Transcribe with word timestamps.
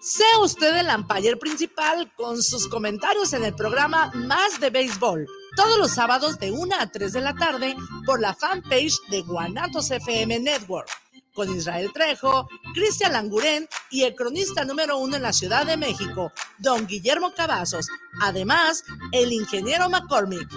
Sea 0.00 0.38
usted 0.38 0.74
el 0.76 0.88
umpire 0.88 1.36
principal 1.36 2.10
con 2.14 2.42
sus 2.42 2.66
comentarios 2.68 3.34
en 3.34 3.44
el 3.44 3.54
programa 3.54 4.10
Más 4.14 4.58
de 4.58 4.70
Béisbol, 4.70 5.26
todos 5.54 5.78
los 5.78 5.90
sábados 5.90 6.38
de 6.38 6.50
1 6.50 6.74
a 6.80 6.86
3 6.86 7.12
de 7.12 7.20
la 7.20 7.34
tarde 7.34 7.76
por 8.06 8.18
la 8.18 8.34
fanpage 8.34 8.94
de 9.10 9.20
Guanatos 9.20 9.90
FM 9.90 10.40
Network, 10.40 10.88
con 11.34 11.54
Israel 11.54 11.90
Trejo, 11.92 12.48
Cristian 12.72 13.12
Langurén 13.12 13.68
y 13.90 14.04
el 14.04 14.14
cronista 14.14 14.64
número 14.64 14.96
uno 14.96 15.16
en 15.16 15.22
la 15.22 15.34
Ciudad 15.34 15.66
de 15.66 15.76
México, 15.76 16.32
don 16.56 16.86
Guillermo 16.86 17.34
Cavazos, 17.34 17.86
además 18.22 18.82
el 19.12 19.32
ingeniero 19.32 19.90
McCormick. 19.90 20.48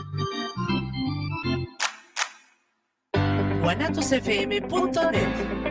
guanatosfm.net 3.61 5.62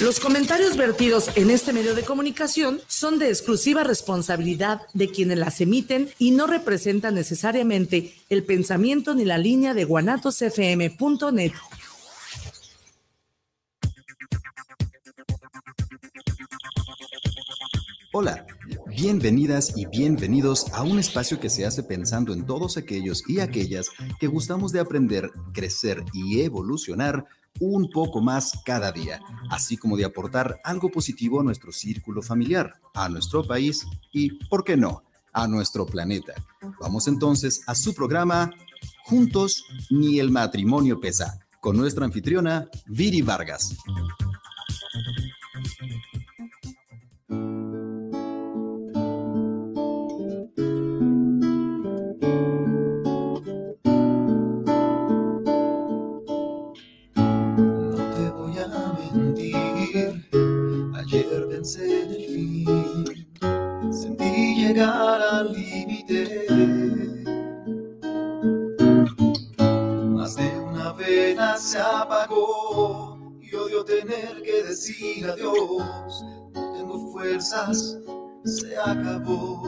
los 0.00 0.18
comentarios 0.18 0.76
vertidos 0.78 1.30
en 1.36 1.50
este 1.50 1.74
medio 1.74 1.94
de 1.94 2.04
comunicación 2.04 2.80
son 2.86 3.18
de 3.18 3.28
exclusiva 3.28 3.84
responsabilidad 3.84 4.80
de 4.94 5.10
quienes 5.10 5.38
las 5.38 5.60
emiten 5.60 6.08
y 6.18 6.30
no 6.30 6.46
representan 6.46 7.14
necesariamente 7.14 8.14
el 8.30 8.44
pensamiento 8.44 9.14
ni 9.14 9.26
la 9.26 9.36
línea 9.36 9.74
de 9.74 9.84
guanatosfm.net. 9.84 11.52
Hola, 18.12 18.46
bienvenidas 18.86 19.76
y 19.76 19.86
bienvenidos 19.86 20.66
a 20.72 20.82
un 20.82 20.98
espacio 20.98 21.38
que 21.38 21.50
se 21.50 21.66
hace 21.66 21.82
pensando 21.82 22.32
en 22.32 22.44
todos 22.46 22.76
aquellos 22.76 23.22
y 23.28 23.40
aquellas 23.40 23.88
que 24.18 24.26
gustamos 24.26 24.72
de 24.72 24.80
aprender, 24.80 25.30
crecer 25.52 26.02
y 26.12 26.40
evolucionar 26.40 27.26
un 27.58 27.90
poco 27.90 28.20
más 28.20 28.52
cada 28.64 28.92
día, 28.92 29.20
así 29.50 29.76
como 29.76 29.96
de 29.96 30.04
aportar 30.04 30.60
algo 30.64 30.90
positivo 30.90 31.40
a 31.40 31.44
nuestro 31.44 31.72
círculo 31.72 32.22
familiar, 32.22 32.74
a 32.94 33.08
nuestro 33.08 33.46
país 33.46 33.86
y, 34.12 34.30
¿por 34.46 34.64
qué 34.64 34.76
no?, 34.76 35.02
a 35.32 35.46
nuestro 35.46 35.86
planeta. 35.86 36.34
Vamos 36.80 37.06
entonces 37.08 37.62
a 37.66 37.74
su 37.74 37.94
programa 37.94 38.50
Juntos 39.04 39.64
ni 39.90 40.18
el 40.18 40.30
matrimonio 40.30 41.00
pesa, 41.00 41.38
con 41.60 41.76
nuestra 41.76 42.04
anfitriona 42.04 42.68
Viri 42.86 43.22
Vargas. 43.22 43.76
Adiós, 75.24 76.24
no 76.54 76.72
tengo 76.72 77.12
fuerzas, 77.12 77.98
se 78.44 78.76
acabó. 78.76 79.62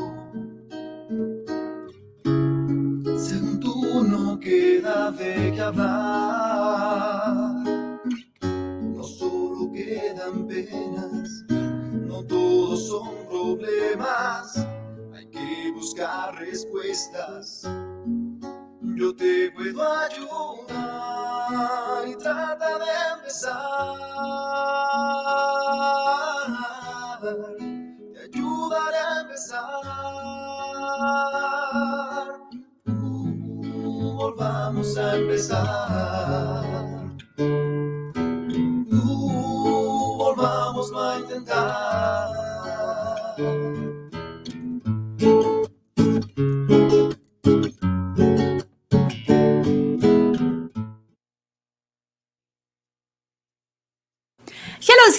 Según 3.16 3.60
tú 3.60 4.04
no 4.04 4.38
queda 4.38 5.10
de 5.12 5.52
qué 5.54 5.60
hablar, 5.60 7.54
no 8.40 9.02
solo 9.02 9.70
quedan 9.72 10.46
penas, 10.46 11.44
no 11.48 12.24
todos 12.24 12.88
son 12.88 13.08
problemas, 13.28 14.54
que 14.54 14.71
buscar 15.82 16.38
respuestas. 16.38 17.68
Yo 18.94 19.16
te 19.16 19.50
puedo 19.50 19.82
ayudar 19.82 21.18
y 22.06 22.14
trata 22.18 22.78
de 22.78 22.84
empezar. 23.14 23.96
Te 28.12 28.20
ayudaré 28.20 28.96
a 28.96 29.20
empezar. 29.22 29.60
Uh, 32.86 34.14
volvamos 34.14 34.96
a 34.96 35.16
empezar. 35.16 36.71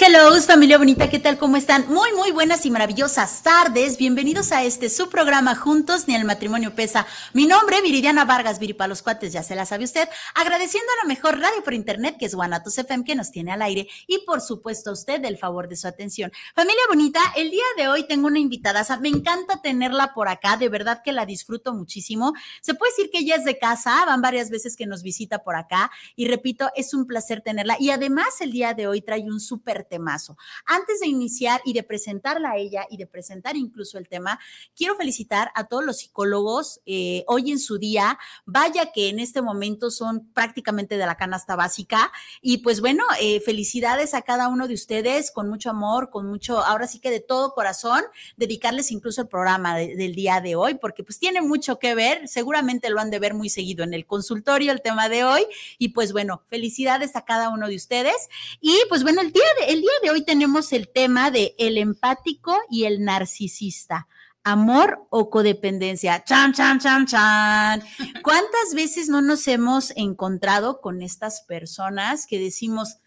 Hello, 0.06 0.34
familia 0.42 0.78
bonita, 0.78 1.10
¿qué 1.10 1.18
tal? 1.18 1.38
¿Cómo 1.38 1.56
están? 1.56 1.88
Muy, 1.88 2.12
muy 2.12 2.32
buenas 2.32 2.66
y 2.66 2.72
maravillosas 2.72 3.42
tardes. 3.42 3.98
Bienvenidos 3.98 4.52
a 4.52 4.62
este 4.62 4.90
su 4.90 5.10
programa 5.10 5.56
Juntos 5.56 6.10
ni 6.10 6.16
el 6.16 6.26
matrimonio 6.26 6.76
pesa. 6.76 7.08
Mi 7.32 7.46
nombre, 7.46 7.82
Viridiana 7.82 8.26
Vargas, 8.26 8.60
Viri 8.60 8.74
para 8.74 8.90
los 8.90 9.02
cuates, 9.02 9.32
ya 9.32 9.44
se 9.44 9.56
la 9.56 9.66
sabe 9.66 9.86
usted. 9.86 10.10
Agradeciendo 10.36 10.92
a 10.92 11.06
la 11.06 11.08
mejor 11.08 11.40
radio 11.40 11.64
por 11.64 11.74
internet, 11.74 12.18
que 12.20 12.26
es 12.26 12.36
Guanatos 12.36 12.78
FM, 12.78 13.06
que 13.06 13.16
nos 13.16 13.32
tiene 13.32 13.54
al 13.54 13.62
aire. 13.62 13.88
Y 14.06 14.26
por 14.26 14.42
supuesto 14.42 14.90
a 14.90 14.94
usted 14.94 15.24
el 15.24 15.38
favor 15.38 15.70
de 15.70 15.78
su 15.78 15.88
atención. 15.88 16.34
Familia 16.54 16.82
bonita, 16.90 17.22
el 17.38 17.50
día 17.50 17.64
de 17.78 17.88
hoy 17.88 18.06
tengo 18.06 18.28
una 18.28 18.40
invitada. 18.40 18.86
Me 19.00 19.08
encanta 19.08 19.62
tenerla 19.62 20.14
por 20.14 20.28
acá, 20.28 20.58
de 20.58 20.68
verdad 20.68 21.02
que 21.02 21.14
la 21.14 21.26
disfruto 21.26 21.74
muchísimo. 21.74 22.34
Se 22.62 22.74
puede 22.74 22.92
decir 22.92 23.10
que 23.10 23.20
ella 23.20 23.38
es 23.38 23.46
de 23.46 23.58
casa, 23.58 24.04
van 24.06 24.22
varias 24.22 24.50
veces 24.50 24.76
que 24.76 24.86
nos 24.86 25.02
visita 25.02 25.44
por 25.44 25.56
acá. 25.56 25.92
Y 26.18 26.28
repito, 26.28 26.70
es 26.76 26.94
un 26.94 27.08
placer 27.08 27.40
tenerla. 27.40 27.78
Y 27.80 27.92
además 27.92 28.42
el 28.42 28.52
día 28.52 28.74
de 28.74 28.88
hoy 28.88 29.02
trae 29.02 29.22
un 29.22 29.40
súper 29.40 29.93
temazo. 29.94 30.38
Antes 30.66 31.02
de 31.02 31.08
iniciar 31.08 31.62
y 31.66 31.74
de 31.74 31.84
presentarla 31.84 32.52
a 32.52 32.58
ella 32.58 32.88
y 32.90 32.98
de 32.98 33.06
presentar 33.06 33.56
incluso 33.56 34.00
el 34.00 34.08
tema, 34.08 34.40
quiero 34.76 34.96
felicitar 34.96 35.52
a 35.54 35.66
todos 35.66 35.86
los 35.86 36.00
psicólogos 36.00 36.82
eh, 36.88 37.24
hoy 37.28 37.52
en 37.52 37.60
su 37.60 37.78
día. 37.78 38.18
Vaya 38.46 38.92
que 38.92 39.10
en 39.10 39.20
este 39.20 39.44
momento 39.44 39.92
son 39.92 40.32
prácticamente 40.34 40.98
de 40.98 41.06
la 41.06 41.16
canasta 41.16 41.56
básica. 41.56 42.12
Y 42.42 42.58
pues 42.60 42.82
bueno, 42.82 43.04
eh, 43.22 43.40
felicidades 43.42 44.16
a 44.16 44.24
cada 44.24 44.48
uno 44.48 44.68
de 44.68 44.74
ustedes 44.74 45.30
con 45.32 45.48
mucho 45.48 45.70
amor, 45.70 46.10
con 46.10 46.26
mucho, 46.26 46.64
ahora 46.64 46.88
sí 46.88 47.00
que 47.00 47.12
de 47.12 47.20
todo 47.20 47.54
corazón, 47.54 48.02
dedicarles 48.36 48.92
incluso 48.92 49.22
el 49.22 49.28
programa 49.28 49.78
del 49.78 50.16
día 50.16 50.42
de 50.42 50.56
hoy, 50.56 50.74
porque 50.74 51.04
pues 51.04 51.20
tiene 51.20 51.42
mucho 51.42 51.78
que 51.78 51.94
ver. 51.94 52.28
Seguramente 52.28 52.90
lo 52.90 53.00
han 53.00 53.12
de 53.12 53.20
ver 53.20 53.36
muy 53.36 53.50
seguido 53.50 53.84
en 53.84 53.94
el 53.94 54.08
consultorio 54.08 54.72
el 54.72 54.82
tema 54.82 55.08
de 55.08 55.24
hoy. 55.24 55.46
Y 55.78 55.90
pues 55.90 56.14
bueno, 56.14 56.42
felicidades 56.48 57.16
a 57.16 57.26
cada 57.26 57.50
uno 57.50 57.68
de 57.68 57.76
ustedes. 57.76 58.30
Y 58.60 58.76
pues 58.90 59.04
bueno, 59.04 59.22
el 59.22 59.32
día 59.32 59.44
de, 59.60 59.74
el 59.74 59.82
día 59.84 59.92
de 60.02 60.12
hoy 60.12 60.22
tenemos 60.24 60.72
el 60.72 60.88
tema 60.88 61.30
de 61.30 61.56
el 61.58 61.78
empático 61.78 62.58
y 62.70 62.86
el 62.86 63.04
narcisista. 63.04 64.08
Amor 64.46 65.06
o 65.10 65.30
codependencia. 65.30 66.24
Chan, 66.24 66.54
chan, 66.54 66.80
chan, 66.80 67.06
chan. 67.06 67.84
¿Cuántas 68.24 68.74
veces 68.74 69.10
no 69.10 69.22
nos 69.22 69.46
hemos 69.50 69.92
encontrado 69.98 70.80
con 70.80 71.02
estas 71.02 71.42
personas 71.42 72.28
que 72.28 72.40
decimos, 72.40 73.00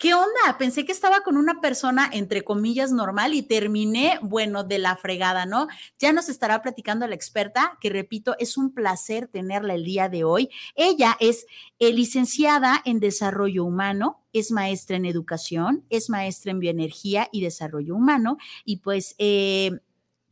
¿qué 0.00 0.14
onda? 0.14 0.56
Pensé 0.58 0.86
que 0.86 0.92
estaba 0.92 1.20
con 1.20 1.36
una 1.36 1.60
persona, 1.60 2.08
entre 2.10 2.42
comillas, 2.42 2.90
normal 2.90 3.34
y 3.34 3.42
terminé, 3.42 4.18
bueno, 4.22 4.64
de 4.64 4.78
la 4.78 4.96
fregada, 4.96 5.44
¿no? 5.44 5.68
Ya 5.98 6.14
nos 6.14 6.30
estará 6.30 6.62
platicando 6.62 7.06
la 7.06 7.14
experta, 7.14 7.76
que 7.82 7.90
repito, 7.90 8.34
es 8.38 8.56
un 8.56 8.72
placer 8.72 9.28
tenerla 9.28 9.74
el 9.74 9.84
día 9.84 10.08
de 10.08 10.24
hoy. 10.24 10.48
Ella 10.74 11.18
es 11.20 11.44
eh, 11.78 11.92
licenciada 11.92 12.80
en 12.86 12.98
Desarrollo 12.98 13.62
Humano, 13.66 14.24
es 14.32 14.50
maestra 14.50 14.96
en 14.96 15.04
Educación, 15.04 15.84
es 15.90 16.08
maestra 16.08 16.50
en 16.52 16.60
Bioenergía 16.60 17.28
y 17.30 17.42
Desarrollo 17.42 17.94
Humano, 17.94 18.38
y 18.64 18.78
pues... 18.78 19.14
Eh, 19.18 19.70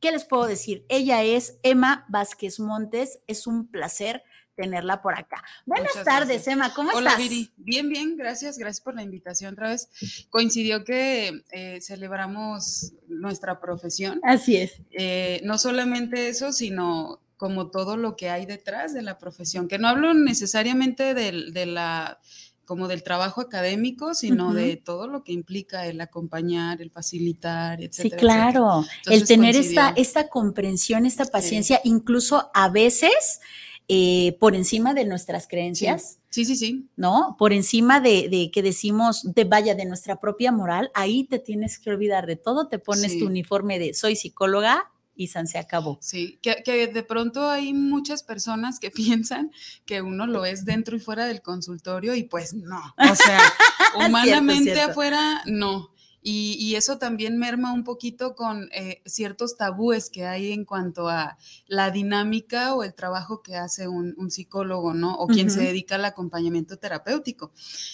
¿Qué 0.01 0.13
les 0.13 0.25
puedo 0.25 0.47
decir? 0.47 0.87
Ella 0.89 1.25
es 1.25 1.59
Emma 1.65 2.07
Vázquez 2.09 2.61
Montes. 2.61 3.19
Es 3.27 3.49
un 3.49 3.67
placer 3.67 4.23
tenerla 4.59 5.01
por 5.01 5.15
acá. 5.17 5.43
Buenas 5.65 5.93
tardes, 6.05 6.47
Emma, 6.49 6.75
¿cómo 6.75 6.91
Hola, 6.93 7.11
estás? 7.11 7.23
Viri. 7.23 7.49
Bien, 7.57 7.89
bien, 7.89 8.17
gracias, 8.17 8.59
gracias 8.59 8.81
por 8.81 8.97
la 8.97 9.05
invitación 9.05 9.53
otra 9.53 9.69
vez. 9.71 9.89
Coincidió 10.31 10.85
que 10.85 11.45
eh, 11.53 11.79
celebramos 11.81 12.93
nuestra 13.07 13.61
profesión. 13.61 14.21
Así 14.25 14.57
es. 14.57 14.81
Eh, 14.91 15.41
no 15.45 15.59
solamente 15.59 16.29
eso, 16.29 16.53
sino 16.53 17.21
como 17.37 17.71
todo 17.71 17.97
lo 17.97 18.17
que 18.17 18.31
hay 18.31 18.47
detrás 18.47 18.93
de 18.93 19.03
la 19.03 19.17
profesión, 19.17 19.69
que 19.69 19.79
no 19.79 19.87
hablo 19.87 20.13
necesariamente 20.13 21.15
del, 21.15 21.53
de 21.53 21.67
la 21.67 22.19
como 22.65 22.87
del 22.89 23.03
trabajo 23.03 23.41
académico, 23.41 24.13
sino 24.13 24.53
de 24.53 24.77
todo 24.77 25.07
lo 25.07 25.25
que 25.25 25.33
implica 25.33 25.87
el 25.87 26.01
acompañar, 26.03 26.83
el 26.83 26.91
facilitar, 26.91 27.79
Sí, 27.79 27.85
etcétera. 27.87 28.17
claro. 28.21 28.85
etcétera. 28.85 29.17
el 29.17 29.27
tener 29.27 29.55
coincidió. 29.55 29.81
esta, 29.81 30.01
esta 30.01 30.29
comprensión, 30.29 31.07
esta 31.07 31.25
paciencia, 31.27 31.81
incluso 31.85 32.51
a 32.53 32.69
veces 32.69 33.41
eh, 33.89 34.37
por 34.39 34.55
encima 34.55 34.93
de 34.95 35.05
nuestras 35.07 35.49
creencias. 35.49 36.19
Sí, 36.29 36.45
sí, 36.45 36.57
sí. 36.57 36.89
¿No? 36.97 37.37
Por 37.39 37.53
encima 37.53 38.01
de, 38.01 38.29
de, 38.29 38.51
que 38.53 38.63
decimos, 38.63 39.23
de 39.35 39.45
vaya, 39.45 39.75
de 39.75 39.87
nuestra 39.87 40.21
propia 40.21 40.53
moral, 40.53 40.91
ahí 40.95 41.25
te 41.25 41.39
tienes 41.39 41.79
que 41.79 41.91
olvidar 41.91 42.27
de 42.27 42.37
todo, 42.37 42.69
te 42.69 42.79
pones 42.79 43.13
Sí. 43.13 43.19
tu 43.21 43.27
uniforme 43.27 43.79
de 43.79 43.95
soy 43.95 44.15
psicóloga 44.15 44.91
y 45.17 45.29
San 45.29 45.49
se 45.49 45.59
acabó. 45.59 45.99
Sí, 46.01 46.39
que, 46.43 46.63
que 46.65 46.87
de 46.87 47.03
pronto 47.03 47.49
hay 47.51 47.73
muchas 47.75 48.23
personas 48.23 48.79
que 48.79 48.91
piensan 48.93 49.51
que 49.87 50.03
uno 50.03 50.27
lo 50.27 50.45
es 50.45 50.65
dentro 50.65 50.95
y 50.97 51.01
fuera 51.01 51.25
del 51.27 51.41
consultorio 51.43 52.15
y 52.15 52.25
pues 52.25 52.55
no. 52.55 52.81
O 52.99 53.15
sea, 53.15 53.41
humanamente 54.07 54.75
cierto. 54.75 54.91
afuera, 54.93 55.43
no. 55.47 55.91
Y, 56.31 56.59
y 56.61 56.75
eso 56.77 56.99
también 56.99 57.39
merma 57.39 57.73
un 57.73 57.85
poquito 57.85 58.35
con 58.35 58.69
eh, 58.75 59.01
ciertos 59.07 59.57
tabúes 59.57 60.11
que 60.11 60.27
hay 60.27 60.53
en 60.53 60.67
cuanto 60.67 61.09
a 61.09 61.39
la 61.67 61.91
dinámica 61.91 62.75
o 62.75 62.85
el 62.85 62.93
trabajo 62.93 63.41
que 63.41 63.57
hace 63.57 63.89
un, 63.89 64.13
un 64.19 64.31
psicólogo, 64.31 64.93
¿no? 64.93 65.15
O 65.15 65.27
quien 65.27 65.51
se 65.51 65.63
dedica 65.63 65.95
al 65.95 66.05
acompañamiento 66.05 66.77
terapéutico. 66.77 67.51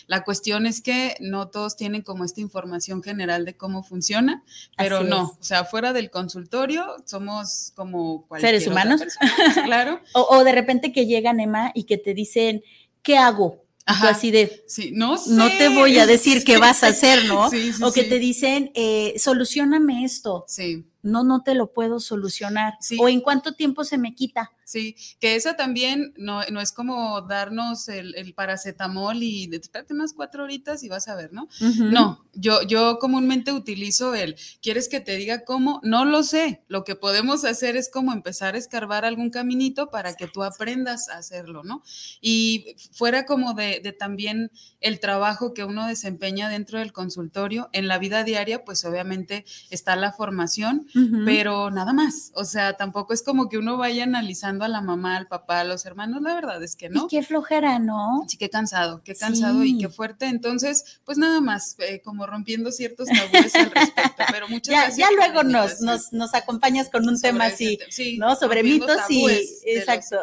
La 0.09 0.25
cuestión 0.25 0.67
es 0.67 0.81
que 0.81 1.15
no 1.21 1.47
todos 1.47 1.77
tienen 1.77 2.03
como 2.03 2.25
esta 2.25 2.41
información 2.41 3.05
general 3.05 3.45
de 3.45 3.57
cómo 3.57 3.85
funciona, 3.85 4.43
pero 4.77 4.99
Así 4.99 5.09
no, 5.09 5.23
es. 5.23 5.39
o 5.39 5.45
sea, 5.45 5.65
fuera 5.65 5.93
del 5.93 6.11
consultorio 6.11 6.87
somos 7.05 7.73
como 7.77 8.27
cualquier 8.27 8.51
Seres 8.51 8.67
humanos. 8.67 9.01
persona, 9.01 9.65
claro. 9.65 10.01
O, 10.15 10.39
o 10.39 10.43
de 10.43 10.51
repente 10.51 10.93
que 10.93 11.07
llegan, 11.07 11.39
Emma, 11.39 11.71
y 11.73 11.85
que 11.85 11.99
te 11.99 12.15
dicen, 12.15 12.65
¿qué 13.03 13.17
hago? 13.17 13.63
Ajá. 13.87 14.11
así 14.11 14.31
de, 14.31 14.65
Sí, 14.67 14.93
no 14.95 15.19
sé. 15.19 15.31
no 15.33 15.49
te 15.49 15.69
voy 15.69 15.99
a 15.99 16.07
decir 16.07 16.43
qué 16.45 16.57
vas 16.59 16.83
a 16.83 16.89
hacer, 16.89 17.27
¿no? 17.27 17.49
Sí, 17.51 17.73
sí, 17.73 17.83
o 17.83 17.93
que 17.93 18.05
te 18.05 18.19
dicen, 18.19 18.71
eh, 18.75 19.15
solucioname 19.19 20.05
esto. 20.05 20.45
Sí, 20.49 20.85
No, 21.03 21.23
no 21.23 21.43
te 21.43 21.55
lo 21.55 21.71
puedo 21.73 22.01
solucionar. 22.01 22.75
O 22.99 23.09
en 23.09 23.21
cuánto 23.21 23.53
tiempo 23.53 23.85
se 23.85 23.99
me 23.99 24.15
quita. 24.15 24.51
Sí, 24.64 24.96
que 25.20 25.37
esa 25.37 25.56
también 25.56 26.12
no, 26.16 26.40
no 26.50 26.61
es 26.61 26.72
como 26.72 27.20
darnos 27.22 27.88
el, 27.88 28.14
el 28.16 28.34
paracetamol 28.34 29.22
y 29.22 29.49
espérate 29.52 29.94
unas 29.94 30.12
cuatro 30.12 30.44
horitas 30.44 30.82
y 30.82 30.88
vas 30.88 31.08
a 31.08 31.14
ver, 31.14 31.32
¿no? 31.32 31.49
No, 31.61 32.25
yo, 32.34 32.62
yo 32.62 32.99
comúnmente 32.99 33.52
utilizo 33.52 34.14
el, 34.14 34.37
¿quieres 34.61 34.88
que 34.88 35.00
te 35.00 35.16
diga 35.16 35.44
cómo? 35.44 35.81
No 35.82 36.05
lo 36.05 36.22
sé. 36.22 36.62
Lo 36.69 36.84
que 36.84 36.96
podemos 36.96 37.44
hacer 37.44 37.76
es 37.76 37.90
como 37.90 38.12
empezar 38.12 38.55
a 38.55 38.58
escarbar 38.58 39.05
algún 39.05 39.31
caminito 39.31 39.90
para 39.90 40.14
que 40.14 40.26
tú 40.26 40.43
aprendas 40.43 41.08
a 41.08 41.19
hacerlo, 41.19 41.62
¿no? 41.64 41.82
Y 42.20 42.76
fuera 42.93 43.26
como 43.26 43.55
de, 43.55 43.81
de 43.82 43.93
también 43.93 44.50
el 44.81 45.00
trabajo 45.00 45.55
que 45.55 45.64
uno 45.64 45.87
desempeña 45.87 46.49
dentro 46.49 46.78
del 46.78 46.93
consultorio, 46.93 47.69
en 47.72 47.88
la 47.88 47.99
vida 47.99 48.25
diaria, 48.25 48.64
pues 48.64 48.84
obviamente 48.84 49.44
está 49.70 49.96
la 49.96 50.12
formación, 50.12 50.87
pero 51.25 51.70
nada 51.70 51.93
más. 51.93 52.32
O 52.34 52.44
sea, 52.44 52.75
tampoco 52.75 53.12
es 53.12 53.22
como 53.22 53.49
que 53.49 53.58
uno 53.58 53.76
vaya 53.76 54.05
analizando 54.05 54.54
a 54.62 54.69
la 54.69 54.81
mamá, 54.83 55.17
al 55.17 55.27
papá, 55.27 55.61
a 55.61 55.65
los 55.65 55.87
hermanos, 55.87 56.23
la 56.23 56.35
verdad 56.35 56.62
es 56.62 56.77
que 56.77 56.89
no. 56.91 57.06
Y 57.06 57.09
qué 57.09 57.23
flojera, 57.25 57.79
¿no? 57.81 58.25
Sí, 58.29 58.37
qué 58.37 58.51
cansado, 58.51 59.03
qué 59.03 59.17
cansado 59.17 59.62
Sí. 59.62 59.77
y 59.77 59.79
qué 59.81 59.89
fuerte. 59.89 60.27
Entonces, 60.27 61.01
pues 61.05 61.19
nada 61.19 61.41
más, 61.41 61.75
eh, 61.81 62.01
como 62.05 62.27
rompiendo 62.27 62.71
ciertos 62.71 63.09
tabúes 63.09 63.55
al 63.56 63.71
respecto. 63.73 64.25
Pero 64.31 64.49
muchas 64.49 64.73
Ya, 64.73 64.83
gracias. 64.83 65.09
ya 65.11 65.17
luego 65.17 65.43
nos, 65.43 65.81
nos, 65.81 66.12
nos 66.12 66.35
acompañas 66.35 66.91
con 66.91 67.09
un 67.09 67.17
sobre 67.19 67.33
tema 67.33 67.47
así. 67.47 67.79
te- 67.79 67.91
sí, 67.91 68.19
¿no? 68.19 68.37
Sobre 68.37 68.62
mitos 68.62 68.97
y- 69.09 69.27
exacto. 69.65 70.21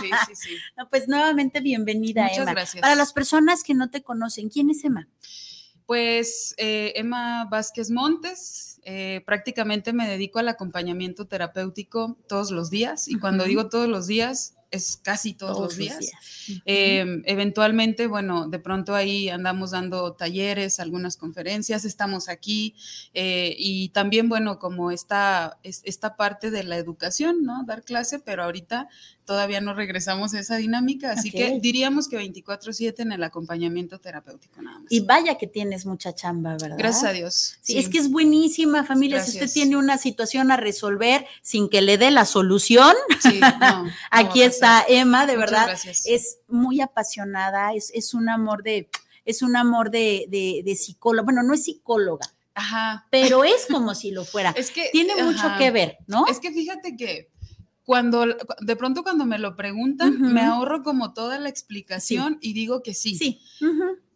Sí, 0.00 0.10
sí, 0.28 0.34
sí. 0.34 0.56
No, 0.78 0.88
pues 0.88 1.08
nuevamente 1.08 1.60
bienvenida, 1.60 2.22
Muchas 2.22 2.38
Emma. 2.38 2.52
gracias. 2.52 2.80
Para 2.80 2.94
las 2.94 3.12
personas 3.12 3.62
que 3.64 3.74
no 3.74 3.90
te 3.90 4.02
conocen, 4.02 4.48
¿quién 4.48 4.70
es 4.70 4.84
Emma? 4.84 5.08
Pues 5.86 6.54
eh, 6.56 6.92
Emma 6.96 7.46
Vázquez 7.50 7.90
Montes, 7.90 8.80
eh, 8.84 9.22
prácticamente 9.26 9.92
me 9.92 10.08
dedico 10.08 10.38
al 10.38 10.48
acompañamiento 10.48 11.26
terapéutico 11.26 12.16
todos 12.28 12.50
los 12.50 12.70
días 12.70 13.08
y 13.08 13.18
cuando 13.18 13.44
digo 13.44 13.68
todos 13.68 13.88
los 13.88 14.06
días 14.06 14.54
es 14.70 14.96
casi 14.96 15.34
todos, 15.34 15.56
los 15.60 15.76
días. 15.76 16.10
Eh, 16.66 17.22
eventualmente, 17.26 18.08
bueno, 18.08 18.48
de 18.48 18.58
pronto 18.58 18.94
ahí 18.96 19.28
andamos 19.28 19.70
dando 19.70 20.14
talleres, 20.14 20.80
algunas 20.80 21.16
conferencias, 21.16 21.84
estamos 21.84 22.28
aquí 22.28 22.74
eh, 23.12 23.54
y 23.56 23.90
también, 23.90 24.28
bueno, 24.28 24.58
como 24.58 24.90
esta, 24.90 25.58
es- 25.62 25.82
esta 25.84 26.16
parte 26.16 26.50
de 26.50 26.64
la 26.64 26.76
educación, 26.76 27.44
¿no? 27.44 27.62
Dar 27.64 27.84
clase, 27.84 28.18
pero 28.18 28.42
ahorita 28.42 28.88
todavía 29.24 29.60
no 29.60 29.74
regresamos 29.74 30.34
a 30.34 30.40
esa 30.40 30.56
dinámica, 30.56 31.12
así 31.12 31.30
que 31.30 31.58
diríamos 31.60 32.08
que 32.08 32.16
24/7 32.18 33.00
en 33.02 33.12
el 33.12 33.22
acompañamiento 33.22 33.98
terapéutico 33.98 34.60
nada 34.62 34.78
más. 34.80 34.92
Y 34.92 35.00
vaya 35.00 35.36
que 35.38 35.46
tienes 35.46 35.86
mucha 35.86 36.14
chamba, 36.14 36.56
¿verdad? 36.60 36.76
Gracias 36.78 37.04
a 37.04 37.12
Dios. 37.12 37.58
Sí, 37.62 37.78
es 37.78 37.88
que 37.88 37.98
es 37.98 38.10
buenísima, 38.10 38.84
familia. 38.84 39.22
Si 39.22 39.32
usted 39.38 39.50
tiene 39.52 39.76
una 39.76 39.98
situación 39.98 40.50
a 40.50 40.56
resolver 40.56 41.26
sin 41.42 41.68
que 41.68 41.80
le 41.82 41.98
dé 41.98 42.10
la 42.10 42.24
solución, 42.24 42.94
Sí, 43.20 43.40
no, 43.40 43.84
no 43.84 43.90
aquí 44.10 44.42
está. 44.42 44.84
Emma, 44.88 45.26
de 45.26 45.34
Muchas 45.36 45.50
verdad. 45.50 45.66
gracias. 45.68 46.02
Es 46.06 46.38
muy 46.48 46.80
apasionada, 46.80 47.72
es, 47.74 47.90
es 47.94 48.14
un 48.14 48.28
amor 48.28 48.62
de, 48.62 48.88
es 49.24 49.42
un 49.42 49.56
amor 49.56 49.90
de, 49.90 50.26
de, 50.28 50.62
de 50.64 50.76
psicóloga. 50.76 51.24
Bueno, 51.24 51.42
no 51.42 51.54
es 51.54 51.64
psicóloga, 51.64 52.26
Ajá. 52.54 53.06
pero 53.10 53.44
es 53.44 53.66
como 53.70 53.94
si 53.94 54.10
lo 54.10 54.24
fuera. 54.24 54.50
Es 54.56 54.70
que 54.70 54.88
Tiene 54.92 55.14
mucho 55.22 55.46
ajá. 55.46 55.58
que 55.58 55.70
ver, 55.70 55.98
¿no? 56.06 56.26
Es 56.26 56.40
que 56.40 56.52
fíjate 56.52 56.96
que 56.96 57.30
cuando 57.84 58.26
de 58.26 58.76
pronto 58.76 59.02
cuando 59.02 59.26
me 59.26 59.38
lo 59.38 59.56
preguntan, 59.56 60.20
me 60.20 60.40
ahorro 60.40 60.82
como 60.82 61.12
toda 61.12 61.38
la 61.38 61.48
explicación 61.48 62.38
y 62.40 62.54
digo 62.54 62.82
que 62.82 62.94
sí. 62.94 63.14
Sí. 63.16 63.40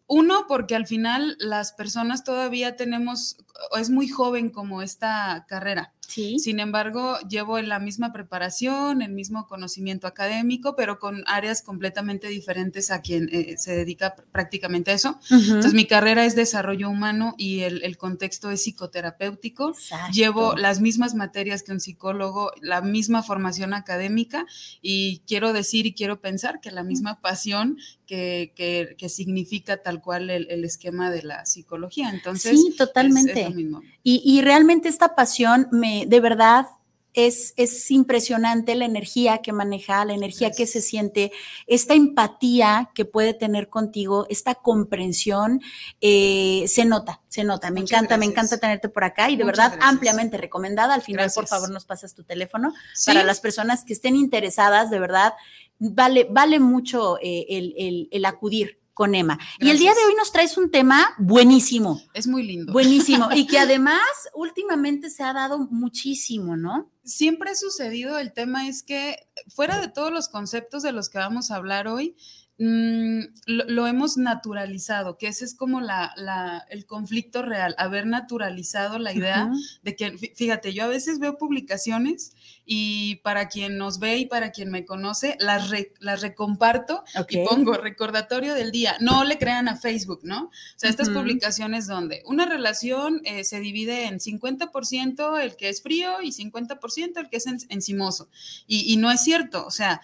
Uno, 0.07 0.45
porque 0.47 0.75
al 0.75 0.87
final 0.87 1.37
las 1.39 1.71
personas 1.71 2.23
todavía 2.23 2.75
tenemos, 2.75 3.37
es 3.79 3.91
muy 3.91 4.07
joven 4.09 4.49
como 4.49 4.81
esta 4.81 5.45
carrera. 5.47 5.93
Sí. 6.09 6.39
Sin 6.39 6.59
embargo, 6.59 7.17
llevo 7.29 7.61
la 7.61 7.79
misma 7.79 8.11
preparación, 8.11 9.01
el 9.01 9.11
mismo 9.11 9.47
conocimiento 9.47 10.07
académico, 10.07 10.75
pero 10.75 10.99
con 10.99 11.23
áreas 11.27 11.61
completamente 11.61 12.27
diferentes 12.27 12.89
a 12.91 13.01
quien 13.01 13.29
eh, 13.31 13.55
se 13.57 13.75
dedica 13.75 14.15
pr- 14.15 14.23
prácticamente 14.31 14.91
a 14.91 14.95
eso. 14.95 15.19
Entonces, 15.29 15.73
mi 15.73 15.85
carrera 15.85 16.25
es 16.25 16.35
desarrollo 16.35 16.89
humano 16.89 17.35
y 17.37 17.59
el, 17.61 17.83
el 17.83 17.97
contexto 17.97 18.49
es 18.51 18.63
psicoterapéutico. 18.63 19.69
Exacto. 19.69 20.11
Llevo 20.13 20.55
las 20.55 20.81
mismas 20.81 21.15
materias 21.15 21.63
que 21.63 21.71
un 21.71 21.79
psicólogo, 21.79 22.51
la 22.61 22.81
misma 22.81 23.23
formación 23.23 23.73
académica 23.73 24.45
y 24.81 25.21
quiero 25.27 25.53
decir 25.53 25.85
y 25.85 25.93
quiero 25.93 26.19
pensar 26.21 26.59
que 26.59 26.71
la 26.71 26.83
misma 26.83 27.21
pasión 27.21 27.77
que, 28.05 28.53
que- 28.55 28.95
que 28.97 29.07
significa 29.09 29.83
tal 29.83 30.01
cual 30.01 30.29
el, 30.31 30.49
el 30.49 30.65
esquema 30.65 31.11
de 31.11 31.21
la 31.23 31.45
psicología. 31.45 32.09
Entonces, 32.09 32.59
sí, 32.59 32.69
es- 32.71 32.75
totalmente. 32.75 33.39
es 33.41 33.49
lo 33.49 33.55
mismo. 33.55 33.81
Y, 34.03 34.21
y 34.25 34.41
realmente 34.41 34.89
esta 34.89 35.13
pasión 35.15 35.67
me, 35.71 35.98
de 36.07 36.19
verdad, 36.19 36.67
es, 37.15 37.53
es 37.57 37.89
impresionante 37.89 38.75
la 38.75 38.85
energía 38.85 39.39
que 39.39 39.51
maneja, 39.51 40.05
la 40.05 40.13
energía 40.13 40.51
que 40.51 40.67
se 40.67 40.79
siente, 40.79 41.31
esta 41.65 41.95
empatía 41.95 42.91
que 42.93 43.03
puede 43.03 43.33
tener 43.33 43.67
contigo, 43.67 44.27
esta 44.29 44.55
comprensión, 44.55 45.59
eh, 46.01 46.65
se 46.67 46.85
nota, 46.85 47.21
se 47.27 47.43
nota. 47.43 47.71
Me 47.71 47.81
Muchas 47.81 47.97
encanta, 47.97 48.17
me 48.17 48.25
encanta 48.25 48.57
tenerte 48.59 48.89
por 48.89 49.03
acá 49.03 49.29
y 49.29 49.35
de 49.37 49.43
Muchas 49.43 49.57
verdad 49.57 49.71
gracias. 49.77 49.89
ampliamente 49.91 50.37
recomendada. 50.37 50.93
Al 50.93 51.01
final, 51.01 51.31
por 51.33 51.47
favor, 51.47 51.71
nos 51.71 51.85
pasas 51.85 52.13
tu 52.13 52.23
teléfono 52.23 52.73
Sí, 52.93 53.07
para 53.11 53.23
las 53.23 53.39
personas 53.41 53.83
que 53.83 53.93
estén 53.93 54.15
interesadas, 54.15 54.89
de 54.91 54.99
verdad, 54.99 55.33
vale, 55.79 56.27
vale 56.29 56.59
mucho 56.59 57.17
eh, 57.21 57.45
el, 57.49 57.73
el- 57.77 58.07
el 58.11 58.25
acudir 58.25 58.78
con 58.99 59.15
Emma. 59.15 59.39
Y 59.59 59.69
el 59.69 59.79
día 59.79 59.93
de 59.93 60.03
hoy 60.03 60.13
nos 60.15 60.33
traes 60.33 60.57
un 60.57 60.69
tema 60.71 61.15
buenísimo. 61.17 62.01
es 62.13 62.27
muy 62.27 62.43
lindo. 62.43 62.73
Buenísimo. 62.73 63.29
Y 63.33 63.47
que 63.47 63.57
además 63.59 64.01
últimamente 64.33 65.09
se 65.09 65.23
ha 65.23 65.31
dado 65.31 65.57
muchísimo, 65.71 66.57
¿no? 66.57 66.91
Siempre 67.05 67.51
ha 67.51 67.55
sucedido, 67.55 68.19
el 68.19 68.33
tema 68.33 68.67
es 68.67 68.83
que 68.83 69.15
fuera 69.47 69.79
de 69.79 69.87
todos 69.87 70.11
los 70.11 70.27
conceptos 70.27 70.83
de 70.83 70.91
los 70.91 71.07
que 71.07 71.17
vamos 71.17 71.49
a 71.49 71.55
hablar 71.55 71.87
hoy, 71.87 72.17
mm, 72.59 73.19
lo, 73.45 73.63
lo 73.65 73.87
hemos 73.87 74.17
naturalizado, 74.17 75.17
que 75.17 75.27
ese 75.27 75.45
es 75.45 75.55
como 75.55 75.81
la, 75.81 76.13
la- 76.17 76.65
el 76.69 76.85
conflicto 76.85 77.41
real, 77.41 77.73
haber 77.77 78.05
naturalizado 78.05 78.99
la 78.99 79.13
idea 79.13 79.45
Ujú. 79.45 79.59
de 79.81 79.95
que, 79.95 80.13
fí- 80.13 80.35
fíjate, 80.35 80.73
yo 80.73 80.83
a 80.83 80.87
veces 80.87 81.19
veo 81.19 81.37
publicaciones 81.37 82.33
y 82.71 83.15
para 83.23 83.47
quien 83.47 83.77
nos 83.77 83.97
ve 83.97 84.17
y 84.17 84.25
para 84.27 84.51
quien 84.51 84.69
me 84.69 84.85
conoce, 84.85 85.35
las, 85.39 85.69
re- 85.71 85.93
las 85.99 86.21
recomparto 86.21 87.03
Ok. 87.17 87.31
y 87.31 87.37
pongo 87.45 87.73
recordatorio 87.73 88.53
del 88.53 88.71
día. 88.71 88.95
No 88.99 89.23
le 89.23 89.39
crean 89.39 89.67
a 89.67 89.75
Facebook, 89.75 90.19
¿no? 90.23 90.43
O 90.45 90.51
sea, 90.75 90.89
estas 90.91 91.07
Ujú. 91.07 91.17
publicaciones 91.19 91.87
donde 91.87 92.21
una 92.25 92.45
relación 92.45 93.21
eh, 93.23 93.43
se 93.43 93.59
divide 93.59 94.05
en 94.05 94.19
50% 94.19 95.39
el 95.41 95.55
que 95.55 95.69
es 95.69 95.81
frío 95.81 96.21
y 96.21 96.31
50% 96.31 97.17
el 97.21 97.29
que 97.29 97.37
es 97.37 97.47
en- 97.47 97.57
encimoso. 97.69 98.29
Y, 98.67 98.91
y 98.93 98.97
no 98.97 99.09
es 99.11 99.23
cierto, 99.23 99.65
o 99.65 99.71
sea... 99.71 100.01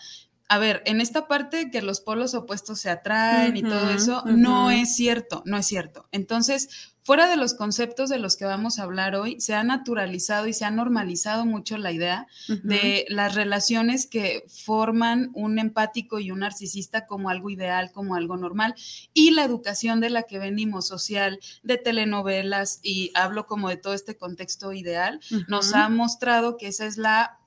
A 0.47 0.59
ver, 0.59 0.83
en 0.85 1.01
esta 1.01 1.27
parte 1.27 1.71
que 1.71 1.81
los 1.81 2.01
polos 2.01 2.35
opuestos 2.35 2.79
se 2.79 2.89
atraen 2.89 3.57
y 3.57 3.63
todo 3.63 3.89
eso, 3.89 4.23
no 4.25 4.69
es 4.69 4.95
cierto, 4.95 5.41
no 5.45 5.57
es 5.57 5.65
cierto. 5.65 6.07
Entonces, 6.11 6.93
fuera 7.01 7.27
de 7.27 7.35
los 7.35 7.55
conceptos 7.55 8.09
de 8.09 8.19
los 8.19 8.35
que 8.35 8.45
vamos 8.45 8.77
a 8.77 8.83
hablar 8.83 9.15
hoy, 9.15 9.41
se 9.41 9.55
ha 9.55 9.63
naturalizado 9.63 10.45
y 10.45 10.53
se 10.53 10.65
ha 10.65 10.69
normalizado 10.69 11.47
mucho 11.47 11.79
la 11.79 11.91
idea 11.91 12.27
de 12.63 13.05
las 13.09 13.33
relaciones 13.33 14.05
que 14.05 14.43
forman 14.47 15.31
un 15.33 15.57
empático 15.57 16.19
y 16.19 16.29
un 16.29 16.39
narcisista 16.39 17.07
como 17.07 17.29
algo 17.29 17.49
ideal, 17.49 17.91
como 17.91 18.15
algo 18.15 18.37
normal, 18.37 18.75
y 19.15 19.31
la 19.31 19.45
educación 19.45 19.99
de 19.99 20.11
la 20.11 20.23
que 20.23 20.37
venimos 20.37 20.87
social, 20.87 21.39
de 21.63 21.77
telenovelas, 21.77 22.79
y 22.83 23.11
hablo 23.15 23.47
como 23.47 23.69
de 23.69 23.77
todo 23.77 23.93
este 23.95 24.15
contexto 24.15 24.73
ideal, 24.73 25.19
nos 25.47 25.73
ha 25.73 25.89
mostrado 25.89 26.57
que 26.57 26.67
esa 26.67 26.85
es 26.85 26.97
la 26.97 27.39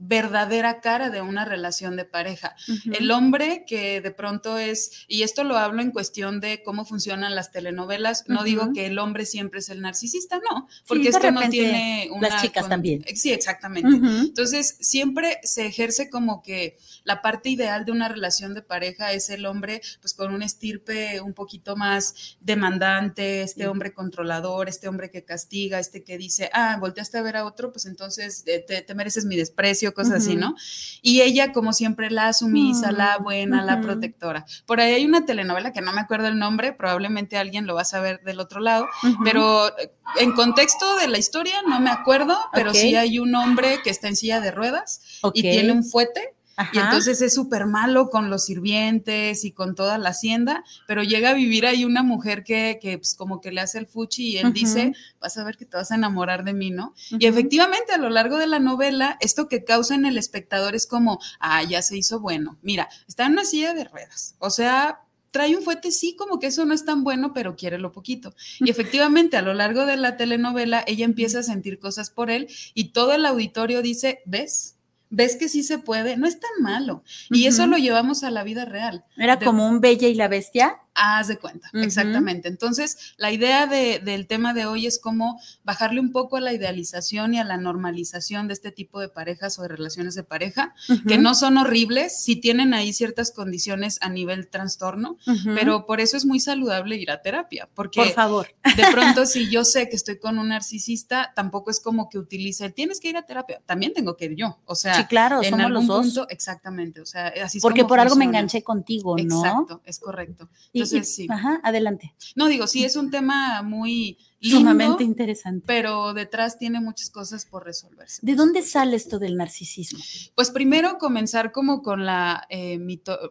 verdadera 0.00 0.80
cara 0.80 1.10
de 1.10 1.20
una 1.20 1.44
relación 1.44 1.94
de 1.94 2.06
pareja. 2.06 2.56
El 2.90 3.10
hombre 3.10 3.64
que 3.66 4.00
de 4.00 4.10
pronto 4.10 4.56
es, 4.56 5.04
y 5.06 5.22
esto 5.22 5.44
lo 5.44 5.58
hablo 5.58 5.82
en 5.82 5.90
cuestión 5.90 6.40
de 6.40 6.62
cómo 6.62 6.86
funcionan 6.86 7.34
las 7.34 7.52
telenovelas, 7.52 8.24
no 8.26 8.42
digo 8.42 8.72
que 8.72 8.86
el 8.86 8.98
hombre 8.98 9.26
siempre 9.26 9.60
es 9.60 9.68
el 9.68 9.82
narcisista, 9.82 10.40
no, 10.50 10.68
porque 10.88 11.10
esto 11.10 11.30
no 11.30 11.46
tiene 11.50 12.08
una... 12.12 12.30
Las 12.30 12.42
chicas 12.42 12.66
también. 12.68 13.04
Sí, 13.14 13.30
exactamente. 13.30 13.90
Entonces, 13.90 14.78
siempre 14.80 15.38
se 15.42 15.66
ejerce 15.66 16.08
como 16.08 16.42
que 16.42 16.78
la 17.04 17.20
parte 17.20 17.50
ideal 17.50 17.84
de 17.84 17.92
una 17.92 18.08
relación 18.08 18.54
de 18.54 18.62
pareja 18.62 19.12
es 19.12 19.28
el 19.28 19.44
hombre, 19.44 19.82
pues 20.00 20.14
con 20.14 20.32
un 20.32 20.42
estirpe 20.42 21.20
un 21.20 21.34
poquito 21.34 21.76
más 21.76 22.36
demandante, 22.40 23.42
este 23.42 23.68
hombre 23.68 23.92
controlador, 23.92 24.70
este 24.70 24.88
hombre 24.88 25.10
que 25.10 25.24
castiga, 25.24 25.78
este 25.78 26.02
que 26.02 26.16
dice, 26.16 26.48
ah, 26.54 26.78
volteaste 26.80 27.18
a 27.18 27.22
ver 27.22 27.36
a 27.36 27.44
otro, 27.44 27.70
pues 27.70 27.84
entonces 27.84 28.44
eh, 28.46 28.60
te 28.60 28.94
mereces 28.94 29.26
mi 29.26 29.36
desprecio 29.36 29.89
cosas 29.92 30.22
así, 30.22 30.36
¿no? 30.36 30.54
Y 31.02 31.22
ella, 31.22 31.52
como 31.52 31.72
siempre, 31.72 32.10
la 32.10 32.32
sumisa, 32.32 32.92
la 32.92 33.18
mm, 33.18 33.22
buena, 33.22 33.64
la 33.64 33.80
protectora. 33.80 34.44
Por 34.66 34.80
ahí 34.80 34.94
hay 34.94 35.04
una 35.04 35.24
telenovela 35.24 35.72
que 35.72 35.80
no 35.80 35.92
me 35.92 36.00
acuerdo 36.00 36.28
el 36.28 36.38
nombre, 36.38 36.72
probablemente 36.72 37.38
alguien 37.38 37.66
lo 37.66 37.74
va 37.74 37.82
a 37.82 37.86
saber 37.86 38.22
del 38.22 38.40
otro 38.40 38.60
lado, 38.60 38.86
pero 39.24 39.68
eh, 39.78 39.92
en 40.18 40.32
contexto 40.32 40.96
de 40.96 41.08
la 41.08 41.18
historia 41.18 41.62
no 41.68 41.80
me 41.80 41.90
acuerdo, 41.90 42.38
pero 42.52 42.74
sí 42.74 42.94
hay 42.96 43.18
un 43.18 43.34
hombre 43.34 43.80
que 43.82 43.90
está 43.90 44.08
en 44.08 44.16
silla 44.16 44.40
de 44.40 44.50
ruedas 44.50 45.20
y 45.34 45.42
tiene 45.42 45.72
un 45.72 45.84
fuete 45.84 46.34
y 46.72 46.78
entonces 46.78 47.20
es 47.22 47.34
súper 47.34 47.66
malo 47.66 48.10
con 48.10 48.30
los 48.30 48.44
sirvientes 48.44 49.44
y 49.44 49.52
con 49.52 49.74
toda 49.74 49.98
la 49.98 50.10
hacienda, 50.10 50.64
pero 50.86 51.02
llega 51.02 51.30
a 51.30 51.34
vivir 51.34 51.66
ahí 51.66 51.84
una 51.84 52.02
mujer 52.02 52.44
que, 52.44 52.78
que 52.80 52.98
pues, 52.98 53.14
como 53.14 53.40
que 53.40 53.52
le 53.52 53.60
hace 53.60 53.78
el 53.78 53.86
fuchi 53.86 54.28
y 54.28 54.38
él 54.38 54.52
dice, 54.52 54.92
vas 55.20 55.36
a 55.38 55.44
ver 55.44 55.56
que 55.56 55.64
te 55.64 55.76
vas 55.76 55.90
a 55.90 55.94
enamorar 55.94 56.44
de 56.44 56.52
mí, 56.52 56.70
¿no? 56.70 56.94
Y 57.10 57.26
efectivamente 57.26 57.92
a 57.92 57.98
lo 57.98 58.10
largo 58.10 58.38
de 58.38 58.46
la 58.46 58.58
novela, 58.58 59.16
esto 59.20 59.48
que 59.48 59.64
causa 59.64 59.94
en 59.94 60.06
el 60.06 60.18
espectador 60.18 60.74
es 60.74 60.86
como, 60.86 61.20
ah, 61.38 61.62
ya 61.62 61.82
se 61.82 61.96
hizo 61.96 62.20
bueno. 62.20 62.58
Mira, 62.62 62.88
está 63.08 63.26
en 63.26 63.32
una 63.32 63.44
silla 63.44 63.74
de 63.74 63.84
ruedas, 63.84 64.34
o 64.38 64.50
sea, 64.50 65.00
trae 65.30 65.56
un 65.56 65.62
fuete, 65.62 65.90
sí, 65.90 66.16
como 66.16 66.38
que 66.38 66.48
eso 66.48 66.64
no 66.64 66.74
es 66.74 66.84
tan 66.84 67.04
bueno, 67.04 67.32
pero 67.32 67.56
quiere 67.56 67.78
lo 67.78 67.92
poquito. 67.92 68.34
Y 68.58 68.70
efectivamente, 68.70 69.36
a 69.36 69.42
lo 69.42 69.54
largo 69.54 69.86
de 69.86 69.96
la 69.96 70.16
telenovela, 70.16 70.84
ella 70.86 71.04
empieza 71.04 71.40
a 71.40 71.42
sentir 71.42 71.78
cosas 71.78 72.10
por 72.10 72.30
él 72.30 72.48
y 72.74 72.92
todo 72.92 73.12
el 73.12 73.24
auditorio 73.26 73.82
dice, 73.82 74.20
¿ves? 74.26 74.76
Ves 75.10 75.36
que 75.36 75.48
sí 75.48 75.62
se 75.62 75.78
puede, 75.78 76.16
no 76.16 76.26
es 76.26 76.40
tan 76.40 76.50
malo. 76.60 77.02
Y 77.30 77.46
eso 77.46 77.66
lo 77.66 77.76
llevamos 77.76 78.22
a 78.22 78.30
la 78.30 78.44
vida 78.44 78.64
real. 78.64 79.04
Era 79.16 79.38
como 79.38 79.68
un 79.68 79.80
Bella 79.80 80.08
y 80.08 80.14
la 80.14 80.28
Bestia. 80.28 80.78
Haz 80.94 81.28
de 81.28 81.38
cuenta, 81.38 81.70
exactamente. 81.72 82.48
Entonces, 82.48 83.14
la 83.16 83.30
idea 83.30 83.66
del 83.66 84.26
tema 84.26 84.54
de 84.54 84.66
hoy 84.66 84.86
es 84.86 84.98
cómo 84.98 85.40
bajarle 85.62 86.00
un 86.00 86.10
poco 86.10 86.36
a 86.36 86.40
la 86.40 86.52
idealización 86.52 87.32
y 87.34 87.38
a 87.38 87.44
la 87.44 87.56
normalización 87.56 88.48
de 88.48 88.54
este 88.54 88.72
tipo 88.72 89.00
de 89.00 89.08
parejas 89.08 89.58
o 89.58 89.62
de 89.62 89.68
relaciones 89.68 90.14
de 90.14 90.24
pareja, 90.24 90.74
que 91.06 91.16
no 91.16 91.34
son 91.34 91.58
horribles, 91.58 92.20
si 92.20 92.36
tienen 92.36 92.74
ahí 92.74 92.92
ciertas 92.92 93.30
condiciones 93.30 93.98
a 94.00 94.08
nivel 94.08 94.48
trastorno, 94.48 95.16
pero 95.54 95.86
por 95.86 96.00
eso 96.00 96.16
es 96.16 96.26
muy 96.26 96.40
saludable 96.40 96.96
ir 96.96 97.10
a 97.10 97.22
terapia, 97.22 97.68
porque 97.74 98.00
por 98.00 98.10
favor. 98.10 98.48
de 98.76 98.84
pronto 98.92 99.26
si 99.26 99.48
yo 99.48 99.64
sé 99.64 99.88
que 99.88 99.96
estoy 99.96 100.18
con 100.18 100.38
un 100.38 100.48
narcisista, 100.48 101.32
tampoco 101.34 101.70
es 101.70 101.80
como 101.80 102.08
que 102.08 102.18
utilice, 102.18 102.70
tienes 102.70 103.00
que 103.00 103.10
ir 103.10 103.16
a 103.16 103.22
terapia, 103.22 103.62
también 103.64 103.94
tengo 103.94 104.16
que 104.16 104.26
ir 104.26 104.34
yo, 104.34 104.58
o 104.64 104.74
sea, 104.74 104.96
sí, 104.96 105.04
claro, 105.04 105.42
en 105.42 105.50
somos 105.50 105.70
los 105.70 105.86
dos. 105.86 106.06
punto, 106.06 106.28
exactamente, 106.28 107.00
o 107.00 107.06
sea, 107.06 107.28
así 107.42 107.58
es 107.58 107.62
Porque 107.62 107.84
por 107.84 108.00
algo 108.00 108.16
me 108.16 108.24
enganché 108.24 108.62
contigo, 108.62 109.16
¿no? 109.16 109.44
Exacto, 109.44 109.82
es 109.84 109.98
correcto. 109.98 110.48
Entonces, 110.84 111.14
sí. 111.14 111.26
Ajá, 111.28 111.60
adelante. 111.62 112.14
No, 112.34 112.48
digo, 112.48 112.66
sí, 112.66 112.84
es 112.84 112.96
un 112.96 113.10
tema 113.10 113.62
muy 113.62 114.18
sumamente 114.40 115.04
interesante. 115.04 115.64
Pero 115.66 116.14
detrás 116.14 116.58
tiene 116.58 116.80
muchas 116.80 117.10
cosas 117.10 117.44
por 117.44 117.64
resolverse. 117.64 118.20
¿De 118.22 118.34
dónde 118.34 118.62
sale 118.62 118.96
esto 118.96 119.18
del 119.18 119.36
narcisismo? 119.36 119.98
Pues 120.34 120.50
primero 120.50 120.98
comenzar 120.98 121.52
como 121.52 121.82
con 121.82 122.06
la, 122.06 122.46
eh, 122.48 122.78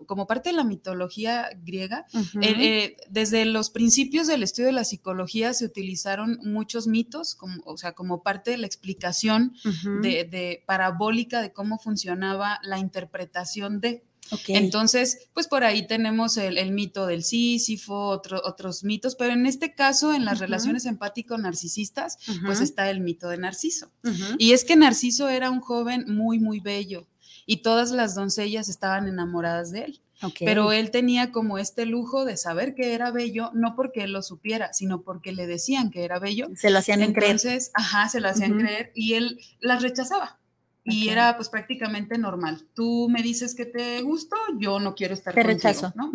como 0.06 0.28
parte 0.28 0.50
de 0.50 0.56
la 0.56 0.64
mitología 0.64 1.50
griega. 1.64 2.06
Eh, 2.14 2.56
eh, 2.60 2.98
desde 3.10 3.46
los 3.46 3.70
principios 3.70 4.28
del 4.28 4.44
estudio 4.44 4.68
de 4.68 4.74
la 4.74 4.84
psicología 4.84 5.54
se 5.54 5.66
utilizaron 5.66 6.40
muchos 6.44 6.88
mitos, 6.88 7.36
como, 7.36 7.56
o 7.66 7.78
sea, 7.78 7.94
como 7.94 8.22
parte 8.22 8.52
de 8.52 8.58
la 8.58 8.68
explicación 8.68 9.54
de 10.02 10.64
parabólica 10.66 11.42
de 11.42 11.52
cómo 11.54 11.80
funcionaba 11.80 12.60
la 12.64 12.78
interpretación 12.78 13.82
de. 13.82 14.06
Entonces, 14.48 15.30
pues 15.34 15.48
por 15.48 15.64
ahí 15.64 15.88
tenemos 15.88 16.38
el, 16.38 16.72
mito 16.72 17.06
del 17.06 17.24
Sísifo, 17.24 18.22
otros 18.44 18.84
mitos, 18.84 19.16
pero 19.16 19.34
en 19.34 19.46
este 19.46 19.74
caso, 19.74 20.14
en 20.14 20.26
las 20.26 20.40
relaciones 20.40 20.86
empático-narcisistas, 20.86 22.18
pues 22.46 22.62
está 22.62 22.90
el 22.90 23.02
mito 23.02 23.30
de 23.30 23.38
Narciso. 23.38 23.92
Y 24.38 24.54
es 24.54 24.64
que 24.64 24.76
Narciso 24.76 25.30
era 25.30 25.50
un 25.50 25.62
joven 25.62 26.06
muy, 26.08 26.40
muy 26.40 26.60
bello 26.60 27.08
y 27.46 27.58
todas 27.58 27.92
las 27.92 28.16
doncellas 28.16 28.70
estaban 28.70 29.08
enamoradas 29.08 29.72
de 29.72 29.86
él. 29.86 30.02
Pero 30.40 30.72
él 30.72 30.92
tenía 30.92 31.32
como 31.32 31.58
este 31.58 31.86
lujo 31.86 32.26
de 32.26 32.36
saber 32.36 32.76
que 32.76 32.94
era 32.94 33.10
bello, 33.12 33.52
no 33.54 33.76
porque 33.76 34.04
él 34.04 34.12
lo 34.12 34.22
supiera, 34.22 34.74
sino 34.74 35.02
porque 35.02 35.32
le 35.32 35.48
decían 35.48 35.92
que 35.92 36.04
era 36.04 36.20
bello. 36.20 36.50
Se 36.56 36.70
lo 36.70 36.80
hacían 36.80 37.00
creer. 37.14 37.32
Entonces, 37.32 37.72
ajá, 37.74 38.10
se 38.10 38.20
lo 38.20 38.28
hacían 38.28 38.60
creer 38.60 38.92
y 38.96 39.14
él 39.14 39.40
las 39.62 39.82
rechazaba. 39.82 40.40
Y 40.90 41.10
era 41.10 41.36
pues 41.36 41.50
prácticamente 41.50 42.18
normal. 42.18 42.66
Tú 42.74 43.08
me 43.10 43.22
dices 43.22 43.56
que 43.56 43.66
te 43.66 44.02
gusto, 44.02 44.36
yo 44.58 44.80
no 44.80 44.96
quiero 44.96 45.14
estar 45.14 45.34
te 45.34 45.44
rechazo. 45.44 45.94
¿no? 45.96 46.12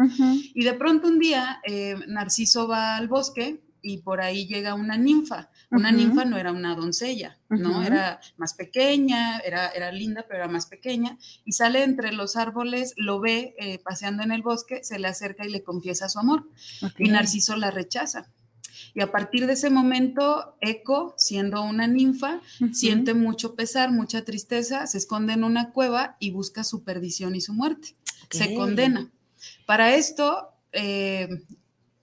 Y 0.54 0.64
de 0.64 0.74
pronto 0.74 1.08
un 1.08 1.18
día 1.18 1.60
eh, 1.64 1.96
Narciso 2.06 2.68
va 2.68 2.96
al 2.96 3.08
bosque 3.08 3.62
y 3.84 3.98
por 3.98 4.22
ahí 4.22 4.46
llega 4.46 4.74
una 4.74 4.96
ninfa. 4.96 5.50
Una 5.70 5.92
ninfa 5.92 6.24
no 6.24 6.38
era 6.38 6.52
una 6.52 6.74
doncella, 6.74 7.36
¿no? 7.50 7.82
Era 7.82 8.18
más 8.38 8.54
pequeña, 8.54 9.38
era, 9.40 9.68
era 9.68 9.92
linda, 9.92 10.24
pero 10.26 10.44
era 10.44 10.48
más 10.48 10.66
pequeña. 10.66 11.18
Y 11.44 11.52
sale 11.52 11.82
entre 11.82 12.12
los 12.12 12.36
árboles, 12.36 12.94
lo 12.96 13.20
ve 13.20 13.54
eh, 13.58 13.78
paseando 13.78 14.22
en 14.22 14.32
el 14.32 14.40
bosque, 14.40 14.82
se 14.82 14.98
le 14.98 15.08
acerca 15.08 15.44
y 15.44 15.50
le 15.50 15.62
confiesa 15.62 16.08
su 16.08 16.18
amor. 16.18 16.48
Y 16.96 17.10
Narciso 17.10 17.56
la 17.56 17.70
rechaza. 17.70 18.32
Y 18.94 19.00
a 19.00 19.10
partir 19.10 19.46
de 19.46 19.54
ese 19.54 19.70
momento, 19.70 20.56
Eco, 20.60 21.14
siendo 21.16 21.62
una 21.62 21.88
ninfa, 21.88 22.40
siente 22.72 23.12
mucho 23.12 23.54
pesar, 23.54 23.90
mucha 23.90 24.24
tristeza, 24.24 24.86
se 24.86 24.98
esconde 24.98 25.32
en 25.32 25.42
una 25.42 25.72
cueva 25.72 26.16
y 26.20 26.30
busca 26.30 26.62
su 26.62 26.84
perdición 26.84 27.34
y 27.34 27.40
su 27.40 27.52
muerte. 27.54 27.96
Se 28.30 28.54
condena. 28.54 29.10
Para 29.66 29.94
esto, 29.94 30.48
eh, 30.72 31.28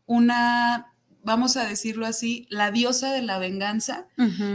una, 0.05 0.93
vamos 1.23 1.55
a 1.55 1.65
decirlo 1.65 2.05
así, 2.05 2.45
la 2.49 2.71
diosa 2.71 3.13
de 3.13 3.21
la 3.21 3.39
venganza 3.39 4.07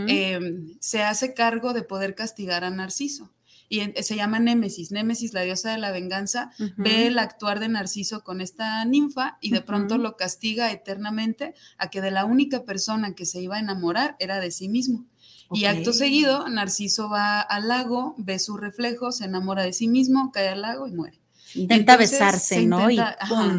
eh, 0.07 0.39
se 0.79 1.03
hace 1.03 1.33
cargo 1.33 1.73
de 1.73 1.83
poder 1.83 2.15
castigar 2.15 2.65
a 2.65 2.71
Narciso 2.71 3.33
y 3.69 3.81
se 4.03 4.17
llama 4.17 4.39
Némesis. 4.39 4.91
Némesis, 4.91 5.33
la 5.33 5.43
diosa 5.43 5.73
de 5.73 5.79
la 5.79 5.93
venganza, 5.93 6.51
ve 6.77 7.07
el 7.07 7.19
actuar 7.19 7.61
de 7.61 7.69
Narciso 7.69 8.23
con 8.23 8.41
esta 8.41 8.85
ninfa 8.85 9.39
y 9.41 9.51
de 9.51 9.61
pronto 9.61 9.99
lo 9.99 10.17
castiga 10.17 10.71
eternamente 10.71 11.55
a 11.79 11.91
que 11.91 12.01
de 12.01 12.11
la 12.11 12.25
única 12.25 12.65
persona 12.65 13.15
que 13.15 13.27
se 13.27 13.41
iba 13.41 13.57
a 13.57 13.61
enamorar 13.61 14.17
era 14.19 14.41
de 14.41 14.51
sí 14.51 14.69
mismo. 14.69 15.07
Y 15.53 15.67
acto 15.67 15.93
seguido, 15.93 16.49
Narciso 16.49 17.09
va 17.09 17.41
al 17.41 17.69
lago, 17.69 18.15
ve 18.19 18.39
su 18.39 18.57
reflejo, 18.57 19.13
se 19.13 19.25
enamora 19.27 19.63
de 19.63 19.73
sí 19.73 19.87
mismo, 19.87 20.33
cae 20.33 20.49
al 20.49 20.63
lago 20.63 20.87
y 20.87 20.93
muere. 20.93 21.21
Intenta 21.57 21.97
besarse, 21.97 22.67
¿no? 22.67 22.91
y 22.91 22.99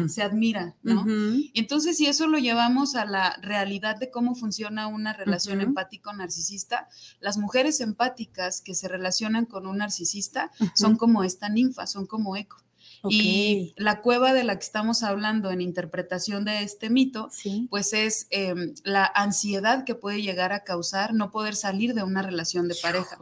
se 0.08 0.22
admira, 0.22 0.74
¿no? 0.82 1.04
Y 1.08 1.52
entonces, 1.54 1.96
si 1.96 2.06
eso 2.06 2.26
lo 2.26 2.38
llevamos 2.38 2.94
a 2.94 3.04
la 3.04 3.36
realidad 3.42 3.96
de 3.96 4.10
cómo 4.10 4.34
funciona 4.34 4.86
una 4.86 5.12
relación 5.12 5.60
empático-narcisista, 5.60 6.88
las 7.20 7.38
mujeres 7.38 7.80
empáticas 7.80 8.60
que 8.60 8.74
se 8.74 8.88
relacionan 8.88 9.46
con 9.46 9.66
un 9.66 9.78
narcisista 9.78 10.50
son 10.74 10.96
como 10.96 11.24
esta 11.24 11.48
ninfa, 11.48 11.86
son 11.86 12.06
como 12.06 12.36
eco. 12.36 12.62
Y 13.08 13.74
la 13.76 14.00
cueva 14.00 14.32
de 14.32 14.44
la 14.44 14.58
que 14.58 14.64
estamos 14.64 15.02
hablando 15.02 15.50
en 15.50 15.60
interpretación 15.60 16.44
de 16.44 16.62
este 16.62 16.90
mito, 16.90 17.28
pues 17.70 17.92
es 17.92 18.26
em, 18.30 18.74
la 18.84 19.10
ansiedad 19.14 19.84
que 19.84 19.94
puede 19.94 20.22
llegar 20.22 20.52
a 20.52 20.64
causar 20.64 21.14
no 21.14 21.30
poder 21.30 21.54
salir 21.54 21.94
de 21.94 22.02
una 22.02 22.22
relación 22.22 22.68
de 22.68 22.74
pareja. 22.80 23.18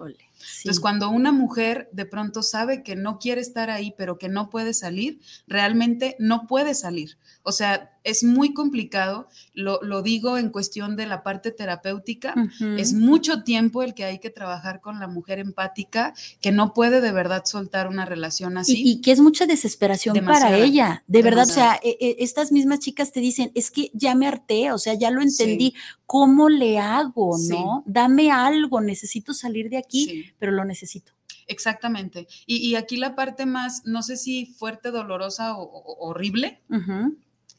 Entonces, 0.58 0.80
cuando 0.80 1.10
una 1.10 1.32
mujer 1.32 1.88
de 1.92 2.06
pronto 2.06 2.42
sabe 2.42 2.82
que 2.82 2.96
no 2.96 3.18
quiere 3.18 3.40
estar 3.40 3.70
ahí, 3.70 3.94
pero 3.96 4.18
que 4.18 4.28
no 4.28 4.50
puede 4.50 4.74
salir, 4.74 5.20
realmente 5.46 6.16
no 6.18 6.46
puede 6.46 6.74
salir. 6.74 7.18
O 7.42 7.52
sea, 7.52 7.92
es 8.06 8.22
muy 8.22 8.54
complicado, 8.54 9.28
lo, 9.52 10.02
digo 10.02 10.38
en 10.38 10.50
cuestión 10.50 10.94
de 10.94 11.06
la 11.06 11.24
parte 11.24 11.50
terapéutica, 11.50 12.34
es 12.78 12.92
mucho 12.92 13.42
tiempo 13.42 13.82
el 13.82 13.94
que 13.94 14.04
hay 14.04 14.20
que 14.20 14.30
trabajar 14.30 14.80
con 14.80 15.00
la 15.00 15.08
mujer 15.08 15.40
empática 15.40 16.14
que 16.40 16.52
no 16.52 16.72
puede 16.72 17.00
de 17.00 17.10
verdad 17.10 17.42
soltar 17.44 17.88
una 17.88 18.04
relación 18.04 18.58
así. 18.58 18.80
Y, 18.84 19.00
que 19.00 19.10
es 19.10 19.20
mucha 19.20 19.46
desesperación 19.46 20.24
para 20.24 20.56
ella, 20.56 21.02
de 21.08 21.22
verdad, 21.22 21.48
o 21.48 21.52
sea, 21.52 21.80
e, 21.82 21.96
e, 22.00 22.16
estas 22.20 22.52
mismas 22.52 22.78
chicas 22.78 23.10
te 23.10 23.18
dicen, 23.18 23.50
es 23.54 23.72
que 23.72 23.90
ya 23.92 24.14
me 24.14 24.28
harté, 24.28 24.70
o 24.70 24.78
sea, 24.78 24.94
ya 24.94 25.10
lo 25.10 25.20
entendí, 25.20 25.74
¿cómo 26.06 26.48
le 26.48 26.78
hago, 26.78 27.36
no? 27.48 27.82
Dame 27.86 28.30
algo, 28.30 28.80
necesito 28.80 29.34
salir 29.34 29.68
de 29.68 29.78
aquí, 29.78 30.25
pero 30.38 30.52
lo 30.52 30.64
necesito. 30.64 31.12
Exactamente. 31.46 32.26
Y, 32.46 32.74
aquí 32.74 32.96
la 32.96 33.14
parte 33.14 33.46
más, 33.46 33.84
no 33.84 34.02
sé 34.02 34.16
si 34.16 34.46
fuerte, 34.46 34.90
dolorosa 34.90 35.56
o, 35.56 35.96
horrible, 36.00 36.60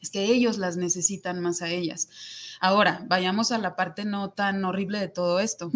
es 0.00 0.10
que 0.10 0.24
ellos 0.24 0.58
las 0.58 0.76
necesitan 0.76 1.40
más 1.40 1.62
a 1.62 1.70
ellas. 1.70 2.08
Ahora, 2.60 3.04
vayamos 3.08 3.50
a 3.52 3.58
la 3.58 3.76
parte 3.76 4.04
no 4.04 4.30
tan 4.30 4.64
horrible 4.64 4.98
de 4.98 5.08
todo 5.08 5.40
esto. 5.40 5.70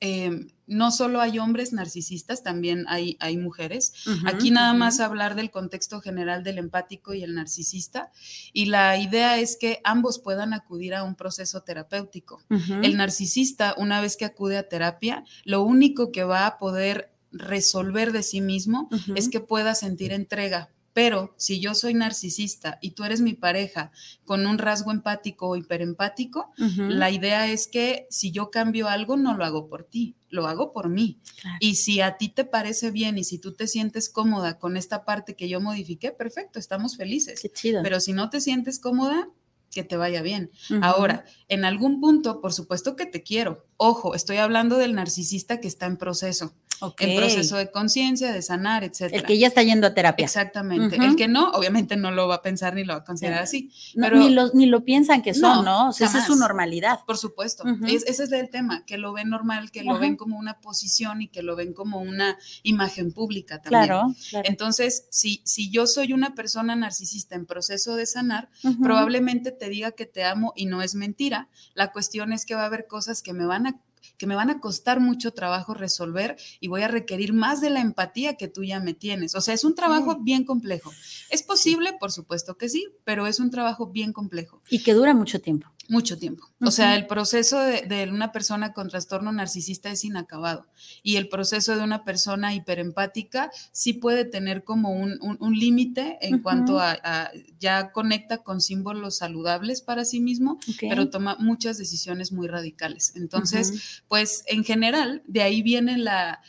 Eh, 0.00 0.48
no 0.66 0.90
solo 0.90 1.20
hay 1.20 1.38
hombres 1.38 1.72
narcisistas, 1.72 2.42
también 2.42 2.86
hay, 2.88 3.16
hay 3.20 3.36
mujeres. 3.36 3.92
Aquí 4.26 4.50
nada 4.50 4.74
más 4.74 4.98
hablar 4.98 5.36
del 5.36 5.50
contexto 5.50 6.00
general 6.00 6.42
del 6.42 6.58
empático 6.58 7.14
y 7.14 7.22
el 7.22 7.34
narcisista. 7.34 8.10
Y 8.52 8.66
la 8.66 8.98
idea 8.98 9.38
es 9.38 9.56
que 9.56 9.80
ambos 9.84 10.18
puedan 10.18 10.52
acudir 10.52 10.94
a 10.94 11.04
un 11.04 11.14
proceso 11.14 11.62
terapéutico. 11.62 12.42
El 12.82 12.96
narcisista, 12.96 13.74
una 13.78 14.00
vez 14.00 14.16
que 14.16 14.24
acude 14.24 14.58
a 14.58 14.68
terapia, 14.68 15.24
lo 15.44 15.62
único 15.62 16.10
que 16.10 16.24
va 16.24 16.46
a 16.46 16.58
poder 16.58 17.12
resolver 17.30 18.12
de 18.12 18.22
sí 18.22 18.40
mismo 18.40 18.88
es 19.14 19.28
que 19.28 19.40
pueda 19.40 19.74
sentir 19.74 20.12
entrega. 20.12 20.70
Pero 20.96 21.34
si 21.36 21.60
yo 21.60 21.74
soy 21.74 21.92
narcisista 21.92 22.78
y 22.80 22.92
tú 22.92 23.04
eres 23.04 23.20
mi 23.20 23.34
pareja 23.34 23.92
con 24.24 24.46
un 24.46 24.56
rasgo 24.56 24.90
empático 24.90 25.46
o 25.46 25.56
hiperempático, 25.56 26.54
la 26.56 27.10
idea 27.10 27.52
es 27.52 27.68
que 27.68 28.06
si 28.08 28.32
yo 28.32 28.50
cambio 28.50 28.88
algo, 28.88 29.18
no 29.18 29.36
lo 29.36 29.44
hago 29.44 29.68
por 29.68 29.84
ti, 29.84 30.16
lo 30.30 30.46
hago 30.46 30.72
por 30.72 30.88
mí. 30.88 31.20
Claro. 31.38 31.58
Y 31.60 31.74
si 31.74 32.00
a 32.00 32.16
ti 32.16 32.30
te 32.30 32.46
parece 32.46 32.92
bien 32.92 33.18
y 33.18 33.24
si 33.24 33.38
tú 33.38 33.52
te 33.52 33.66
sientes 33.66 34.08
cómoda 34.08 34.58
con 34.58 34.78
esta 34.78 35.04
parte 35.04 35.36
que 35.36 35.50
yo 35.50 35.60
modifiqué, 35.60 36.12
perfecto, 36.12 36.58
estamos 36.58 36.96
felices. 36.96 37.40
Qué 37.42 37.50
chido. 37.50 37.82
Pero 37.82 38.00
si 38.00 38.14
no 38.14 38.30
te 38.30 38.40
sientes 38.40 38.78
cómoda, 38.78 39.28
que 39.70 39.84
te 39.84 39.98
vaya 39.98 40.22
bien. 40.22 40.50
Ahora, 40.80 41.26
en 41.48 41.66
algún 41.66 42.00
punto, 42.00 42.40
por 42.40 42.54
supuesto 42.54 42.96
que 42.96 43.04
te 43.04 43.22
quiero. 43.22 43.66
Ojo, 43.76 44.14
estoy 44.14 44.38
hablando 44.38 44.78
del 44.78 44.94
narcisista 44.94 45.60
que 45.60 45.68
está 45.68 45.84
en 45.84 45.98
proceso, 45.98 46.54
Ok. 46.80 47.00
en 47.02 47.16
proceso 47.16 47.56
de 47.56 47.70
conciencia, 47.70 48.32
de 48.32 48.42
sanar, 48.42 48.84
etcétera. 48.84 49.18
El 49.20 49.24
que 49.26 49.38
ya 49.38 49.46
está 49.46 49.62
yendo 49.62 49.86
a 49.86 49.94
terapia. 49.94 50.24
Exactamente. 50.24 50.96
El 50.96 51.16
que 51.16 51.28
no, 51.28 51.50
obviamente 51.52 51.96
no 51.96 52.10
lo 52.10 52.28
va 52.28 52.36
a 52.36 52.42
pensar 52.42 52.74
ni 52.74 52.84
lo 52.84 52.92
va 52.94 53.00
a 53.00 53.04
considerar 53.04 53.42
así. 53.42 53.70
No, 53.94 54.06
pero- 54.06 54.18
ni, 54.18 54.30
lo, 54.30 54.50
ni 54.52 54.66
lo 54.66 54.84
piensan 54.84 55.22
que 55.22 55.32
son, 55.34 55.64
No, 55.64 55.84
¿no? 55.84 55.88
O 55.88 55.92
sea, 55.92 56.06
esa 56.06 56.18
es 56.18 56.26
su 56.26 56.36
normalidad. 56.36 57.00
Por 57.06 57.16
supuesto. 57.18 57.64
Es- 57.86 58.04
ese 58.06 58.24
es 58.24 58.32
el 58.32 58.50
tema, 58.50 58.84
que 58.84 58.98
lo 58.98 59.12
ven 59.12 59.30
normal, 59.30 59.70
que 59.70 59.84
lo 59.84 59.98
ven 59.98 60.16
como 60.16 60.36
una 60.38 60.60
posición 60.60 61.22
y 61.22 61.28
que 61.28 61.42
lo 61.42 61.56
ven 61.56 61.72
como 61.72 62.00
una 62.00 62.36
imagen 62.62 63.12
pública 63.12 63.60
también. 63.62 63.84
Claro, 63.86 64.14
claro. 64.30 64.48
Entonces, 64.48 65.06
si, 65.10 65.40
si 65.44 65.70
yo 65.70 65.86
soy 65.86 66.12
una 66.12 66.34
persona 66.34 66.76
narcisista 66.76 67.34
en 67.36 67.46
proceso 67.46 67.96
de 67.96 68.06
sanar, 68.06 68.48
probablemente 68.82 69.50
te 69.52 69.68
diga 69.68 69.92
que 69.92 70.06
te 70.06 70.24
amo 70.24 70.52
y 70.56 70.66
no 70.66 70.82
es 70.82 70.94
mentira. 70.94 71.48
La 71.74 71.92
cuestión 71.92 72.32
es 72.32 72.44
que 72.46 72.54
va 72.54 72.62
a 72.62 72.66
haber 72.66 72.86
cosas 72.86 73.22
que 73.22 73.32
me 73.32 73.46
van 73.46 73.66
a 73.66 73.80
que 74.18 74.26
me 74.26 74.34
van 74.34 74.50
a 74.50 74.60
costar 74.60 75.00
mucho 75.00 75.32
trabajo 75.32 75.74
resolver 75.74 76.36
y 76.60 76.68
voy 76.68 76.82
a 76.82 76.88
requerir 76.88 77.32
más 77.32 77.60
de 77.60 77.70
la 77.70 77.80
empatía 77.80 78.36
que 78.36 78.48
tú 78.48 78.64
ya 78.64 78.80
me 78.80 78.94
tienes. 78.94 79.34
O 79.34 79.40
sea, 79.40 79.54
es 79.54 79.64
un 79.64 79.74
trabajo 79.74 80.18
bien 80.20 80.44
complejo. 80.44 80.92
¿Es 81.30 81.42
posible? 81.42 81.94
Por 81.98 82.12
supuesto 82.12 82.56
que 82.56 82.68
sí, 82.68 82.86
pero 83.04 83.26
es 83.26 83.40
un 83.40 83.50
trabajo 83.50 83.88
bien 83.88 84.12
complejo 84.12 84.62
Y 84.70 84.82
que 84.82 84.94
dura 84.94 85.14
mucho 85.14 85.40
tiempo. 85.40 85.68
Mucho 85.88 86.18
tiempo. 86.18 86.44
O 86.60 86.70
sea, 86.70 86.96
el 86.96 87.06
proceso 87.06 87.60
de, 87.60 87.82
de 87.82 88.10
una 88.10 88.32
persona 88.32 88.72
con 88.72 88.88
trastorno 88.88 89.30
narcisista 89.32 89.90
es 89.90 90.04
inacabado 90.04 90.66
y 91.02 91.16
el 91.16 91.28
proceso 91.28 91.76
de 91.76 91.82
una 91.84 92.04
persona 92.04 92.54
hiperempática 92.54 93.50
sí 93.72 93.92
puede 93.92 94.24
tener 94.24 94.64
como 94.64 94.90
un, 94.90 95.18
un- 95.20 95.36
un 95.40 95.58
límite 95.58 96.18
en 96.20 96.40
cuanto 96.42 96.78
a, 96.80 96.96
a- 97.04 97.30
ya 97.60 97.92
conecta 97.92 98.38
con 98.38 98.60
símbolos 98.60 99.16
saludables 99.18 99.80
para 99.82 100.04
sí 100.04 100.20
mismo, 100.20 100.58
pero 100.88 101.08
toma 101.10 101.36
muchas 101.38 101.78
decisiones 101.78 102.32
muy 102.32 102.48
radicales. 102.48 103.12
Entonces, 103.16 104.02
pues 104.08 104.44
en 104.46 104.64
general, 104.64 105.22
de 105.26 105.42
ahí 105.42 105.62
viene 105.62 105.98
la 105.98 106.40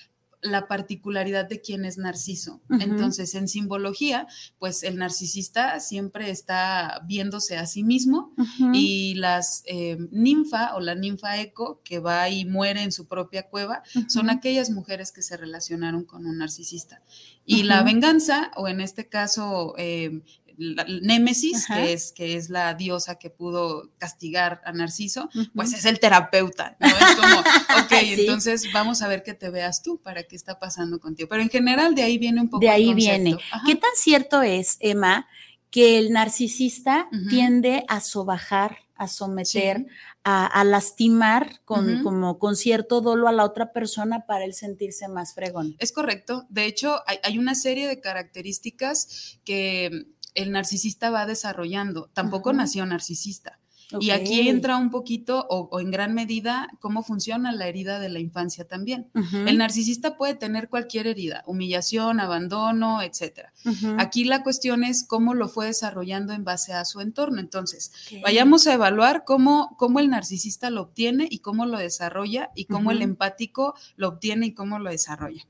la 0.41 0.67
particularidad 0.67 1.47
de 1.49 1.61
quién 1.61 1.83
es 1.85 1.97
narciso. 1.97 2.61
Entonces, 2.69 3.33
en 3.35 3.47
simbología, 3.47 4.27
pues 4.59 4.83
el 4.83 4.97
narcisista 4.97 5.79
siempre 5.79 6.29
está 6.29 7.01
viéndose 7.07 7.57
a 7.57 7.65
sí 7.65 7.83
mismo 7.83 8.33
y 8.73 9.15
las 9.15 9.63
eh, 9.65 9.97
ninfa 10.11 10.75
o 10.75 10.79
la 10.79 10.95
ninfa 10.95 11.39
eco 11.39 11.81
que 11.83 11.99
va 11.99 12.29
y 12.29 12.45
muere 12.45 12.83
en 12.83 12.91
su 12.91 13.07
propia 13.07 13.49
cueva 13.49 13.83
son 14.07 14.29
aquellas 14.29 14.69
mujeres 14.69 15.11
que 15.11 15.21
se 15.21 15.37
relacionaron 15.37 16.03
con 16.03 16.25
un 16.25 16.37
narcisista. 16.37 17.01
Y 17.45 17.63
la 17.63 17.81
venganza, 17.81 18.51
o 18.57 18.67
en 18.67 18.81
este 18.81 19.07
caso, 19.07 19.73
eh, 19.77 20.21
la- 20.57 20.85
Némesis, 21.01 21.65
Ajá. 21.69 21.77
que 21.83 21.93
es, 21.93 22.11
que 22.11 22.35
es 22.35 22.49
la 22.49 22.73
diosa 22.73 23.15
que 23.19 23.29
pudo 23.29 23.91
castigar 23.97 24.61
a 24.65 24.71
Narciso, 24.73 25.29
pues 25.55 25.73
es 25.73 25.85
el 25.85 25.99
terapeuta, 25.99 26.75
¿no? 26.79 26.87
Es 26.87 27.15
como, 27.15 27.39
ok, 27.85 27.91
Sí. 28.01 28.15
entonces 28.21 28.63
vamos 28.73 29.01
a 29.01 29.07
ver 29.07 29.23
qué 29.23 29.33
te 29.33 29.49
veas 29.49 29.83
tú 29.83 30.01
para 30.01 30.23
qué 30.23 30.35
está 30.35 30.59
pasando 30.59 30.99
contigo. 30.99 31.29
Pero 31.29 31.41
en 31.43 31.49
general 31.49 31.95
de 31.95 32.03
ahí 32.03 32.17
viene 32.17 32.41
un 32.41 32.49
poco 32.49 32.61
De 32.61 32.69
ahí 32.69 32.93
viene. 32.93 33.37
Ajá. 33.51 33.63
¿Qué 33.65 33.75
tan 33.75 33.91
cierto 33.95 34.41
es, 34.41 34.77
Emma, 34.79 35.27
que 35.69 35.97
el 35.99 36.11
narcisista 36.11 37.07
tiende 37.29 37.83
a 37.87 37.99
sobajar, 37.99 38.77
a 38.95 39.07
someter, 39.07 39.77
Sí. 39.79 39.85
a, 40.23 40.45
a 40.47 40.63
lastimar 40.63 41.61
con, 41.65 42.01
como 42.03 42.39
con 42.39 42.55
cierto 42.55 42.99
dolo 43.01 43.27
a 43.27 43.31
la 43.31 43.43
otra 43.45 43.71
persona 43.73 44.25
para 44.25 44.43
él 44.45 44.53
sentirse 44.53 45.07
más 45.07 45.33
fregón? 45.35 45.75
Es 45.79 45.91
correcto. 45.91 46.45
De 46.49 46.65
hecho, 46.65 47.01
hay, 47.05 47.17
hay 47.23 47.37
una 47.37 47.53
serie 47.53 47.87
de 47.87 47.99
características 48.01 49.39
que 49.43 50.07
el 50.37 50.51
narcisista 50.51 51.09
va 51.09 51.25
desarrollando. 51.25 52.09
Tampoco 52.13 52.51
Ajá. 52.51 52.59
nació 52.59 52.85
narcisista. 52.85 53.59
Y 53.99 54.09
aquí 54.09 54.49
entra 54.49 54.75
un 54.75 54.91
poquito 54.91 55.47
o, 55.49 55.69
o 55.71 55.79
en 55.79 55.91
gran 55.91 56.13
medida 56.13 56.67
cómo 56.79 57.03
funciona 57.03 57.53
la 57.53 57.67
herida 57.67 57.99
de 57.99 58.09
la 58.09 58.19
infancia 58.19 58.67
también. 58.67 59.09
El 59.45 59.57
narcisista 59.57 60.17
puede 60.17 60.35
tener 60.35 60.67
cualquier 60.67 61.07
herida, 61.07 61.43
humillación, 61.47 62.19
abandono, 62.19 62.99
ujú. 62.99 63.95
Aquí 63.97 64.25
la 64.25 64.43
cuestión 64.43 64.83
es 64.83 65.05
cómo 65.05 65.33
lo 65.33 65.47
fue 65.47 65.67
desarrollando 65.67 66.33
en 66.33 66.43
base 66.43 66.73
a 66.73 66.83
su 66.83 66.99
entorno. 66.99 67.39
Entonces, 67.39 67.93
vayamos 68.21 68.67
a 68.67 68.73
evaluar 68.73 69.23
cómo, 69.25 69.75
cómo 69.77 69.99
el 69.99 70.09
narcisista 70.09 70.69
lo 70.69 70.81
obtiene 70.81 71.27
y 71.29 71.39
cómo 71.39 71.65
lo 71.65 71.77
desarrolla 71.77 72.49
y 72.55 72.65
cómo 72.65 72.91
el 72.91 73.01
empático 73.01 73.73
lo 73.95 74.09
obtiene 74.09 74.47
y 74.47 74.53
cómo 74.53 74.79
lo 74.79 74.89
desarrolla. 74.89 75.47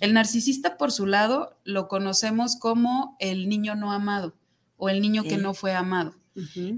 El 0.00 0.14
narcisista, 0.14 0.76
por 0.78 0.92
su 0.92 1.06
lado, 1.06 1.58
lo 1.64 1.88
conocemos 1.88 2.56
como 2.56 3.16
el 3.20 3.48
niño 3.48 3.74
no 3.74 3.92
amado 3.92 4.34
o 4.76 4.88
el 4.88 5.00
niño 5.00 5.24
que 5.24 5.36
no 5.36 5.54
fue 5.54 5.74
amado. 5.74 6.14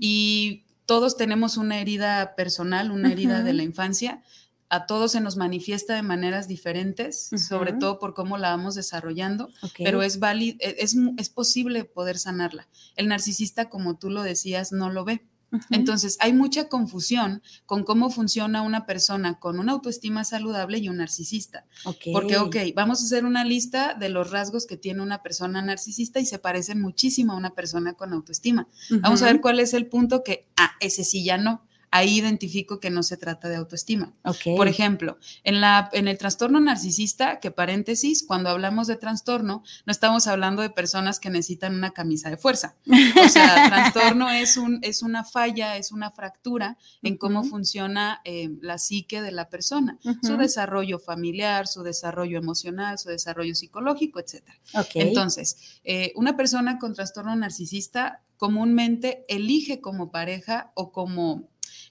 Y 0.00 0.64
todos 0.86 1.16
tenemos 1.16 1.56
una 1.56 1.80
herida 1.80 2.34
personal, 2.34 2.90
una 2.90 3.12
herida 3.12 3.42
de 3.42 3.52
la 3.52 3.62
infancia. 3.62 4.22
A 4.68 4.86
todos 4.86 5.12
se 5.12 5.20
nos 5.20 5.36
manifiesta 5.36 5.94
de 5.94 6.02
maneras 6.02 6.48
diferentes, 6.48 7.30
sobre 7.36 7.72
todo 7.74 7.98
por 7.98 8.14
cómo 8.14 8.38
la 8.38 8.50
vamos 8.50 8.74
desarrollando, 8.74 9.50
pero 9.78 10.02
es, 10.02 10.18
válido, 10.18 10.58
es, 10.60 10.96
es 11.16 11.28
posible 11.28 11.84
poder 11.84 12.18
sanarla. 12.18 12.68
El 12.96 13.08
narcisista, 13.08 13.68
como 13.68 13.98
tú 13.98 14.10
lo 14.10 14.22
decías, 14.22 14.72
no 14.72 14.90
lo 14.90 15.04
ve. 15.04 15.26
Entonces, 15.70 16.16
hay 16.20 16.32
mucha 16.32 16.68
confusión 16.68 17.42
con 17.66 17.84
cómo 17.84 18.10
funciona 18.10 18.62
una 18.62 18.86
persona 18.86 19.38
con 19.38 19.58
una 19.58 19.72
autoestima 19.72 20.24
saludable 20.24 20.78
y 20.78 20.88
un 20.88 20.98
narcisista. 20.98 21.66
Porque, 22.12 22.36
ok, 22.38 22.56
vamos 22.74 23.02
a 23.02 23.06
hacer 23.06 23.24
una 23.24 23.44
lista 23.44 23.94
de 23.94 24.08
los 24.08 24.30
rasgos 24.30 24.66
que 24.66 24.76
tiene 24.76 25.02
una 25.02 25.22
persona 25.22 25.62
narcisista 25.62 26.20
y 26.20 26.26
se 26.26 26.38
parecen 26.38 26.80
muchísimo 26.80 27.32
a 27.32 27.36
una 27.36 27.50
persona 27.50 27.94
con 27.94 28.12
autoestima. 28.12 28.68
Vamos 29.00 29.22
a 29.22 29.26
ver 29.26 29.40
cuál 29.40 29.60
es 29.60 29.74
el 29.74 29.86
punto 29.86 30.22
que, 30.22 30.46
ah, 30.56 30.72
ese 30.80 31.04
sí 31.04 31.24
ya 31.24 31.38
no. 31.38 31.62
Ahí 31.90 32.18
identifico 32.18 32.78
que 32.78 32.90
no 32.90 33.02
se 33.02 33.16
trata 33.16 33.48
de 33.48 33.56
autoestima. 33.56 34.14
Ok. 34.24 34.56
Por 34.56 34.68
ejemplo, 34.68 35.18
en, 35.42 35.60
la, 35.60 35.90
en 35.92 36.08
el 36.08 36.18
trastorno 36.18 36.60
narcisista, 36.60 37.40
que 37.40 37.50
paréntesis, 37.50 38.24
cuando 38.26 38.48
hablamos 38.48 38.86
de 38.86 38.96
trastorno, 38.96 39.64
no 39.86 39.90
estamos 39.90 40.26
hablando 40.26 40.62
de 40.62 40.70
personas 40.70 41.18
que 41.18 41.30
necesitan 41.30 41.74
una 41.74 41.90
camisa 41.90 42.30
de 42.30 42.36
fuerza. 42.36 42.76
O 43.24 43.28
sea, 43.28 43.68
trastorno 43.68 44.30
es, 44.30 44.56
un, 44.56 44.78
es 44.82 45.02
una 45.02 45.24
falla, 45.24 45.76
es 45.76 45.92
una 45.92 46.10
fractura 46.10 46.78
en 47.02 47.16
cómo 47.16 47.44
funciona 47.44 48.20
eh, 48.24 48.50
la 48.60 48.78
psique 48.78 49.20
de 49.20 49.32
la 49.32 49.48
persona, 49.48 49.98
su 50.22 50.36
desarrollo 50.36 50.98
familiar, 50.98 51.66
su 51.66 51.82
desarrollo 51.82 52.38
emocional, 52.38 52.98
su 52.98 53.08
desarrollo 53.08 53.54
psicológico, 53.54 54.20
etcétera. 54.20 54.58
Ok. 54.74 54.90
Entonces, 54.94 55.80
eh, 55.84 56.12
una 56.14 56.36
persona 56.36 56.78
con 56.78 56.94
trastorno 56.94 57.34
narcisista 57.34 58.22
comúnmente 58.36 59.24
elige 59.28 59.82
como 59.82 60.10
pareja 60.10 60.72
o 60.74 60.92
como, 60.92 61.49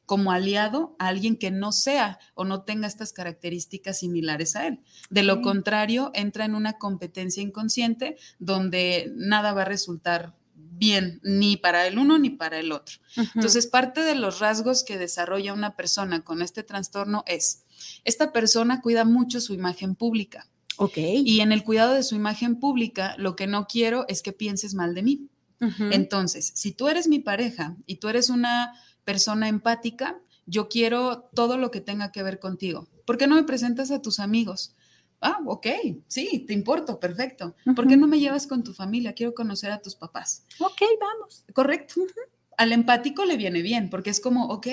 como 0.09 0.31
aliado 0.31 0.95
a 0.97 1.09
alguien 1.09 1.37
que 1.37 1.51
no 1.51 1.71
sea 1.71 2.17
o 2.33 2.43
no 2.43 2.63
tenga 2.63 2.87
estas 2.87 3.13
características 3.13 3.99
similares 3.99 4.55
a 4.55 4.65
él. 4.65 4.79
De 5.11 5.21
lo 5.21 5.43
contrario, 5.43 6.09
entra 6.15 6.45
en 6.45 6.55
una 6.55 6.79
competencia 6.79 7.43
inconsciente 7.43 8.17
donde 8.39 9.13
nada 9.15 9.53
va 9.53 9.61
a 9.61 9.65
resultar 9.65 10.35
bien 10.55 11.19
ni 11.21 11.57
para 11.57 11.85
el 11.85 11.99
uno 11.99 12.17
ni 12.17 12.31
para 12.31 12.57
el 12.57 12.71
otro. 12.71 12.95
Ujú. 13.17 13.29
Entonces, 13.35 13.67
parte 13.67 14.01
de 14.01 14.15
los 14.15 14.39
rasgos 14.39 14.83
que 14.83 14.97
desarrolla 14.97 15.53
una 15.53 15.75
persona 15.75 16.23
con 16.23 16.41
este 16.41 16.63
trastorno 16.63 17.23
es, 17.27 17.65
esta 18.03 18.33
persona 18.33 18.81
cuida 18.81 19.05
mucho 19.05 19.39
su 19.39 19.53
imagen 19.53 19.93
pública. 19.93 20.49
ok. 20.77 20.97
Y 20.97 21.41
en 21.41 21.51
el 21.51 21.63
cuidado 21.63 21.93
de 21.93 22.01
su 22.01 22.15
imagen 22.15 22.59
pública, 22.59 23.13
lo 23.19 23.35
que 23.35 23.45
no 23.45 23.67
quiero 23.67 24.05
es 24.07 24.23
que 24.23 24.33
pienses 24.33 24.73
mal 24.73 24.95
de 24.95 25.03
mí. 25.03 25.29
Entonces, 25.91 26.53
si 26.55 26.71
tú 26.71 26.87
eres 26.87 27.09
mi 27.09 27.19
pareja 27.19 27.75
y 27.85 27.97
tú 27.97 28.07
eres 28.07 28.29
una 28.29 28.73
persona 29.09 29.47
empática, 29.47 30.19
yo 30.45 30.69
quiero 30.69 31.31
todo 31.33 31.57
lo 31.57 31.71
que 31.71 31.81
tenga 31.81 32.11
que 32.11 32.21
ver 32.21 32.37
contigo. 32.37 32.87
¿Por 33.07 33.17
qué 33.17 33.25
no 33.25 33.33
me 33.33 33.43
presentas 33.43 33.89
a 33.89 34.03
tus 34.03 34.19
amigos? 34.19 34.75
Ah, 35.19 35.39
ok, 35.47 35.65
sí, 36.07 36.45
te 36.47 36.53
importo, 36.53 36.99
perfecto. 36.99 37.55
¿Por 37.75 37.87
qué 37.87 37.97
no 37.97 38.05
me 38.05 38.19
llevas 38.19 38.45
con 38.45 38.63
tu 38.63 38.71
familia? 38.71 39.13
Quiero 39.13 39.33
conocer 39.33 39.71
a 39.71 39.81
tus 39.81 39.95
papás. 39.95 40.45
Ok, 40.59 40.81
vamos. 41.01 41.43
Correcto. 41.55 41.95
al 42.57 42.71
empático 42.71 43.25
le 43.25 43.35
viene 43.35 43.63
bien, 43.63 43.89
porque 43.89 44.11
es 44.11 44.19
como, 44.19 44.45
ok. 44.45 44.67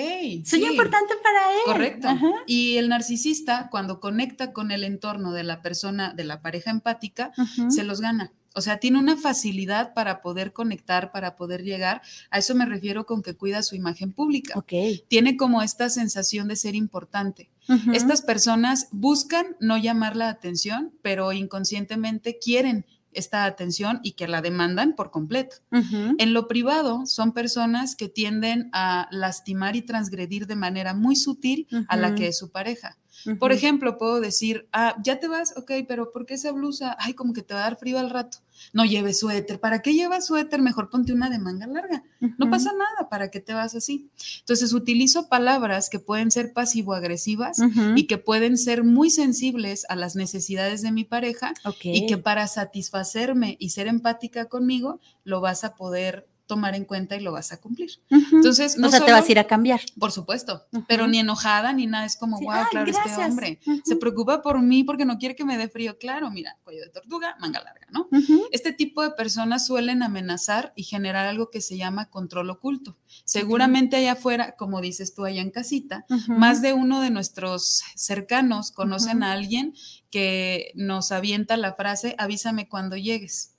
Soy 0.45 0.63
importante 0.65 1.15
para 1.23 1.53
él. 1.53 1.61
Correcto. 1.65 2.09
Y 2.45 2.77
el 2.77 2.89
narcisista, 2.89 3.69
cuando 3.71 3.99
conecta 3.99 4.53
con 4.53 4.69
el 4.69 4.83
entorno 4.83 5.31
de 5.31 5.45
la 5.45 5.63
persona, 5.63 6.13
de 6.13 6.25
la 6.25 6.43
pareja 6.43 6.69
empática, 6.69 7.31
se 7.69 7.83
los 7.83 8.01
gana. 8.01 8.33
O 8.55 8.61
sea, 8.61 8.77
tiene 8.79 8.99
una 8.99 9.17
facilidad 9.17 9.93
para 9.93 10.21
poder 10.21 10.53
conectar, 10.53 11.11
para 11.11 11.35
poder 11.35 11.63
llegar. 11.63 12.01
A 12.31 12.39
eso 12.39 12.55
me 12.55 12.65
refiero 12.65 13.05
con 13.05 13.21
que 13.21 13.35
cuida 13.35 13.61
su 13.63 13.75
imagen 13.75 14.13
pública. 14.13 14.57
Ok. 14.57 14.73
Tiene 15.07 15.37
como 15.37 15.61
esta 15.61 15.89
sensación 15.89 16.47
de 16.47 16.55
ser 16.55 16.75
importante. 16.75 17.49
Estas 17.93 18.21
personas 18.21 18.87
buscan 18.91 19.57
no 19.59 19.77
llamar 19.77 20.15
la 20.15 20.29
atención, 20.29 20.93
pero 21.01 21.33
inconscientemente 21.33 22.39
quieren 22.39 22.85
esta 23.11 23.45
atención 23.45 23.99
y 24.03 24.11
que 24.11 24.27
la 24.27 24.41
demandan 24.41 24.93
por 24.93 25.11
completo. 25.11 25.57
En 25.71 26.33
lo 26.33 26.47
privado 26.47 27.05
son 27.05 27.33
personas 27.33 27.95
que 27.95 28.09
tienden 28.09 28.69
a 28.73 29.07
lastimar 29.11 29.75
y 29.75 29.81
transgredir 29.81 30.45
de 30.47 30.55
manera 30.55 30.93
muy 30.93 31.15
sutil 31.15 31.67
a 31.87 31.97
la 31.97 32.15
que 32.15 32.27
es 32.27 32.37
su 32.37 32.51
pareja. 32.51 32.97
Por 33.39 33.51
ejemplo, 33.51 33.97
puedo 33.97 34.19
decir, 34.19 34.67
ah, 34.71 34.95
ya 35.03 35.19
te 35.19 35.27
vas, 35.27 35.53
ok, 35.57 35.71
pero 35.87 36.11
¿por 36.11 36.25
qué 36.25 36.35
esa 36.35 36.51
blusa? 36.51 36.95
Ay, 36.99 37.13
como 37.13 37.33
que 37.33 37.41
te 37.41 37.53
va 37.53 37.61
a 37.61 37.63
dar 37.63 37.77
frío 37.77 37.99
al 37.99 38.09
rato. 38.09 38.39
No 38.73 38.85
lleves 38.85 39.19
suéter. 39.19 39.59
¿Para 39.59 39.81
qué 39.81 39.93
llevas 39.93 40.27
suéter? 40.27 40.61
Mejor 40.61 40.89
ponte 40.89 41.13
una 41.13 41.29
de 41.29 41.39
manga 41.39 41.67
larga. 41.67 42.03
No 42.37 42.49
pasa 42.49 42.71
nada, 42.73 43.09
¿para 43.09 43.29
qué 43.29 43.39
te 43.39 43.53
vas 43.53 43.75
así? 43.75 44.09
Entonces, 44.39 44.73
utilizo 44.73 45.29
palabras 45.29 45.89
que 45.89 45.99
pueden 45.99 46.31
ser 46.31 46.53
pasivo-agresivas 46.53 47.57
y 47.95 48.07
que 48.07 48.17
pueden 48.17 48.57
ser 48.57 48.83
muy 48.83 49.09
sensibles 49.09 49.85
a 49.89 49.95
las 49.95 50.15
necesidades 50.15 50.81
de 50.81 50.91
mi 50.91 51.03
pareja 51.03 51.53
y 51.83 52.07
que 52.07 52.17
para 52.17 52.47
satisfacerme 52.47 53.57
y 53.59 53.69
ser 53.69 53.87
empática 53.87 54.45
conmigo, 54.45 54.99
lo 55.23 55.41
vas 55.41 55.63
a 55.63 55.75
poder 55.75 56.27
tomar 56.47 56.75
en 56.75 56.85
cuenta 56.85 57.15
y 57.15 57.19
lo 57.19 57.31
vas 57.31 57.51
a 57.51 57.59
cumplir. 57.59 57.91
Entonces, 58.09 58.77
no 58.77 58.87
o 58.87 58.89
sea, 58.89 59.05
te 59.05 59.11
vas 59.11 59.27
a 59.27 59.31
ir 59.31 59.39
a 59.39 59.43
cambiar. 59.43 59.81
Por 59.99 60.11
supuesto, 60.11 60.65
pero 60.87 61.07
ni 61.07 61.19
enojada 61.19 61.73
ni 61.73 61.85
nada, 61.85 62.05
es 62.05 62.15
como, 62.15 62.39
wow, 62.39 62.65
claro, 62.71 62.89
este 62.89 63.23
hombre 63.23 63.59
se 63.83 63.95
preocupa 63.97 64.41
por 64.41 64.61
mí 64.61 64.83
porque 64.83 65.05
no 65.05 65.17
quiere 65.17 65.35
que 65.35 65.45
me 65.45 65.57
dé 65.57 65.67
frío. 65.67 65.97
Claro, 65.97 66.31
mira, 66.31 66.57
cuello 66.63 66.81
de 66.81 66.89
tortuga, 66.89 67.35
manga 67.39 67.61
larga, 67.63 67.87
¿no? 67.91 68.07
Este 68.51 68.71
tipo 68.71 69.03
de 69.03 69.11
personas 69.11 69.67
suelen 69.67 70.01
amenazar 70.01 70.73
y 70.75 70.83
generar 70.83 71.27
algo 71.27 71.51
que 71.51 71.61
se 71.61 71.77
llama 71.77 72.09
control 72.09 72.49
oculto. 72.49 72.97
Seguramente 73.25 73.97
allá 73.97 74.13
afuera, 74.13 74.55
como 74.55 74.81
dices 74.81 75.13
tú 75.13 75.25
allá 75.25 75.41
en 75.41 75.51
casita, 75.51 76.05
más 76.27 76.61
de 76.61 76.73
uno 76.73 77.01
de 77.01 77.09
nuestros 77.09 77.83
cercanos 77.95 78.71
conocen 78.71 79.21
a 79.23 79.33
alguien 79.33 79.73
que 80.09 80.71
nos 80.73 81.11
avienta 81.11 81.57
la 81.57 81.73
frase, 81.73 82.15
avísame 82.17 82.69
cuando 82.69 82.95
llegues, 82.95 83.53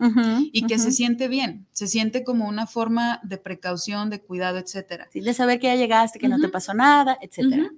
y 0.52 0.66
que 0.66 0.78
se 0.78 0.92
siente 0.92 1.28
bien, 1.28 1.66
se 1.72 1.86
siente 1.86 2.24
como 2.24 2.48
una 2.48 2.66
forma 2.66 2.77
de 3.22 3.38
precaución, 3.38 4.10
de 4.10 4.20
cuidado, 4.20 4.58
etcétera. 4.58 5.08
de 5.12 5.34
saber 5.34 5.58
que 5.58 5.66
ya 5.66 5.74
llegaste, 5.74 6.18
que 6.18 6.28
no 6.28 6.40
te 6.40 6.48
pasó 6.48 6.74
nada, 6.74 7.18
etcétera. 7.20 7.70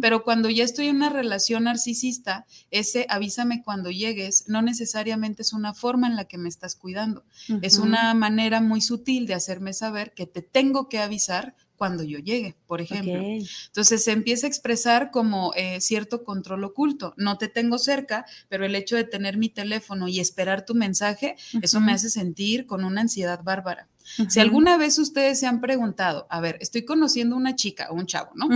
Pero 0.00 0.24
cuando 0.24 0.50
ya 0.50 0.64
estoy 0.64 0.88
en 0.88 0.96
una 0.96 1.10
relación 1.10 1.64
narcisista, 1.64 2.46
ese 2.70 3.06
avísame 3.08 3.62
cuando 3.62 3.90
llegues 3.90 4.44
no 4.48 4.62
necesariamente 4.62 5.42
es 5.42 5.52
una 5.52 5.74
forma 5.74 6.06
en 6.06 6.16
la 6.16 6.24
que 6.24 6.38
me 6.38 6.48
estás 6.48 6.74
cuidando, 6.74 7.24
es 7.62 7.78
una 7.78 8.14
manera 8.14 8.60
muy 8.60 8.80
sutil 8.80 9.26
de 9.26 9.34
hacerme 9.34 9.72
saber 9.72 10.12
que 10.14 10.26
te 10.26 10.42
tengo 10.42 10.88
que 10.88 10.98
avisar 10.98 11.54
cuando 11.78 12.02
yo 12.02 12.18
llegue, 12.18 12.56
por 12.66 12.80
ejemplo. 12.80 13.14
Entonces 13.14 14.04
se 14.04 14.10
empieza 14.10 14.46
a 14.46 14.50
expresar 14.50 15.10
como 15.10 15.52
eh, 15.54 15.80
cierto 15.80 16.24
control 16.24 16.64
oculto. 16.64 17.14
No 17.16 17.38
te 17.38 17.48
tengo 17.48 17.78
cerca, 17.78 18.26
pero 18.48 18.66
el 18.66 18.74
hecho 18.74 18.96
de 18.96 19.04
tener 19.04 19.38
mi 19.38 19.48
teléfono 19.48 20.08
y 20.08 20.18
esperar 20.18 20.66
tu 20.66 20.74
mensaje, 20.74 21.36
eso 21.62 21.80
me 21.80 21.92
hace 21.92 22.10
sentir 22.10 22.66
con 22.66 22.84
una 22.84 23.00
ansiedad 23.00 23.42
bárbara. 23.42 23.88
Si 24.28 24.40
alguna 24.40 24.76
vez 24.76 24.98
ustedes 24.98 25.38
se 25.38 25.46
han 25.46 25.60
preguntado, 25.60 26.26
a 26.30 26.40
ver, 26.40 26.58
estoy 26.60 26.84
conociendo 26.84 27.36
una 27.36 27.54
chica 27.54 27.88
o 27.90 27.94
un 27.94 28.06
chavo, 28.06 28.32
¿no? 28.34 28.48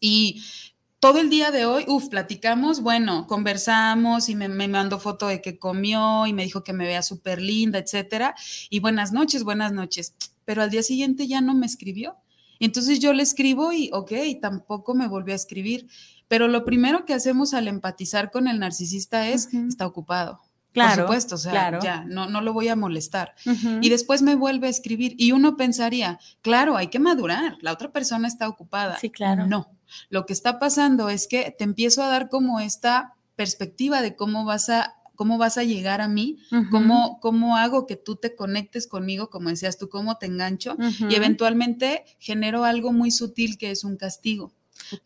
Y 0.00 0.42
todo 1.00 1.20
el 1.20 1.30
día 1.30 1.50
de 1.50 1.66
hoy, 1.66 1.84
uff, 1.86 2.08
platicamos, 2.08 2.80
bueno, 2.80 3.26
conversamos 3.26 4.28
y 4.28 4.34
me, 4.34 4.48
me, 4.48 4.68
mandó 4.68 4.98
foto 4.98 5.28
de 5.28 5.42
que 5.42 5.58
comió 5.58 6.26
y 6.26 6.32
me 6.32 6.44
dijo 6.44 6.64
que 6.64 6.72
me 6.72 6.86
vea 6.86 7.02
súper 7.02 7.40
linda, 7.42 7.78
etcétera. 7.78 8.34
Y 8.70 8.80
buenas 8.80 9.12
noches, 9.12 9.44
buenas 9.44 9.72
noches. 9.72 10.14
Pero 10.44 10.62
al 10.62 10.70
día 10.70 10.82
siguiente 10.82 11.28
ya 11.28 11.40
no 11.40 11.54
me 11.54 11.66
escribió. 11.66 12.16
Entonces 12.60 13.00
yo 13.00 13.12
le 13.12 13.22
escribo 13.22 13.72
y, 13.72 13.90
ok, 13.92 14.12
tampoco 14.40 14.94
me 14.94 15.08
volvió 15.08 15.34
a 15.34 15.36
escribir. 15.36 15.88
Pero 16.28 16.48
lo 16.48 16.64
primero 16.64 17.04
que 17.04 17.14
hacemos 17.14 17.54
al 17.54 17.68
empatizar 17.68 18.30
con 18.30 18.48
el 18.48 18.58
narcisista 18.58 19.28
es, 19.28 19.52
está 19.52 19.86
ocupado. 19.86 20.40
Claro, 20.72 20.96
Por 20.96 21.04
supuesto, 21.04 21.34
o 21.36 21.38
sea, 21.38 21.80
ya, 21.80 22.04
no, 22.04 22.28
no 22.28 22.40
lo 22.42 22.52
voy 22.52 22.68
a 22.68 22.76
molestar. 22.76 23.34
Y 23.80 23.88
después 23.88 24.20
me 24.22 24.34
vuelve 24.34 24.66
a 24.66 24.70
escribir 24.70 25.14
y 25.16 25.32
uno 25.32 25.56
pensaría, 25.56 26.20
claro, 26.42 26.76
hay 26.76 26.88
que 26.88 26.98
madurar, 26.98 27.56
la 27.62 27.72
otra 27.72 27.90
persona 27.90 28.28
está 28.28 28.48
ocupada. 28.48 28.98
Sí, 28.98 29.10
claro. 29.10 29.46
No, 29.46 29.70
lo 30.10 30.26
que 30.26 30.34
está 30.34 30.58
pasando 30.58 31.08
es 31.08 31.26
que 31.26 31.54
te 31.56 31.64
empiezo 31.64 32.02
a 32.02 32.08
dar 32.08 32.28
como 32.28 32.60
esta 32.60 33.14
perspectiva 33.34 34.02
de 34.02 34.14
cómo 34.14 34.44
vas 34.44 34.68
a 34.68 34.96
cómo 35.18 35.36
vas 35.36 35.58
a 35.58 35.64
llegar 35.64 36.00
a 36.00 36.06
mí, 36.06 36.38
cómo, 36.70 37.18
cómo 37.20 37.56
hago 37.56 37.88
que 37.88 37.96
tú 37.96 38.14
te 38.14 38.36
conectes 38.36 38.86
conmigo, 38.86 39.30
como 39.30 39.48
decías 39.48 39.76
tú, 39.76 39.88
cómo 39.88 40.16
te 40.16 40.26
engancho, 40.26 40.76
y 41.10 41.16
eventualmente 41.16 42.04
genero 42.20 42.62
algo 42.62 42.92
muy 42.92 43.10
sutil 43.10 43.58
que 43.58 43.72
es 43.72 43.82
un 43.82 43.96
castigo. 43.96 44.52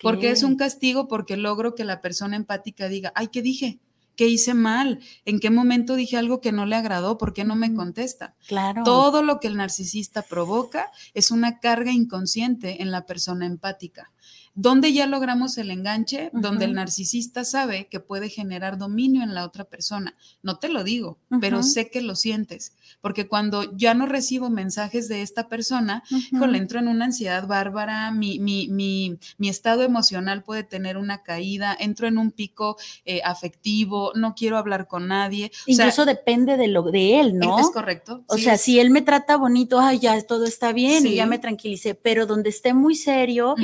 Porque 0.03 0.31
es 0.31 0.43
un 0.43 0.57
castigo 0.57 1.09
porque 1.09 1.39
logro 1.39 1.75
que 1.75 1.85
la 1.85 2.03
persona 2.03 2.37
empática 2.37 2.91
diga, 2.91 3.11
ay, 3.15 3.29
¿qué 3.29 3.41
dije? 3.41 3.81
¿Qué 4.17 4.29
hice 4.29 4.55
mal? 4.55 5.01
¿En 5.25 5.41
qué 5.41 5.51
momento 5.51 5.95
dije 5.95 6.17
algo 6.17 6.41
que 6.41 6.53
no 6.53 6.67
le 6.67 6.77
agradó? 6.77 7.19
¿Por 7.19 7.33
qué 7.33 7.45
no 7.45 7.57
me 7.57 7.75
contesta? 7.75 8.35
Claro. 8.47 8.83
Todo 8.85 9.23
lo 9.23 9.41
que 9.41 9.49
el 9.49 9.57
narcisista 9.57 10.23
provoca 10.23 10.91
es 11.15 11.31
una 11.31 11.61
carga 11.61 11.93
inconsciente 11.93 12.83
en 12.83 12.91
la 12.91 13.07
persona 13.07 13.47
empática. 13.47 14.11
¿Dónde 14.55 14.93
ya 14.93 15.07
logramos 15.07 15.57
el 15.57 15.71
enganche? 15.71 16.31
Donde 16.35 16.67
el 16.67 16.75
narcisista 16.75 17.43
sabe 17.43 17.87
que 17.87 18.01
puede 18.01 18.29
generar 18.29 18.77
dominio 18.77 19.23
en 19.23 19.35
la 19.35 19.47
otra 19.47 19.65
persona. 19.65 20.15
No 20.43 20.59
te 20.59 20.69
lo 20.69 20.85
digo, 20.85 21.19
pero 21.41 21.63
sé 21.63 21.89
que 21.89 22.03
lo 22.03 22.17
sientes, 22.17 22.75
porque 23.01 23.27
cuando 23.27 23.75
ya 23.75 23.95
no 23.95 24.05
recibo 24.05 24.51
mensajes 24.51 25.09
de 25.09 25.23
esta 25.23 25.49
persona, 25.49 26.03
le 26.31 26.59
entro 26.59 26.81
en 26.81 26.89
una 26.89 27.07
ansiedad 27.07 27.47
bárbara, 27.47 28.11
mi, 28.11 28.39
mi, 28.41 28.69
mi, 28.69 29.19
mi, 29.39 29.49
estado 29.49 29.85
emocional 29.85 30.43
puede 30.45 30.65
tener 30.65 30.99
una 30.99 31.23
caída, 31.23 31.75
entro 31.79 32.07
en 32.07 32.19
un 32.19 32.31
pico 32.31 32.77
eh, 33.07 33.23
afectivo, 33.25 34.02
no 34.15 34.35
quiero 34.35 34.59
hablar 34.59 34.89
con 34.89 35.09
nadie. 35.09 35.53
Incluso 35.67 36.05
depende 36.05 36.57
de 36.57 36.69
lo 36.69 36.83
de 36.83 37.21
él, 37.21 37.39
¿no? 37.39 37.59
Es 37.59 37.71
correcto. 37.71 38.25
O 38.27 38.39
sea, 38.39 38.59
si 38.59 38.81
él 38.81 38.91
me 38.91 39.03
trata 39.03 39.37
bonito, 39.37 39.79
ay, 39.79 40.01
ya 40.01 40.21
todo 40.23 40.45
está 40.45 40.73
bien 40.73 41.07
y 41.07 41.15
ya 41.15 41.27
me 41.27 41.39
tranquilicé, 41.39 41.95
pero 41.95 42.27
donde 42.27 42.51
esté 42.51 42.75
muy 42.75 42.95
serio, 42.95 43.55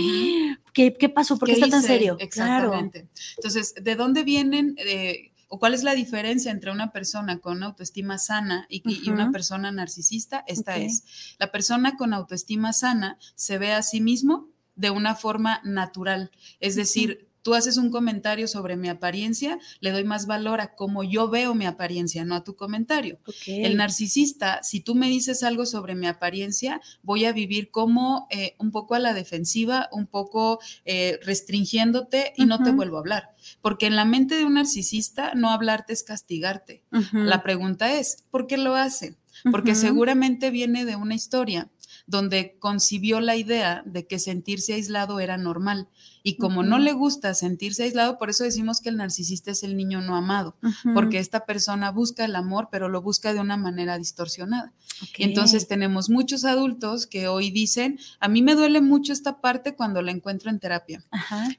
¿Qué, 0.72 1.09
pasó? 1.09 1.38
¿Por 1.38 1.48
qué, 1.48 1.55
está 1.55 1.68
tan 1.68 1.83
serio? 1.83 2.16
Exactamente. 2.20 3.09
Entonces, 3.37 3.74
¿de 3.81 3.96
dónde 3.96 4.22
vienen 4.22 4.77
eh, 4.79 5.33
o 5.48 5.59
cuál 5.59 5.74
es 5.74 5.83
la 5.83 5.94
diferencia 5.94 6.53
entre 6.53 6.70
una 6.70 6.92
persona 6.92 7.38
con 7.38 7.62
autoestima 7.62 8.18
sana 8.18 8.66
y, 8.68 9.11
una 9.11 9.33
persona 9.33 9.72
narcisista? 9.72 10.44
Esta 10.46 10.77
es, 10.77 11.37
la 11.38 11.51
persona 11.51 11.96
con 11.96 12.14
autoestima 12.14 12.72
sana 12.72 13.18
se 13.35 13.59
ve 13.59 13.72
a 13.72 13.83
sí 13.83 14.01
mismo 14.01 14.48
de 14.77 14.90
una 14.90 15.16
forma 15.16 15.61
natural, 15.64 16.31
es 16.61 16.77
decir, 16.77 17.27
tú 17.42 17.55
haces 17.55 17.77
un 17.77 17.90
comentario 17.90 18.48
sobre 18.48 18.77
mi 18.77 18.88
apariencia, 18.88 19.59
le 19.81 19.92
doy 19.92 20.05
más 20.05 20.27
valor 20.27 20.61
a 20.61 20.74
cómo 20.74 21.05
yo 21.05 21.29
veo 21.29 21.55
mi 21.55 21.66
apariencia, 21.66 22.24
no 22.24 22.35
a 22.35 22.44
tu 22.44 22.57
comentario. 22.57 23.18
El 23.46 23.77
narcisista, 23.77 24.62
si 24.62 24.81
tú 24.81 24.94
me 24.94 25.09
dices 25.09 25.42
algo 25.42 25.66
sobre 25.66 25.94
mi 25.94 26.07
apariencia, 26.07 26.81
voy 27.03 27.24
a 27.24 27.33
vivir 27.33 27.70
como 27.70 28.27
eh, 28.31 28.55
un 28.59 28.70
poco 28.70 28.94
a 28.94 28.98
la 28.98 29.14
defensiva, 29.14 29.88
un 29.92 30.07
poco 30.07 30.59
eh, 30.85 31.18
restringiéndote 31.22 32.33
y 32.37 32.46
no 32.46 32.62
te 32.62 32.72
vuelvo 32.72 32.96
a 32.96 33.01
hablar. 33.01 33.31
Porque 33.62 33.87
en 33.87 33.96
la 33.96 34.05
mente 34.05 34.37
de 34.37 34.44
un 34.44 34.55
narcisista 34.55 35.35
no 35.35 35.51
hablarte 35.51 35.92
es 35.92 36.03
castigarte. 36.03 36.83
La 37.12 37.42
pregunta 37.42 37.94
es, 37.94 38.24
¿por 38.31 38.46
qué 38.46 38.57
lo 38.57 38.74
hace? 38.74 39.16
Porque 39.51 39.74
seguramente 39.74 40.51
viene 40.51 40.85
de 40.85 40.96
una 40.96 41.14
historia 41.14 41.70
donde 42.09 42.57
concibió 42.59 43.21
la 43.21 43.37
idea 43.37 43.83
de 43.85 44.07
que 44.07 44.18
sentirse 44.18 44.73
aislado 44.73 45.21
era 45.21 45.37
normal. 45.37 45.88
Y 46.23 46.37
como 46.37 46.62
no 46.62 46.79
le 46.79 46.92
gusta 46.92 47.35
sentirse 47.35 47.85
aislado, 47.85 48.18
por 48.18 48.31
eso 48.31 48.44
decimos 48.44 48.81
que 48.81 48.88
el 48.88 48.97
narcisista 48.97 49.51
es 49.51 49.62
el 49.62 49.77
niño 49.77 50.01
no 50.01 50.16
amado, 50.16 50.57
porque 50.94 51.18
esta 51.18 51.44
persona 51.44 51.90
busca 51.90 52.25
el 52.25 52.35
amor, 52.35 52.68
pero 52.73 52.88
lo 52.88 53.03
busca 53.03 53.35
de 53.35 53.40
una 53.40 53.59
manera 53.59 53.99
distorsionada. 53.99 54.73
Entonces 55.18 55.68
tenemos 55.68 56.09
muchos 56.09 56.44
adultos 56.44 57.07
que 57.07 57.29
hoy 57.29 57.51
dicen, 57.51 57.99
a 58.21 58.29
mí 58.29 58.42
me 58.42 58.55
duele 58.55 58.81
mucho 58.81 59.12
esta 59.12 59.40
parte 59.40 59.75
cuando 59.75 60.01
la 60.01 60.11
encuentro 60.11 60.51
en 60.51 60.59
terapia. 60.59 61.05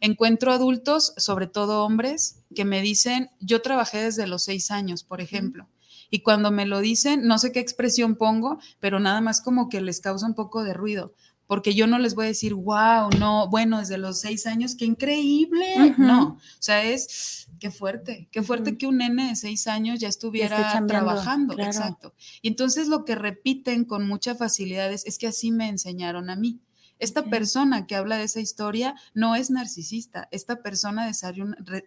Encuentro 0.02 0.52
adultos, 0.52 1.14
sobre 1.18 1.46
todo 1.46 1.86
hombres, 1.86 2.40
que 2.56 2.66
me 2.66 2.82
dicen, 2.82 3.30
yo 3.40 3.62
trabajé 3.62 4.02
desde 4.02 4.26
los 4.26 4.44
seis 4.44 4.72
años, 4.72 5.04
por 5.04 5.22
ejemplo. 5.22 5.68
Y 6.10 6.22
cuando 6.22 6.52
me 6.52 6.66
lo 6.66 6.80
dicen, 6.80 7.28
no 7.28 7.38
sé 7.38 7.52
qué 7.52 7.60
expresión 7.60 8.16
pongo, 8.16 8.60
pero 8.80 9.00
nada 9.00 9.22
más 9.22 9.42
como 9.42 9.70
que 9.70 9.82
les 9.82 10.02
causa 10.02 10.26
un 10.26 10.36
poco 10.36 10.64
de 10.64 10.74
ruido 10.74 11.14
porque 11.50 11.74
yo 11.74 11.88
no 11.88 11.98
les 11.98 12.14
voy 12.14 12.26
a 12.26 12.28
decir, 12.28 12.54
wow, 12.54 13.10
no, 13.18 13.50
bueno, 13.50 13.80
desde 13.80 13.98
los 13.98 14.20
seis 14.20 14.46
años, 14.46 14.76
qué 14.76 14.86
increíble. 14.86 15.96
No, 15.98 16.34
o 16.34 16.38
sea, 16.60 16.84
es 16.84 17.48
qué 17.60 17.72
fuerte, 17.72 18.30
qué 18.32 18.44
fuerte 18.44 18.78
que 18.78 18.86
un 18.86 18.98
nene 18.98 19.30
de 19.30 19.36
seis 19.36 19.66
años 19.66 20.00
ya 20.00 20.10
estuviera 20.10 20.86
trabajando. 20.86 21.58
Exacto. 21.58 22.14
Y 22.44 22.50
entonces 22.50 22.88
lo 22.88 23.04
que 23.04 23.16
repiten 23.16 23.84
con 23.84 24.08
mucha 24.08 24.36
facilidad 24.36 24.94
es, 24.94 25.04
es 25.08 25.18
que 25.18 25.26
así 25.26 25.52
me 25.52 25.70
enseñaron 25.70 26.30
a 26.30 26.36
mí. 26.36 26.60
Esta 27.00 27.24
persona 27.24 27.88
que 27.88 27.96
habla 27.96 28.18
de 28.18 28.26
esa 28.26 28.42
historia 28.42 28.96
no 29.14 29.36
es 29.36 29.50
narcisista. 29.50 30.28
Esta 30.32 30.62
persona 30.62 31.10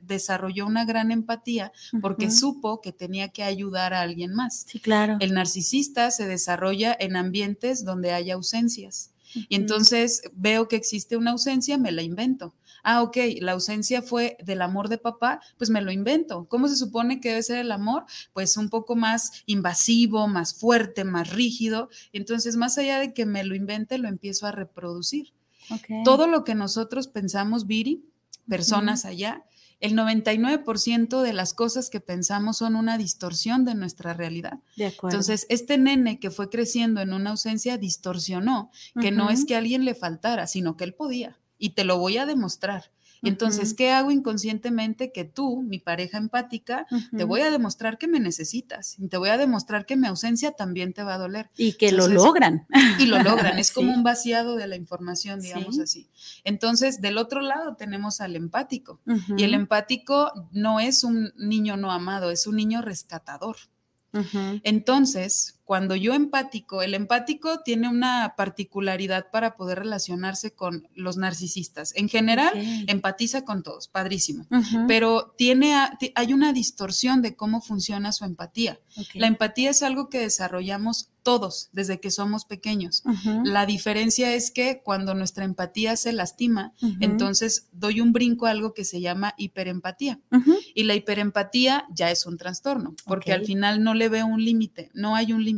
desarrolló 0.00 0.66
una 0.66 0.84
gran 0.84 1.12
empatía 1.12 1.72
porque 2.00 2.30
supo 2.30 2.80
que 2.80 2.92
tenía 2.92 3.28
que 3.28 3.42
ayudar 3.42 3.94
a 3.94 4.00
alguien 4.00 4.34
más. 4.34 4.64
Sí, 4.66 4.80
claro. 4.80 5.18
El 5.20 5.34
narcisista 5.34 6.10
se 6.10 6.26
desarrolla 6.26 6.96
en 6.98 7.16
ambientes 7.16 7.84
donde 7.84 8.12
hay 8.12 8.30
ausencias. 8.30 9.10
Y 9.34 9.54
entonces 9.54 10.22
veo 10.34 10.68
que 10.68 10.76
existe 10.76 11.16
una 11.16 11.30
ausencia, 11.30 11.78
me 11.78 11.92
la 11.92 12.02
invento 12.02 12.54
ah, 12.82 13.02
ok, 13.02 13.16
la 13.40 13.52
ausencia 13.52 14.02
fue 14.02 14.36
del 14.44 14.62
amor 14.62 14.88
de 14.88 14.98
papá, 14.98 15.40
pues 15.56 15.70
me 15.70 15.80
lo 15.80 15.92
invento. 15.92 16.46
¿Cómo 16.48 16.68
se 16.68 16.76
supone 16.76 17.20
que 17.20 17.30
debe 17.30 17.42
ser 17.42 17.58
el 17.58 17.72
amor? 17.72 18.04
Pues 18.32 18.56
un 18.56 18.68
poco 18.68 18.96
más 18.96 19.42
invasivo, 19.46 20.28
más 20.28 20.54
fuerte, 20.54 21.04
más 21.04 21.30
rígido. 21.30 21.88
Entonces, 22.12 22.56
más 22.56 22.78
allá 22.78 22.98
de 22.98 23.14
que 23.14 23.26
me 23.26 23.44
lo 23.44 23.54
invente, 23.54 23.98
lo 23.98 24.08
empiezo 24.08 24.46
a 24.46 24.52
reproducir. 24.52 25.32
Todo 26.04 26.26
lo 26.26 26.44
que 26.44 26.54
nosotros 26.54 27.06
pensamos, 27.08 27.66
Viri, 27.66 28.04
personas 28.48 29.04
allá, 29.04 29.44
el 29.80 29.96
99% 29.96 31.22
de 31.22 31.32
las 31.32 31.54
cosas 31.54 31.90
que 31.90 32.00
pensamos 32.00 32.58
son 32.58 32.76
una 32.76 32.98
distorsión 32.98 33.64
de 33.64 33.74
nuestra 33.74 34.12
realidad. 34.12 34.60
De 34.76 34.86
acuerdo. 34.86 35.16
Entonces, 35.16 35.46
este 35.48 35.78
nene 35.78 36.20
que 36.20 36.30
fue 36.30 36.50
creciendo 36.50 37.00
en 37.00 37.12
una 37.12 37.30
ausencia 37.30 37.78
distorsionó 37.78 38.70
que 39.00 39.10
no 39.10 39.30
es 39.30 39.44
que 39.44 39.54
a 39.54 39.58
alguien 39.58 39.84
le 39.84 39.94
faltara, 39.94 40.46
sino 40.46 40.76
que 40.76 40.84
él 40.84 40.94
podía 40.94 41.41
y 41.62 41.70
te 41.70 41.84
lo 41.84 41.96
voy 41.96 42.16
a 42.16 42.26
demostrar. 42.26 42.90
Entonces, 43.22 43.72
¿qué 43.74 43.92
hago 43.92 44.10
inconscientemente? 44.10 45.12
Que 45.12 45.24
tú, 45.24 45.62
mi 45.62 45.78
pareja 45.78 46.18
empática, 46.18 46.88
te 47.16 47.22
voy 47.22 47.40
a 47.42 47.52
demostrar 47.52 47.96
que 47.96 48.08
me 48.08 48.18
necesitas 48.18 48.98
y 48.98 49.06
te 49.06 49.16
voy 49.16 49.28
a 49.28 49.38
demostrar 49.38 49.86
que 49.86 49.96
mi 49.96 50.08
ausencia 50.08 50.50
también 50.50 50.92
te 50.92 51.04
va 51.04 51.14
a 51.14 51.18
doler. 51.18 51.48
Y 51.56 51.74
que 51.74 51.92
lo 51.92 52.08
logran. 52.08 52.66
Y 52.98 53.06
lo 53.06 53.22
logran. 53.22 53.60
Es 53.60 53.70
como 53.72 53.94
un 53.94 54.02
vaciado 54.02 54.56
de 54.56 54.66
la 54.66 54.74
información, 54.74 55.38
digamos 55.38 55.78
así. 55.78 56.08
Entonces, 56.42 57.00
del 57.00 57.16
otro 57.16 57.42
lado 57.42 57.76
tenemos 57.76 58.20
al 58.20 58.34
empático. 58.34 59.00
Y 59.36 59.44
el 59.44 59.54
empático 59.54 60.32
no 60.50 60.80
es 60.80 61.04
un 61.04 61.32
niño 61.36 61.76
no 61.76 61.92
amado, 61.92 62.32
es 62.32 62.48
un 62.48 62.56
niño 62.56 62.82
rescatador. 62.82 63.56
Entonces, 64.64 65.60
cuando 65.64 65.94
yo 65.96 66.14
empático, 66.14 66.82
el 66.82 66.94
empático 66.94 67.60
tiene 67.60 67.88
una 67.88 68.34
particularidad 68.36 69.30
para 69.30 69.56
poder 69.56 69.78
relacionarse 69.78 70.52
con 70.52 70.88
los 70.94 71.16
narcisistas. 71.16 71.94
En 71.96 72.08
general, 72.08 72.52
empatiza 72.86 73.44
con 73.44 73.62
todos, 73.62 73.88
padrísimo, 73.88 74.46
pero 74.88 75.34
tiene, 75.36 75.74
hay 76.14 76.32
una 76.32 76.52
distorsión 76.52 77.22
de 77.22 77.36
cómo 77.36 77.60
funciona 77.60 78.12
su 78.12 78.24
empatía. 78.24 78.80
La 79.14 79.26
empatía 79.26 79.70
es 79.70 79.82
algo 79.82 80.08
que 80.08 80.18
desarrollamos 80.18 81.10
todos 81.22 81.68
desde 81.72 82.00
que 82.00 82.10
somos 82.10 82.44
pequeños. 82.44 83.02
La 83.44 83.66
diferencia 83.66 84.34
es 84.34 84.50
que 84.50 84.82
cuando 84.82 85.14
nuestra 85.14 85.44
empatía 85.44 85.96
se 85.96 86.12
lastima, 86.12 86.72
entonces 87.00 87.68
doy 87.72 88.00
un 88.00 88.12
brinco 88.12 88.46
a 88.46 88.50
algo 88.50 88.74
que 88.74 88.84
se 88.84 89.00
llama 89.00 89.34
hiperempatía. 89.36 90.20
Y 90.74 90.84
la 90.84 90.94
hiperempatía 90.94 91.86
ya 91.94 92.10
es 92.10 92.26
un 92.26 92.36
trastorno, 92.36 92.94
porque 93.06 93.32
al 93.32 93.44
final 93.44 93.82
no 93.82 93.94
le 93.94 94.08
veo 94.08 94.26
un 94.26 94.44
límite, 94.44 94.90
no 94.94 95.16
hay 95.16 95.32
un 95.32 95.44
límite. 95.44 95.51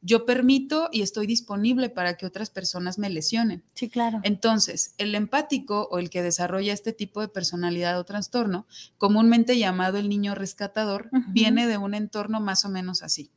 Yo 0.00 0.26
permito 0.26 0.88
y 0.90 1.02
estoy 1.02 1.26
disponible 1.26 1.88
para 1.88 2.16
que 2.16 2.26
otras 2.26 2.50
personas 2.50 2.98
me 2.98 3.08
lesionen. 3.08 3.62
Sí, 3.74 3.88
claro. 3.88 4.20
Entonces, 4.24 4.94
el 4.98 5.14
empático 5.14 5.88
o 5.90 5.98
el 5.98 6.10
que 6.10 6.22
desarrolla 6.22 6.72
este 6.72 6.92
tipo 6.92 7.20
de 7.20 7.28
personalidad 7.28 7.98
o 8.00 8.04
trastorno, 8.04 8.66
comúnmente 8.98 9.58
llamado 9.58 9.98
el 9.98 10.08
niño 10.08 10.34
rescatador, 10.34 11.08
viene 11.28 11.68
de 11.68 11.78
un 11.78 11.94
entorno 11.94 12.40
más 12.40 12.64
o 12.64 12.68
menos 12.68 13.02
así. 13.02 13.30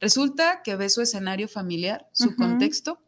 Resulta 0.00 0.62
que 0.62 0.76
ve 0.76 0.88
su 0.88 1.00
escenario 1.00 1.48
familiar, 1.48 2.08
su 2.12 2.36
contexto, 2.36 3.00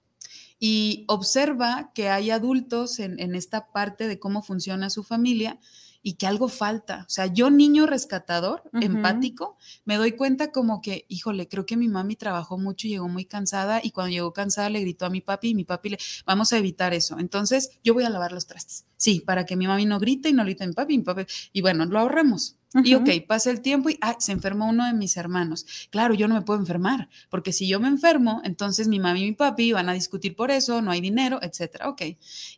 y 0.58 1.04
observa 1.06 1.92
que 1.94 2.08
hay 2.08 2.30
adultos 2.30 2.98
en, 2.98 3.20
en, 3.20 3.34
esta 3.34 3.70
parte 3.72 4.08
de 4.08 4.18
cómo 4.18 4.42
funciona 4.42 4.88
su 4.88 5.04
familia 5.04 5.60
y 6.06 6.12
que 6.12 6.28
algo 6.28 6.48
falta. 6.48 7.04
O 7.08 7.10
sea, 7.10 7.26
yo 7.26 7.50
niño 7.50 7.84
rescatador, 7.84 8.62
empático, 8.74 9.58
me 9.84 9.96
doy 9.96 10.12
cuenta 10.12 10.52
como 10.52 10.80
que, 10.80 11.04
híjole, 11.08 11.48
creo 11.48 11.66
que 11.66 11.76
mi 11.76 11.88
mami 11.88 12.14
trabajó 12.14 12.58
mucho 12.58 12.86
y 12.86 12.90
llegó 12.90 13.08
muy 13.08 13.24
cansada 13.24 13.80
y 13.82 13.90
cuando 13.90 14.12
llegó 14.12 14.32
cansada 14.32 14.70
le 14.70 14.82
gritó 14.82 15.06
a 15.06 15.10
mi 15.10 15.20
papi 15.20 15.48
y 15.48 15.54
mi 15.56 15.64
papi 15.64 15.88
le, 15.88 15.98
vamos 16.24 16.52
a 16.52 16.58
evitar 16.58 16.94
eso. 16.94 17.18
Entonces, 17.18 17.70
yo 17.82 17.92
voy 17.92 18.04
a 18.04 18.08
lavar 18.08 18.30
los 18.30 18.46
trastes. 18.46 18.84
Sí, 18.96 19.20
para 19.20 19.44
que 19.44 19.56
mi 19.56 19.66
mami 19.66 19.84
no 19.84 19.98
grite 19.98 20.30
y 20.30 20.32
no 20.32 20.44
grite 20.44 20.66
mi 20.66 20.72
papi 20.72 20.94
y 20.94 20.98
mi 20.98 21.04
papi. 21.04 21.26
Y 21.52 21.60
bueno, 21.60 21.84
lo 21.84 21.98
ahorramos. 21.98 22.56
Y 22.84 22.94
ok, 22.94 23.08
pasa 23.26 23.50
el 23.50 23.62
tiempo 23.62 23.88
y 23.88 23.98
se 24.18 24.32
enfermó 24.32 24.68
uno 24.68 24.84
de 24.84 24.92
mis 24.92 25.16
hermanos. 25.16 25.66
Claro, 25.90 26.14
yo 26.14 26.28
no 26.28 26.34
me 26.34 26.42
puedo 26.42 26.60
enfermar, 26.60 27.08
porque 27.30 27.52
si 27.52 27.66
yo 27.66 27.80
me 27.80 27.88
enfermo, 27.88 28.42
entonces 28.44 28.86
mi 28.88 29.00
mami 29.00 29.22
y 29.22 29.26
mi 29.26 29.32
papi 29.32 29.72
van 29.72 29.88
a 29.88 29.94
discutir 29.94 30.36
por 30.36 30.50
eso, 30.50 30.82
no 30.82 30.90
hay 30.90 31.00
dinero, 31.00 31.38
etcétera. 31.42 31.88
Ok. 31.88 32.02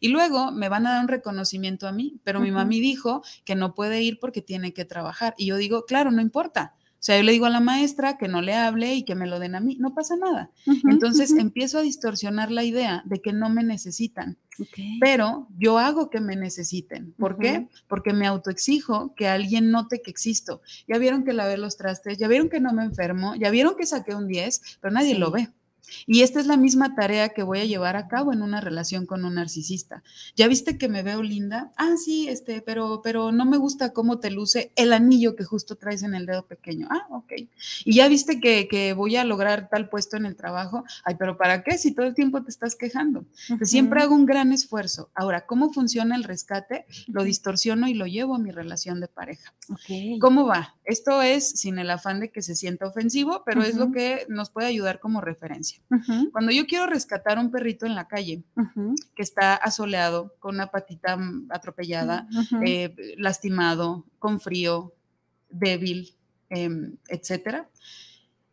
Y 0.00 0.08
luego 0.08 0.50
me 0.50 0.68
van 0.68 0.86
a 0.86 0.92
dar 0.92 1.02
un 1.02 1.08
reconocimiento 1.08 1.86
a 1.86 1.92
mí, 1.92 2.20
pero 2.24 2.40
mi 2.40 2.50
mami 2.50 2.80
dijo 2.80 3.22
que 3.44 3.54
no 3.54 3.74
puede 3.74 4.02
ir 4.02 4.18
porque 4.18 4.42
tiene 4.42 4.72
que 4.72 4.84
trabajar. 4.84 5.34
Y 5.38 5.46
yo 5.46 5.56
digo, 5.56 5.84
claro, 5.84 6.10
no 6.10 6.20
importa. 6.20 6.74
O 6.94 7.00
sea, 7.00 7.16
yo 7.16 7.22
le 7.22 7.30
digo 7.30 7.46
a 7.46 7.50
la 7.50 7.60
maestra 7.60 8.18
que 8.18 8.26
no 8.26 8.42
le 8.42 8.54
hable 8.54 8.94
y 8.94 9.04
que 9.04 9.14
me 9.14 9.28
lo 9.28 9.38
den 9.38 9.54
a 9.54 9.60
mí, 9.60 9.76
no 9.78 9.94
pasa 9.94 10.16
nada. 10.16 10.50
Entonces 10.90 11.30
empiezo 11.30 11.78
a 11.78 11.82
distorsionar 11.82 12.50
la 12.50 12.64
idea 12.64 13.02
de 13.06 13.20
que 13.20 13.32
no 13.32 13.48
me 13.50 13.62
necesitan. 13.62 14.36
Pero 15.00 15.48
yo 15.58 15.78
hago 15.78 16.10
que 16.10 16.20
me 16.20 16.36
necesiten. 16.36 17.12
¿Por 17.18 17.38
qué? 17.38 17.68
Porque 17.86 18.12
me 18.12 18.26
autoexijo 18.26 19.14
que 19.14 19.28
alguien 19.28 19.70
note 19.70 20.02
que 20.02 20.10
existo. 20.10 20.62
Ya 20.86 20.98
vieron 20.98 21.24
que 21.24 21.32
lavé 21.32 21.56
los 21.56 21.76
trastes, 21.76 22.18
ya 22.18 22.28
vieron 22.28 22.48
que 22.48 22.60
no 22.60 22.72
me 22.72 22.84
enfermo, 22.84 23.34
ya 23.34 23.50
vieron 23.50 23.76
que 23.76 23.86
saqué 23.86 24.14
un 24.14 24.26
10, 24.26 24.78
pero 24.80 24.92
nadie 24.92 25.18
lo 25.18 25.30
ve. 25.30 25.48
Y 26.06 26.22
esta 26.22 26.40
es 26.40 26.46
la 26.46 26.56
misma 26.56 26.94
tarea 26.94 27.30
que 27.30 27.42
voy 27.42 27.60
a 27.60 27.64
llevar 27.64 27.96
a 27.96 28.08
cabo 28.08 28.32
en 28.32 28.42
una 28.42 28.60
relación 28.60 29.06
con 29.06 29.24
un 29.24 29.34
narcisista. 29.34 30.02
¿Ya 30.36 30.48
viste 30.48 30.78
que 30.78 30.88
me 30.88 31.02
veo 31.02 31.22
linda? 31.22 31.72
Ah, 31.76 31.94
sí, 31.96 32.28
este, 32.28 32.62
pero, 32.62 33.00
pero 33.02 33.32
no 33.32 33.44
me 33.44 33.56
gusta 33.56 33.92
cómo 33.92 34.18
te 34.18 34.30
luce 34.30 34.72
el 34.76 34.92
anillo 34.92 35.36
que 35.36 35.44
justo 35.44 35.76
traes 35.76 36.02
en 36.02 36.14
el 36.14 36.26
dedo 36.26 36.46
pequeño. 36.46 36.88
Ah, 36.90 37.06
ok. 37.10 37.32
Y 37.84 37.94
ya 37.94 38.08
viste 38.08 38.40
que, 38.40 38.92
voy 38.94 39.16
a 39.16 39.24
lograr 39.24 39.68
tal 39.68 39.88
puesto 39.88 40.16
en 40.16 40.26
el 40.26 40.36
trabajo. 40.36 40.84
Ay, 41.04 41.16
pero 41.18 41.36
¿para 41.36 41.62
qué 41.62 41.78
si 41.78 41.94
todo 41.94 42.06
el 42.06 42.14
tiempo 42.14 42.42
te 42.42 42.50
estás 42.50 42.74
quejando? 42.76 43.26
Siempre 43.62 44.02
hago 44.02 44.14
un 44.14 44.26
gran 44.26 44.52
esfuerzo. 44.52 45.10
Ahora, 45.14 45.46
¿cómo 45.46 45.72
funciona 45.72 46.16
el 46.16 46.24
rescate? 46.24 46.86
Lo 47.06 47.22
distorsiono 47.24 47.88
y 47.88 47.94
lo 47.94 48.06
llevo 48.06 48.34
a 48.34 48.38
mi 48.38 48.50
relación 48.50 49.00
de 49.00 49.08
pareja. 49.08 49.52
¿Cómo 50.20 50.46
va? 50.46 50.76
Esto 50.84 51.22
es 51.22 51.50
sin 51.50 51.78
el 51.78 51.90
afán 51.90 52.20
de 52.20 52.30
que 52.30 52.42
se 52.42 52.54
sienta 52.54 52.86
ofensivo, 52.86 53.42
pero 53.44 53.62
es 53.62 53.76
lo 53.76 53.92
que 53.92 54.26
nos 54.28 54.50
puede 54.50 54.68
ayudar 54.68 55.00
como 55.00 55.20
referencia. 55.20 55.77
Cuando 56.32 56.52
yo 56.52 56.66
quiero 56.66 56.86
rescatar 56.86 57.38
a 57.38 57.40
un 57.40 57.50
perrito 57.50 57.86
en 57.86 57.94
la 57.94 58.08
calle 58.08 58.42
que 59.14 59.22
está 59.22 59.54
asoleado, 59.54 60.34
con 60.38 60.54
una 60.54 60.70
patita 60.70 61.16
mm, 61.16 61.48
atropellada, 61.50 62.28
eh, 62.64 62.94
lastimado, 63.16 64.04
con 64.18 64.40
frío, 64.40 64.92
débil, 65.50 66.14
em, 66.50 66.96
etcétera, 67.08 67.68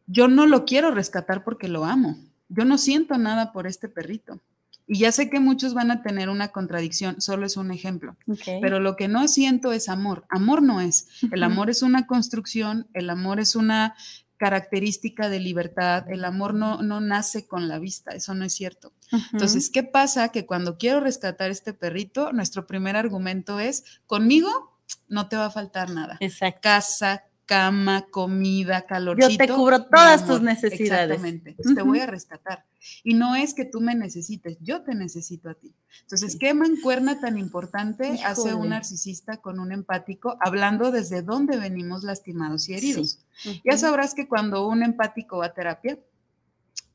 yo 0.08 0.28
no 0.28 0.46
lo 0.46 0.66
quiero 0.66 0.92
rescatar 0.92 1.44
porque 1.44 1.68
lo 1.68 1.86
amo. 1.86 2.18
Yo 2.50 2.64
no 2.64 2.78
siento 2.78 3.18
nada 3.18 3.52
por 3.52 3.68
este 3.68 3.90
perrito. 3.90 4.40
Y 4.88 5.00
ya 5.00 5.12
sé 5.12 5.30
que 5.30 5.40
muchos 5.40 5.74
van 5.74 5.90
a 5.90 6.04
tener 6.04 6.30
una 6.30 6.50
contradicción, 6.50 7.20
solo 7.20 7.48
es 7.48 7.58
un 7.58 7.72
ejemplo. 7.72 8.16
Pero 8.62 8.80
lo 8.80 8.96
que 8.96 9.08
no 9.08 9.28
siento 9.28 9.72
es 9.72 9.90
amor. 9.90 10.26
Amor 10.30 10.62
no 10.62 10.80
es. 10.80 11.08
El 11.32 11.42
amor 11.42 11.72
es 11.72 11.82
una 11.82 12.06
construcción, 12.06 12.88
el 12.94 13.10
amor 13.10 13.40
es 13.40 13.56
una 13.56 13.96
característica 14.38 15.30
de 15.30 15.40
libertad, 15.40 16.10
el 16.10 16.26
amor 16.26 16.54
no, 16.54 16.82
no 16.82 17.00
nace 17.00 17.48
con 17.48 17.68
la 17.68 17.80
vista, 17.80 18.12
eso 18.12 18.34
no 18.34 18.46
es 18.46 18.54
cierto. 18.54 18.94
Entonces, 19.32 19.70
¿qué 19.70 19.84
pasa? 19.84 20.30
Que 20.30 20.46
cuando 20.46 20.78
quiero 20.78 21.00
rescatar 21.00 21.52
este 21.52 21.74
perrito, 21.74 22.34
nuestro 22.34 22.68
primer 22.68 22.96
argumento 22.96 23.60
es, 23.60 23.84
conmigo 24.08 24.76
no 25.08 25.30
te 25.30 25.38
va 25.38 25.46
a 25.46 25.52
faltar 25.52 25.90
nada. 25.90 26.18
Exacto. 26.20 26.60
Casa, 26.62 27.24
cama, 27.46 28.08
comida, 28.10 28.86
calorcito. 28.86 29.30
Yo 29.30 29.38
te 29.38 29.48
cubro 29.48 29.86
todas 29.86 30.26
tus 30.26 30.42
necesidades. 30.42 31.24
Exactamente. 31.24 31.56
Te 31.76 31.82
voy 31.82 32.00
a 32.00 32.06
rescatar. 32.08 32.66
Y 33.04 33.14
no 33.14 33.36
es 33.36 33.54
que 33.54 33.66
tú 33.66 33.82
me 33.82 33.96
necesites, 33.96 34.58
yo 34.62 34.84
te 34.84 34.96
necesito 34.96 35.50
a 35.50 35.54
ti. 35.56 35.74
Entonces, 36.02 36.38
¿qué 36.40 36.54
mancuerna 36.54 37.20
tan 37.20 37.38
importante 37.38 38.20
hace 38.24 38.54
un 38.54 38.70
narcisista 38.70 39.38
con 39.38 39.60
un 39.60 39.72
empático 39.72 40.38
hablando 40.42 40.92
desde 40.92 41.22
dónde 41.22 41.58
venimos 41.58 42.04
lastimados 42.04 42.70
y 42.70 42.74
heridos? 42.74 43.20
Ya 43.64 43.78
sabrás 43.78 44.14
que 44.14 44.28
cuando 44.28 44.68
un 44.68 44.84
empático 44.84 45.38
va 45.38 45.48
a 45.48 45.54
terapia, 45.54 46.00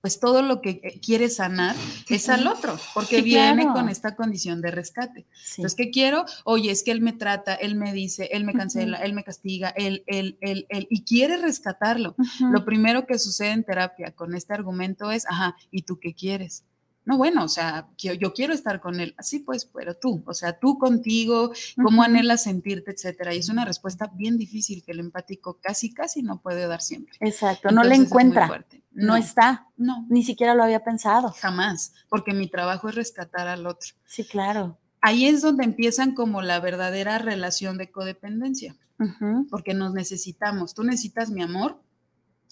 pues 0.01 0.19
todo 0.19 0.43
lo 0.43 0.61
que 0.61 0.81
eh, 0.83 1.01
quiere 1.05 1.29
sanar 1.29 1.77
es 2.09 2.29
al 2.29 2.47
otro, 2.47 2.79
porque 2.95 3.23
viene 3.23 3.67
con 3.73 3.89
esta 3.89 4.17
condición 4.17 4.61
de 4.61 4.71
rescate. 4.71 5.27
Entonces, 5.51 5.75
¿qué 5.75 5.91
quiero? 5.91 6.25
Oye, 6.45 6.71
es 6.71 6.83
que 6.83 6.91
él 6.91 7.01
me 7.01 7.13
trata, 7.13 7.55
él 7.55 7.75
me 7.75 7.93
dice, 7.93 8.29
él 8.33 8.45
me 8.45 8.55
cancela, 8.55 8.99
él 8.99 9.13
me 9.13 9.25
castiga, 9.25 9.71
él, 9.71 10.03
él, 10.07 10.39
él, 10.41 10.67
él, 10.71 10.87
y 10.91 11.05
quiere 11.05 11.37
rescatarlo. 11.37 12.15
Lo 12.41 12.65
primero 12.65 13.07
que 13.07 13.19
sucede 13.19 13.51
en 13.51 13.65
terapia 13.65 14.13
con 14.13 14.35
este 14.35 14.55
argumento 14.55 15.11
es, 15.11 15.27
ajá, 15.27 15.57
¿y 15.71 15.83
tú 15.83 15.99
qué 15.99 16.15
quieres? 16.15 16.65
No, 17.05 17.17
bueno, 17.17 17.45
o 17.45 17.49
sea, 17.49 17.89
yo, 17.97 18.13
yo 18.13 18.33
quiero 18.33 18.53
estar 18.53 18.81
con 18.81 19.01
él. 19.01 19.15
Así 19.17 19.41
pues, 19.41 19.65
pero 19.65 19.95
tú, 19.95 20.23
o 20.27 20.35
sea, 20.35 20.59
tú 20.59 20.79
contigo, 20.79 21.51
cómo 21.83 22.03
anhelas 22.03 22.45
sentirte, 22.45 22.93
etcétera. 22.93 23.35
Y 23.35 23.39
es 23.39 23.49
una 23.49 23.65
respuesta 23.65 24.13
bien 24.15 24.37
difícil 24.37 24.83
que 24.85 24.93
el 24.93 25.01
empático 25.01 25.59
casi, 25.61 25.93
casi 25.93 26.23
no 26.23 26.41
puede 26.41 26.67
dar 26.67 26.83
siempre. 26.83 27.17
Exacto, 27.21 27.71
no 27.71 27.83
le 27.85 27.95
encuentra. 27.95 28.65
No, 28.93 29.17
está. 29.17 29.67
No. 29.77 30.07
Ni 30.09 30.23
siquiera 30.25 30.55
lo 30.55 30.65
había 30.65 30.83
pensado. 30.83 31.35
Jamás, 31.39 31.95
porque 32.09 32.35
mi 32.35 32.49
trabajo 32.49 32.89
es 32.89 32.95
rescatar 32.95 33.49
al 33.49 33.67
otro. 33.67 33.91
Sí, 34.07 34.25
claro. 34.25 34.79
Ahí 35.01 35.27
es 35.27 35.43
donde 35.43 35.65
empiezan 35.65 36.15
como 36.15 36.43
la 36.43 36.61
verdadera 36.61 37.19
relación 37.19 37.79
de 37.79 37.91
codependencia, 37.91 38.77
porque 39.51 39.73
nos 39.73 39.95
necesitamos. 39.95 40.75
Tú 40.75 40.85
necesitas 40.85 41.31
mi 41.31 41.43
amor 41.43 41.83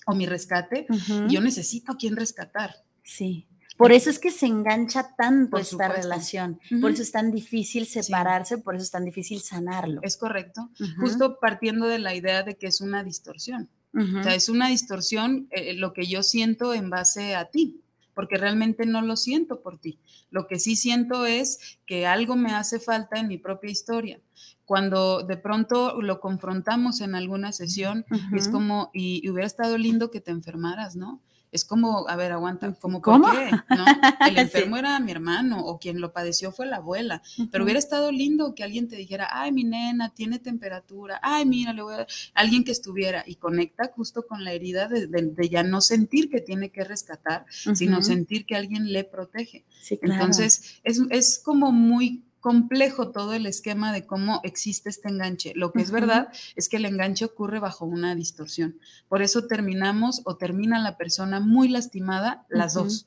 o 0.07 0.15
mi 0.15 0.25
rescate, 0.25 0.87
y 1.29 1.35
yo 1.35 1.41
necesito 1.41 1.93
a 1.93 1.97
quien 1.97 2.17
rescatar. 2.17 2.75
Sí. 3.03 3.47
Por 3.77 3.93
eso 3.93 4.11
es 4.11 4.19
que 4.19 4.33
se 4.33 4.47
engancha 4.47 5.15
tanto 5.15 5.57
esta 5.57 5.87
relación, 5.87 6.59
por 6.81 6.91
eso 6.91 7.03
es 7.03 7.13
tan 7.13 7.31
difícil 7.31 7.87
separarse, 7.87 8.59
por 8.59 8.75
eso 8.75 8.83
es 8.83 8.91
tan 8.91 9.05
difícil 9.05 9.41
sanarlo. 9.41 10.01
Es 10.03 10.17
correcto, 10.17 10.71
justo 10.99 11.39
partiendo 11.39 11.87
de 11.87 12.01
la 12.01 12.15
idea 12.15 12.43
de 12.43 12.57
que 12.57 12.67
es 12.67 12.81
una 12.81 13.05
distorsión. 13.05 13.69
O 13.95 14.23
sea, 14.23 14.35
es 14.35 14.49
una 14.49 14.69
distorsión 14.69 15.49
eh, 15.51 15.75
lo 15.75 15.93
que 15.93 16.07
yo 16.07 16.23
siento 16.23 16.75
en 16.75 16.91
base 16.91 17.35
a 17.35 17.47
ti, 17.47 17.81
porque 18.15 18.37
realmente 18.37 18.87
no 18.87 19.03
lo 19.03 19.17
siento 19.17 19.61
por 19.61 19.79
ti. 19.79 19.99
Lo 20.31 20.47
que 20.47 20.59
sí 20.59 20.77
siento 20.77 21.27
es 21.27 21.79
que 21.87 22.07
algo 22.07 22.37
me 22.37 22.53
hace 22.53 22.81
falta 22.81 23.19
en 23.19 23.29
mi 23.29 23.39
propia 23.39 23.71
historia. 23.71 24.21
Cuando 24.65 25.23
de 25.23 25.37
pronto 25.37 26.01
lo 26.03 26.21
confrontamos 26.21 27.01
en 27.01 27.15
alguna 27.15 27.53
sesión, 27.53 28.05
es 28.37 28.49
como, 28.49 28.91
y 28.93 29.29
hubiera 29.29 29.47
estado 29.47 29.79
lindo 29.79 30.11
que 30.11 30.21
te 30.21 30.31
enfermaras, 30.31 30.95
¿no? 30.95 31.23
Es 31.51 31.65
como, 31.65 32.09
a 32.09 32.17
ver, 32.17 32.33
aguanta, 32.33 32.73
como 32.75 33.01
¿Cómo? 33.01 33.29
¿No? 33.29 33.87
El 34.27 34.39
enfermo 34.39 34.77
era 34.77 34.99
mi 35.01 35.13
hermano 35.13 35.61
o 35.65 35.79
quien 35.79 36.01
lo 36.01 36.13
padeció 36.13 36.53
fue 36.53 36.67
la 36.67 36.77
abuela, 36.77 37.23
pero 37.51 37.65
hubiera 37.65 37.79
estado 37.79 38.13
lindo 38.13 38.55
que 38.55 38.65
alguien 38.65 38.89
te 38.89 38.97
dijera, 38.97 39.29
ay, 39.31 39.53
mi 39.53 39.65
nena 39.65 40.11
tiene 40.15 40.39
temperatura, 40.39 41.19
ay, 41.23 41.47
mira, 41.47 41.73
le 41.73 41.83
voy 41.83 41.95
a 41.95 42.07
alguien 42.35 42.65
que 42.65 42.73
estuviera 42.73 43.25
y 43.27 43.37
conecta 43.37 43.91
justo 43.95 44.27
con 44.27 44.45
la 44.45 44.53
herida 44.53 44.89
de, 44.89 45.49
ya 45.49 45.63
no 45.63 45.81
sentir 45.81 46.29
que 46.29 46.41
tiene 46.41 46.71
que 46.71 46.85
rescatar, 46.85 47.47
sino 47.49 48.03
sentir 48.03 48.45
que 48.45 48.57
alguien 48.57 48.93
le 48.93 49.05
protege. 49.05 49.65
Entonces, 50.03 50.81
es, 50.85 51.01
es 51.11 51.41
como 51.43 51.73
muy 51.73 52.23
complejo 52.49 53.11
todo 53.11 53.35
el 53.35 53.45
esquema 53.45 53.93
de 53.93 54.07
cómo 54.07 54.41
existe 54.43 54.89
este 54.89 55.11
enganche. 55.11 55.53
Lo 55.55 55.71
que 55.71 55.83
es 55.83 55.91
verdad 55.91 56.29
es 56.57 56.71
que 56.71 56.79
el 56.79 56.87
enganche 56.87 57.27
ocurre 57.27 57.59
bajo 57.59 57.85
una 57.85 58.15
distorsión. 58.15 58.79
Por 59.07 59.21
eso 59.21 59.47
terminamos 59.47 60.23
o 60.25 60.39
termina 60.39 60.79
la 60.79 60.97
persona 60.97 61.41
muy 61.41 61.69
lastimada, 61.69 62.47
las 62.49 62.73
dos. 62.73 63.07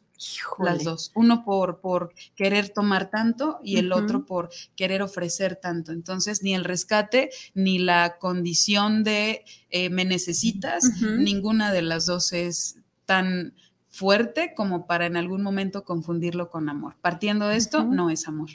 Las 0.59 0.83
dos. 0.83 1.11
Uno 1.15 1.43
por, 1.43 1.81
por 1.81 2.13
querer 2.35 2.69
tomar 2.69 3.09
tanto 3.09 3.59
y 3.63 3.77
el 3.77 3.91
otro 3.93 4.27
por 4.27 4.51
querer 4.75 5.01
ofrecer 5.01 5.55
tanto. 5.55 5.91
Entonces, 5.91 6.43
ni 6.43 6.53
el 6.53 6.63
rescate 6.63 7.31
ni 7.55 7.79
la 7.79 8.19
condición 8.19 9.03
de 9.03 9.43
eh, 9.71 9.89
me 9.89 10.05
necesitas, 10.05 10.83
ninguna 11.01 11.73
de 11.73 11.81
las 11.81 12.05
dos 12.05 12.31
es 12.31 12.77
tan 13.07 13.55
fuerte 13.91 14.53
como 14.55 14.87
para 14.87 15.05
en 15.05 15.17
algún 15.17 15.43
momento 15.43 15.83
confundirlo 15.83 16.49
con 16.49 16.69
amor. 16.69 16.95
Partiendo 17.01 17.47
de 17.47 17.57
esto, 17.57 17.83
no 17.83 18.09
es 18.09 18.27
amor. 18.27 18.49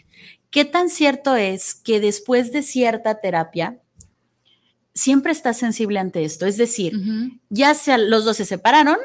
¿Qué 0.56 0.64
tan 0.64 0.88
cierto 0.88 1.36
es 1.36 1.74
que 1.74 2.00
después 2.00 2.50
de 2.50 2.62
cierta 2.62 3.20
terapia, 3.20 3.78
siempre 4.94 5.30
estás 5.30 5.58
sensible 5.58 5.98
ante 5.98 6.24
esto? 6.24 6.46
Es 6.46 6.56
decir, 6.56 6.94
ya 7.50 7.74
sea 7.74 7.98
los 7.98 8.24
dos 8.24 8.38
se 8.38 8.46
separaron, 8.46 8.96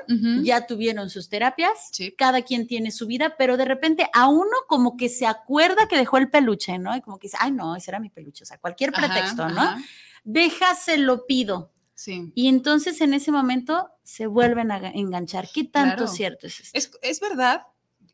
ya 0.43 0.65
tuvieron 0.65 1.09
sus 1.09 1.27
terapias, 1.27 1.91
cada 2.17 2.43
quien 2.43 2.67
tiene 2.67 2.89
su 2.89 3.05
vida, 3.05 3.35
pero 3.37 3.57
de 3.57 3.65
repente 3.65 4.09
a 4.13 4.29
uno 4.29 4.55
como 4.69 4.95
que 4.95 5.09
se 5.09 5.25
acuerda 5.25 5.89
que 5.89 5.97
dejó 5.97 6.15
el 6.19 6.29
peluche, 6.29 6.79
¿no? 6.79 6.95
Y 6.95 7.01
como 7.01 7.19
que 7.19 7.27
dice, 7.27 7.37
ay, 7.41 7.51
no, 7.51 7.75
ese 7.75 7.91
era 7.91 7.99
mi 7.99 8.09
peluche, 8.09 8.45
o 8.45 8.47
sea, 8.47 8.57
cualquier 8.57 8.93
pretexto, 8.93 9.49
¿no? 9.49 9.75
Déjase 10.23 10.99
lo 10.99 11.25
pido. 11.25 11.73
Sí. 11.95 12.31
Y 12.33 12.47
entonces 12.47 13.01
en 13.01 13.13
ese 13.13 13.33
momento 13.33 13.89
se 14.03 14.25
vuelven 14.25 14.71
a 14.71 14.77
enganchar. 14.77 15.49
¿Qué 15.53 15.65
tanto 15.65 16.07
cierto 16.07 16.47
es 16.47 16.61
esto? 16.61 16.77
Es, 16.77 16.91
es 17.01 17.19
verdad, 17.19 17.63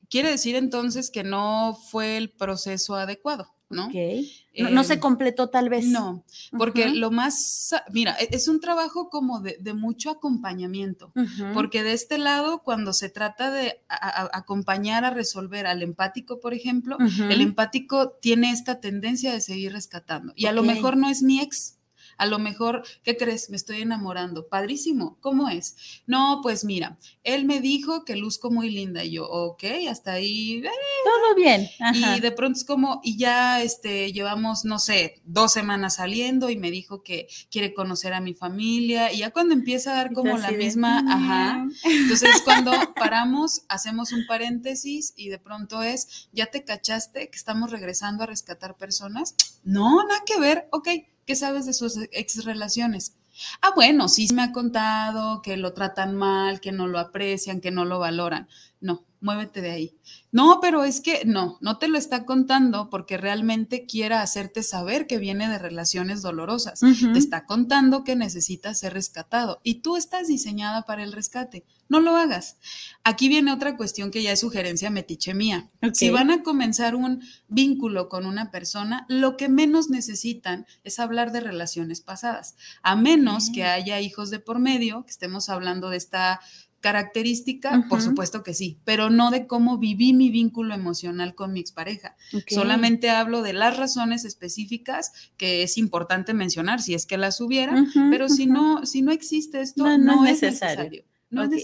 Quiere 0.09 0.29
decir 0.29 0.55
entonces 0.55 1.11
que 1.11 1.23
no 1.23 1.77
fue 1.89 2.17
el 2.17 2.29
proceso 2.29 2.95
adecuado. 2.95 3.53
¿no? 3.69 3.89
No, 4.71 4.83
se 4.83 4.93
em, 4.93 4.99
completó 4.99 5.49
tal 5.49 5.69
vez. 5.69 5.85
No, 5.85 6.23
porque 6.57 6.89
lo 6.89 7.11
más, 7.11 7.75
mira, 7.91 8.15
e, 8.19 8.29
es 8.31 8.47
un 8.47 8.59
trabajo 8.59 9.09
como 9.09 9.41
de, 9.41 9.73
mucho 9.73 10.09
acompañamiento, 10.09 11.11
porque 11.53 11.83
de 11.83 11.93
este 11.93 12.17
lado, 12.17 12.63
cuando 12.63 12.93
se 12.93 13.09
trata 13.09 13.51
de 13.51 13.81
acompañar 13.87 15.05
a 15.05 15.09
resolver 15.09 15.67
al 15.67 15.83
empático, 15.83 16.39
por 16.39 16.53
ejemplo, 16.53 16.97
el 17.29 17.41
empático 17.41 18.11
tiene 18.21 18.51
esta 18.51 18.79
tendencia 18.79 19.33
de 19.33 19.41
seguir 19.41 19.73
rescatando. 19.73 20.33
Y 20.35 20.45
a 20.45 20.53
lo 20.53 20.63
mejor 20.63 20.97
no 20.97 21.09
es 21.09 21.21
mi 21.21 21.41
ex, 21.41 21.76
a 22.17 22.25
lo 22.25 22.39
mejor, 22.39 22.83
¿qué 23.03 23.15
crees? 23.15 23.49
Me 23.49 23.57
estoy 23.57 23.81
enamorando. 23.81 24.47
Padrísimo. 24.47 25.17
¿Cómo 25.21 25.49
es? 25.49 26.01
No, 26.07 26.39
pues 26.41 26.65
mira, 26.65 26.97
él 27.23 27.45
me 27.45 27.61
dijo 27.61 28.05
que 28.05 28.15
luzco 28.15 28.49
muy 28.49 28.69
linda. 28.69 29.03
Y 29.03 29.11
yo, 29.11 29.29
ok, 29.29 29.63
hasta 29.89 30.13
ahí. 30.13 30.63
Eh". 30.65 30.69
Todo 31.03 31.35
bien. 31.35 31.69
Y 31.93 32.19
de 32.19 32.31
pronto 32.31 32.57
es 32.57 32.65
como, 32.65 33.01
y 33.03 33.17
ya 33.17 33.61
este, 33.61 34.11
llevamos, 34.11 34.65
no 34.65 34.79
sé, 34.79 35.21
dos 35.25 35.53
semanas 35.53 35.95
saliendo 35.95 36.49
y 36.49 36.57
me 36.57 36.71
dijo 36.71 37.03
que 37.03 37.27
quiere 37.51 37.73
conocer 37.73 38.13
a 38.13 38.21
mi 38.21 38.33
familia. 38.33 39.13
Y 39.13 39.19
ya 39.19 39.31
cuando 39.31 39.53
empieza 39.53 39.91
a 39.91 39.95
dar 39.95 40.13
como 40.13 40.37
la 40.37 40.51
misma, 40.51 41.03
ajá. 41.07 41.59
Mm". 41.59 41.71
Entonces, 41.83 42.41
cuando 42.43 42.71
paramos, 42.95 43.63
hacemos 43.69 44.11
un 44.11 44.25
paréntesis 44.25 45.13
y 45.15 45.29
de 45.29 45.37
pronto 45.37 45.83
es, 45.83 46.29
¿ya 46.31 46.47
te 46.47 46.63
cachaste 46.63 47.29
que 47.29 47.37
estamos 47.37 47.71
regresando 47.71 48.23
a 48.23 48.27
rescatar 48.27 48.75
personas? 48.75 49.35
No, 49.63 50.03
nada 50.03 50.21
que 50.25 50.39
ver. 50.39 50.67
Ok 50.71 50.87
¿Qué 51.27 51.35
sabes 51.35 51.65
de 51.65 51.73
sus 51.73 51.97
ex 52.13 52.45
relaciones? 52.45 53.17
Ah, 53.61 53.71
bueno, 53.75 54.07
sí 54.07 54.27
me 54.33 54.41
ha 54.41 54.53
contado 54.53 55.41
que 55.41 55.57
lo 55.57 55.73
tratan 55.73 56.15
mal, 56.15 56.61
que 56.61 56.71
no 56.71 56.87
lo 56.87 56.99
aprecian, 56.99 57.61
que 57.61 57.69
no 57.69 57.85
lo 57.85 57.99
valoran. 57.99 58.47
No, 58.79 59.05
muévete 59.21 59.61
de 59.61 59.71
ahí. 59.71 59.95
No, 60.31 60.59
pero 60.61 60.83
es 60.83 61.01
que 61.01 61.23
no, 61.25 61.57
no 61.61 61.77
te 61.77 61.87
lo 61.87 61.97
está 61.97 62.25
contando 62.25 62.89
porque 62.89 63.17
realmente 63.17 63.85
quiera 63.85 64.21
hacerte 64.21 64.63
saber 64.63 65.07
que 65.07 65.17
viene 65.17 65.49
de 65.49 65.57
relaciones 65.57 66.21
dolorosas. 66.21 66.79
Te 66.79 67.19
está 67.19 67.45
contando 67.45 68.03
que 68.03 68.15
necesita 68.15 68.73
ser 68.73 68.93
rescatado 68.93 69.59
y 69.63 69.75
tú 69.75 69.97
estás 69.97 70.27
diseñada 70.27 70.83
para 70.83 71.03
el 71.03 71.13
rescate. 71.13 71.65
No 71.89 72.01
lo 72.01 72.15
hagas. 72.17 72.57
Aquí 73.03 73.29
viene 73.29 73.53
otra 73.53 73.77
cuestión 73.77 74.11
que 74.11 74.21
ya 74.21 74.33
es 74.33 74.41
sugerencia 74.41 74.89
metiche 74.89 75.33
mía. 75.33 75.69
Si 75.93 76.09
van 76.09 76.31
a 76.31 76.43
comenzar 76.43 76.95
un 76.95 77.21
vínculo 77.47 78.09
con 78.09 78.25
una 78.25 78.51
persona, 78.51 79.05
lo 79.07 79.37
que 79.37 79.47
menos 79.47 79.89
necesitan 79.89 80.65
es 80.83 80.99
hablar 80.99 81.31
de 81.31 81.39
relaciones 81.39 82.01
pasadas, 82.01 82.55
a 82.83 82.95
menos 82.95 83.49
que 83.53 83.63
haya 83.63 84.01
hijos 84.01 84.29
de 84.29 84.39
por 84.39 84.59
medio, 84.59 85.05
que 85.05 85.11
estemos 85.11 85.47
hablando 85.49 85.89
de 85.89 85.97
esta 85.97 86.41
característica, 86.87 87.83
por 87.89 88.01
supuesto 88.01 88.43
que 88.43 88.53
sí, 88.53 88.77
pero 88.85 89.09
no 89.09 89.29
de 89.29 89.45
cómo 89.45 89.77
viví 89.77 90.13
mi 90.13 90.29
vínculo 90.29 90.73
emocional 90.73 91.35
con 91.35 91.51
mi 91.51 91.59
expareja. 91.59 92.15
Solamente 92.47 93.09
hablo 93.09 93.41
de 93.41 93.51
las 93.51 93.75
razones 93.75 94.23
específicas 94.23 95.11
que 95.35 95.63
es 95.63 95.77
importante 95.77 96.33
mencionar 96.33 96.81
si 96.81 96.93
es 96.93 97.05
que 97.05 97.17
las 97.17 97.41
hubiera, 97.41 97.85
pero 98.09 98.29
si 98.29 98.45
no, 98.45 98.85
si 98.85 99.01
no 99.01 99.11
existe 99.11 99.59
esto, 99.59 99.97
no, 99.97 100.25
es 100.25 100.41
necesario. 100.41 101.03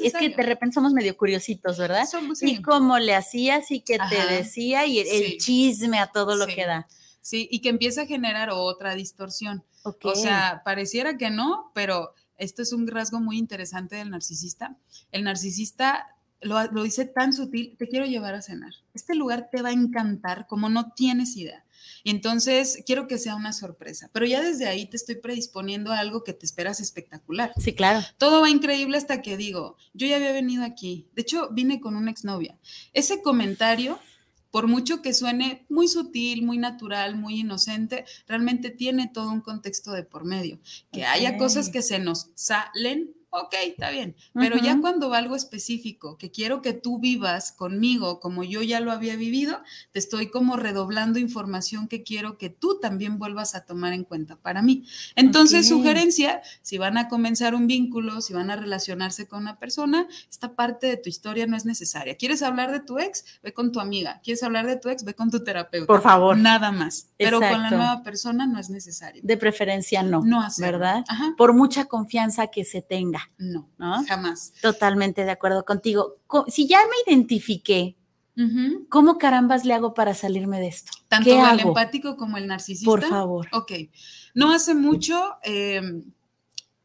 es, 0.03 0.13
que 0.13 0.27
de 0.27 0.43
repente 0.43 0.73
somos 0.73 0.91
medio 0.91 1.15
curiositos, 1.15 1.77
¿verdad? 1.77 2.05
Y 2.41 2.61
cómo 2.61 2.99
le 2.99 3.15
hacías 3.15 3.71
y 3.71 3.79
qué 3.79 3.97
te 4.09 4.33
decía 4.33 4.85
y 4.85 4.99
el, 4.99 5.37
chisme 5.37 5.99
a 5.99 6.07
todo 6.07 6.35
lo 6.35 6.47
que 6.47 6.65
da. 6.65 6.85
Sí, 7.21 7.47
y 7.49 7.61
que 7.61 7.69
empieza 7.69 8.01
a 8.01 8.05
generar 8.07 8.49
otra 8.51 8.93
distorsión. 8.93 9.63
O 9.83 10.15
sea, 10.15 10.63
pareciera 10.65 11.17
que 11.17 11.29
no, 11.29 11.71
pero 11.73 12.13
esto 12.43 12.61
es 12.61 12.73
un 12.73 12.87
rasgo 12.87 13.19
muy 13.19 13.37
interesante 13.37 13.95
del 13.95 14.09
narcisista. 14.09 14.77
El 15.11 15.23
narcisista 15.23 16.15
lo, 16.41 16.83
dice 16.83 17.05
tan 17.05 17.33
sutil, 17.33 17.75
te 17.77 17.87
quiero 17.87 18.05
llevar 18.05 18.35
a 18.35 18.41
cenar. 18.41 18.73
Este 18.93 19.15
lugar 19.15 19.49
te 19.51 19.61
va 19.61 19.69
a 19.69 19.73
encantar 19.73 20.47
como 20.47 20.69
no 20.69 20.91
tienes 20.91 21.35
idea. 21.35 21.65
Y 22.03 22.11
entonces 22.11 22.83
quiero 22.85 23.07
que 23.07 23.17
sea 23.17 23.35
una 23.35 23.53
sorpresa, 23.53 24.09
pero 24.13 24.25
ya 24.25 24.41
desde 24.41 24.67
ahí 24.67 24.85
te 24.85 24.97
estoy 24.97 25.15
predisponiendo 25.15 25.91
a 25.91 25.99
algo 25.99 26.23
que 26.23 26.33
te 26.33 26.45
esperas 26.45 26.79
espectacular. 26.79 27.53
Sí, 27.57 27.73
claro. 27.73 28.05
Todo 28.17 28.41
va 28.41 28.49
increíble 28.49 28.97
hasta 28.97 29.21
que 29.21 29.37
digo, 29.37 29.77
yo 29.93 30.07
ya 30.07 30.17
había 30.17 30.31
venido 30.31 30.63
aquí. 30.63 31.07
De 31.13 31.21
hecho, 31.21 31.49
vine 31.51 31.79
con 31.79 31.95
una 31.95 32.11
exnovia. 32.11 32.57
Ese 32.93 33.21
comentario 33.21 33.99
por 34.53 34.67
mucho 34.67 35.01
que 35.01 35.15
suene 35.15 35.65
muy 35.67 35.87
sutil, 35.87 36.43
muy 36.43 36.59
natural, 36.59 37.15
muy 37.15 37.39
inocente, 37.39 38.05
realmente 38.27 38.69
tiene 38.69 39.09
todo 39.11 39.31
un 39.31 39.41
contexto 39.41 39.93
de 39.93 40.03
por 40.03 40.25
medio. 40.25 40.59
Que 40.91 41.05
haya 41.05 41.39
cosas 41.39 41.69
que 41.69 41.81
se 41.81 41.97
nos 41.97 42.29
salen 42.35 43.15
ok, 43.33 43.53
está 43.67 43.89
bien. 43.89 44.15
Pero 44.33 44.57
ya 44.57 44.79
cuando 44.79 45.09
va 45.09 45.17
algo 45.17 45.35
específico, 45.35 46.17
que 46.17 46.31
quiero 46.31 46.61
que 46.61 46.73
tú 46.73 46.99
vivas 46.99 47.51
conmigo 47.51 48.19
como 48.19 48.43
yo 48.43 48.61
ya 48.61 48.79
lo 48.79 48.91
había 48.91 49.15
vivido, 49.15 49.61
te 49.91 49.99
estoy 49.99 50.29
como 50.29 50.55
redoblando 50.55 51.19
información 51.19 51.87
que 51.87 52.03
quiero 52.03 52.37
que 52.37 52.49
tú 52.49 52.79
también 52.79 53.19
vuelvas 53.19 53.55
a 53.55 53.65
tomar 53.65 53.93
en 53.93 54.03
cuenta 54.03 54.35
para 54.35 54.61
mí. 54.61 54.85
Entonces, 55.15 55.67
sugerencia, 55.67 56.41
si 56.61 56.77
van 56.77 56.97
a 56.97 57.07
comenzar 57.07 57.55
un 57.55 57.67
vínculo, 57.67 58.21
si 58.21 58.33
van 58.33 58.51
a 58.51 58.55
relacionarse 58.55 59.27
con 59.27 59.41
una 59.41 59.59
persona, 59.59 60.07
esta 60.29 60.55
parte 60.55 60.87
de 60.87 60.97
tu 60.97 61.09
historia 61.09 61.47
no 61.47 61.57
es 61.57 61.65
necesaria. 61.65 62.15
¿Quieres 62.15 62.41
hablar 62.41 62.71
de 62.71 62.79
tu 62.79 62.99
ex? 62.99 63.25
Ve 63.41 63.53
con 63.53 63.71
tu 63.71 63.79
amiga. 63.79 64.21
¿Quieres 64.23 64.43
hablar 64.43 64.67
de 64.67 64.77
tu 64.77 64.89
ex? 64.89 65.03
Ve 65.03 65.13
con 65.13 65.31
tu 65.31 65.43
terapeuta. 65.43 65.87
Por 65.87 66.01
favor. 66.01 66.37
Nada 66.37 66.71
más. 66.71 67.07
Pero 67.17 67.39
con 67.39 67.61
la 67.61 67.69
nueva 67.69 68.03
persona 68.03 68.45
no 68.45 68.59
es 68.59 68.69
necesario. 68.69 69.21
De 69.23 69.37
preferencia 69.37 70.03
no, 70.03 70.23
no 70.23 70.41
hacerlo. 70.41 70.79
¿verdad? 70.79 71.05
Ajá. 71.07 71.33
Por 71.37 71.53
mucha 71.53 71.85
confianza 71.85 72.47
que 72.47 72.65
se 72.65 72.81
tenga, 72.81 73.22
No, 73.37 73.69
¿no? 73.77 74.03
jamás. 74.05 74.53
Totalmente 74.61 75.23
de 75.25 75.31
acuerdo 75.31 75.65
contigo. 75.65 76.15
Co- 76.27 76.45
Si 76.47 76.67
ya 76.67 76.79
me 76.81 77.11
identifiqué. 77.11 77.95
¿cómo 78.89 79.19
carambas 79.19 79.63
le 79.63 79.75
hago 79.75 79.93
para 79.93 80.15
salirme 80.15 80.59
de 80.59 80.65
esto? 80.67 80.91
Tanto 81.07 81.29
¿Qué 81.29 81.35
el 81.39 81.45
hago? 81.45 81.67
empático 81.69 82.17
como 82.17 82.37
el 82.37 82.47
narcisista. 82.47 82.89
Por 82.89 83.03
favor. 83.03 83.47
Ok. 83.51 83.71
No 84.33 84.51
hace 84.51 84.73
mucho, 84.73 85.35
eh, 85.43 86.01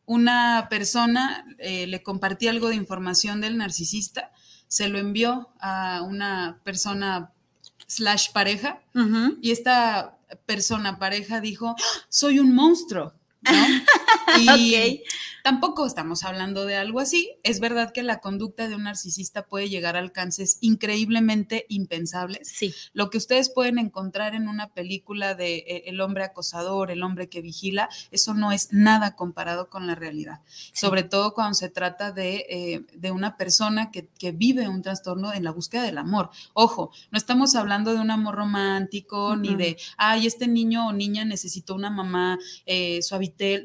una 0.05 0.67
persona 0.71 1.47
eh, 1.59 1.87
le 1.87 2.03
compartí 2.03 2.49
algo 2.49 2.69
de 2.69 2.75
información 2.77 3.41
del 3.41 3.57
narcisista, 3.57 4.31
se 4.67 4.89
lo 4.89 4.99
envió 4.99 5.49
a 5.61 6.03
una 6.03 6.61
persona 6.65 7.33
slash 7.87 8.33
pareja 8.33 8.81
y 9.41 9.51
esta 9.51 10.19
persona 10.45 10.99
pareja 10.99 11.41
dijo, 11.41 11.69
"¡Ah! 11.79 11.83
soy 12.11 12.39
un 12.41 12.55
monstruo. 12.55 13.15
¿No? 13.43 13.53
Y 14.41 15.03
tampoco 15.43 15.87
estamos 15.87 16.25
hablando 16.25 16.67
de 16.67 16.77
algo 16.77 17.01
así. 17.01 17.31
Es 17.43 17.61
verdad 17.61 17.93
que 17.93 18.03
la 18.03 18.21
conducta 18.21 18.69
de 18.69 18.77
un 18.77 18.85
narcisista 18.85 19.47
puede 19.47 19.69
llegar 19.69 19.97
a 19.97 20.01
alcances 20.01 20.59
increíblemente 20.61 21.65
impensables. 21.69 22.49
Sí. 22.49 22.75
Lo 22.93 23.11
que 23.11 23.19
ustedes 23.19 23.51
pueden 23.51 23.79
encontrar 23.79 24.35
en 24.35 24.49
una 24.49 24.69
película 24.69 25.35
de 25.35 25.57
eh, 25.57 25.83
el 25.87 26.01
hombre 26.01 26.25
acosador, 26.25 26.91
el 26.91 27.03
hombre 27.03 27.29
que 27.29 27.41
vigila, 27.41 27.89
eso 28.11 28.35
no 28.35 28.53
es 28.53 28.69
nada 28.73 29.17
comparado 29.17 29.71
con 29.71 29.87
la 29.87 29.95
realidad. 29.95 30.41
Sobre 30.73 31.03
todo 31.03 31.33
cuando 31.33 31.55
se 31.55 31.71
trata 31.71 32.13
de, 32.13 32.47
eh, 32.51 32.87
de 32.95 33.11
una 33.11 33.37
persona 33.37 33.91
que, 33.91 34.07
que 34.19 34.33
vive 34.33 34.69
un 34.69 34.83
trastorno 34.83 35.33
en 35.33 35.45
la 35.45 35.51
búsqueda 35.51 35.83
del 35.83 35.99
amor. 35.99 36.31
Ojo, 36.53 36.93
no 37.11 37.19
estamos 37.19 37.55
hablando 37.55 37.95
de 37.95 38.01
un 38.01 38.11
amor 38.11 38.35
romántico 38.35 39.37
ni 39.37 39.57
de, 39.57 39.79
ay, 39.97 40.27
este 40.27 40.47
niño 40.47 40.89
o 40.89 40.93
niña 40.93 41.25
necesitó 41.25 41.75
una 41.75 41.91
mamá 41.91 42.39
eh, 42.67 43.01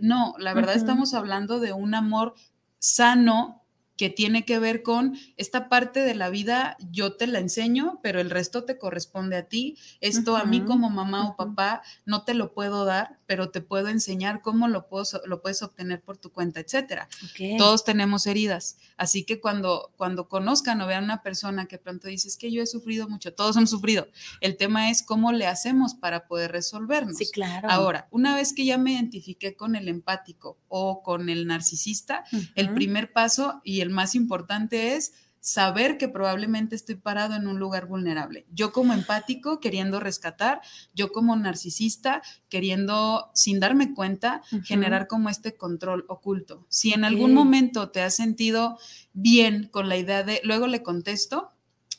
No, 0.01 0.35
la 0.37 0.53
verdad 0.53 0.75
estamos 0.75 1.13
hablando 1.13 1.59
de 1.59 1.73
un 1.73 1.95
amor 1.95 2.33
sano 2.79 3.62
que 3.97 4.09
tiene 4.09 4.43
que 4.43 4.57
ver 4.57 4.81
con 4.81 5.17
esta 5.37 5.69
parte 5.69 5.99
de 5.99 6.15
la 6.15 6.29
vida, 6.29 6.77
yo 6.91 7.15
te 7.15 7.27
la 7.27 7.39
enseño, 7.39 7.99
pero 8.01 8.19
el 8.19 8.31
resto 8.31 8.63
te 8.63 8.77
corresponde 8.77 9.37
a 9.37 9.43
ti. 9.43 9.77
Esto 10.01 10.35
a 10.35 10.45
mí 10.45 10.61
como 10.61 10.89
mamá 10.89 11.27
o 11.29 11.35
papá 11.35 11.83
no 12.05 12.23
te 12.23 12.33
lo 12.33 12.53
puedo 12.53 12.85
dar, 12.85 13.19
pero 13.27 13.51
te 13.51 13.61
puedo 13.61 13.89
enseñar 13.89 14.41
cómo 14.41 14.67
lo, 14.67 14.87
puedo, 14.87 15.05
lo 15.25 15.41
puedes 15.41 15.61
obtener 15.61 16.01
por 16.01 16.17
tu 16.17 16.31
cuenta, 16.31 16.59
etcétera. 16.59 17.07
Ok. 17.23 17.57
Todos 17.59 17.83
tenemos 17.83 18.25
heridas, 18.25 18.77
así 18.97 19.23
que 19.25 19.39
cuando, 19.39 19.91
cuando 19.95 20.27
conozcan 20.27 20.81
o 20.81 20.87
vean 20.87 21.03
una 21.03 21.21
persona 21.21 21.67
que 21.67 21.77
pronto 21.77 22.07
dices 22.07 22.35
que 22.35 22.51
yo 22.51 22.63
he 22.63 22.67
sufrido 22.67 23.07
mucho, 23.07 23.33
todos 23.33 23.55
hemos 23.57 23.69
sufrido, 23.69 24.07
el 24.41 24.57
tema 24.57 24.89
es 24.89 25.03
cómo 25.03 25.31
le 25.31 25.45
hacemos 25.45 25.93
para 25.93 26.27
poder 26.27 26.51
resolvernos. 26.51 27.17
Sí, 27.17 27.29
claro. 27.31 27.69
Ahora, 27.69 28.07
una 28.09 28.35
vez 28.35 28.53
que 28.53 28.65
ya 28.65 28.77
me 28.79 28.93
identifiqué 28.93 29.55
con 29.55 29.75
el 29.75 29.87
empático 29.87 30.57
o 30.67 31.03
con 31.03 31.29
el 31.29 31.45
narcisista, 31.45 32.23
el 32.55 32.67
Ujú. 32.67 32.75
primer 32.75 33.13
paso 33.13 33.61
y 33.63 33.82
el 33.83 33.91
más 33.91 34.15
importante 34.15 34.95
es 34.95 35.13
saber 35.43 35.97
que 35.97 36.07
probablemente 36.07 36.73
estoy 36.73 36.95
parado 36.95 37.35
en 37.35 37.47
un 37.47 37.59
lugar 37.59 37.85
vulnerable. 37.85 38.45
Yo 38.53 38.71
como 38.71 38.93
empático 38.93 39.59
queriendo 39.59 39.99
rescatar, 39.99 40.61
yo 40.95 41.11
como 41.11 41.35
narcisista 41.35 42.21
queriendo, 42.47 43.29
sin 43.33 43.59
darme 43.59 43.93
cuenta, 43.93 44.41
generar 44.63 45.07
como 45.07 45.29
este 45.29 45.57
control 45.57 46.05
oculto. 46.07 46.65
Si 46.69 46.93
en 46.93 47.03
algún 47.03 47.33
momento 47.33 47.89
te 47.89 48.01
has 48.01 48.15
sentido 48.15 48.79
bien 49.11 49.67
con 49.69 49.89
la 49.89 49.97
idea 49.97 50.23
de, 50.23 50.39
luego 50.45 50.67
le 50.67 50.81
contesto, 50.81 51.51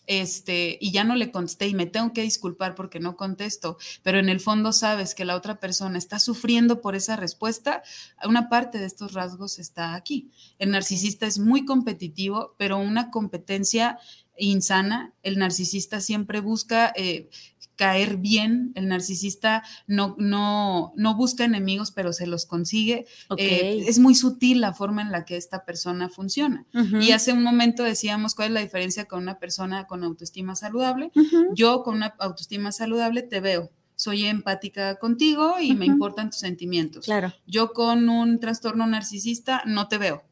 este, 0.06 0.78
y 0.80 0.92
ya 0.92 1.04
no 1.04 1.16
le 1.16 1.30
contesté 1.30 1.68
y 1.68 1.74
me 1.74 1.86
tengo 1.86 2.12
que 2.12 2.22
disculpar 2.22 2.74
porque 2.74 3.00
no 3.00 3.16
contesto, 3.16 3.78
pero 4.02 4.18
en 4.18 4.28
el 4.28 4.40
fondo 4.40 4.72
sabes 4.72 5.14
que 5.14 5.24
la 5.24 5.36
otra 5.36 5.60
persona 5.60 5.98
está 5.98 6.18
sufriendo 6.18 6.80
por 6.80 6.94
esa 6.94 7.16
respuesta, 7.16 7.82
una 8.24 8.48
parte 8.48 8.78
de 8.78 8.86
estos 8.86 9.12
rasgos 9.12 9.58
está 9.58 9.94
aquí. 9.94 10.30
El 10.58 10.70
narcisista 10.70 11.26
es 11.26 11.38
muy 11.38 11.64
competitivo, 11.64 12.54
pero 12.58 12.78
una 12.78 13.10
competencia 13.10 13.98
insana. 14.38 15.12
El 15.22 15.38
narcisista 15.38 16.00
siempre 16.00 16.40
busca 16.40 16.92
eh, 16.96 17.28
caer 17.76 18.16
bien, 18.18 18.72
el 18.74 18.88
narcisista 18.88 19.62
no, 19.86 20.14
no, 20.18 20.92
no 20.96 21.16
busca 21.16 21.44
enemigos, 21.44 21.90
pero 21.90 22.12
se 22.12 22.26
los 22.26 22.46
consigue. 22.46 23.06
Eh, 23.36 23.84
es 23.86 23.98
muy 23.98 24.14
sutil 24.14 24.60
la 24.60 24.72
forma 24.72 25.02
en 25.02 25.10
la 25.10 25.24
que 25.24 25.36
esta 25.36 25.64
persona 25.64 26.08
funciona. 26.08 26.66
Y 27.00 27.12
hace 27.12 27.32
un 27.32 27.42
momento 27.42 27.82
decíamos 27.82 28.34
cuál 28.34 28.48
es 28.48 28.54
la 28.54 28.60
diferencia 28.60 29.06
con 29.06 29.22
una 29.22 29.38
persona 29.38 29.86
con 29.86 30.04
autoestima 30.04 30.54
saludable. 30.54 31.10
Yo 31.54 31.82
con 31.82 31.96
una 31.96 32.14
autoestima 32.18 32.72
saludable 32.72 33.22
te 33.22 33.40
veo, 33.40 33.70
soy 33.96 34.24
empática 34.24 34.96
contigo 34.96 35.56
y 35.60 35.74
me 35.74 35.86
importan 35.86 36.30
tus 36.30 36.40
sentimientos. 36.40 37.04
Claro. 37.04 37.32
Yo 37.46 37.72
con 37.72 38.08
un 38.08 38.40
trastorno 38.40 38.86
narcisista 38.86 39.62
no 39.66 39.88
te 39.88 39.98
veo. 39.98 40.24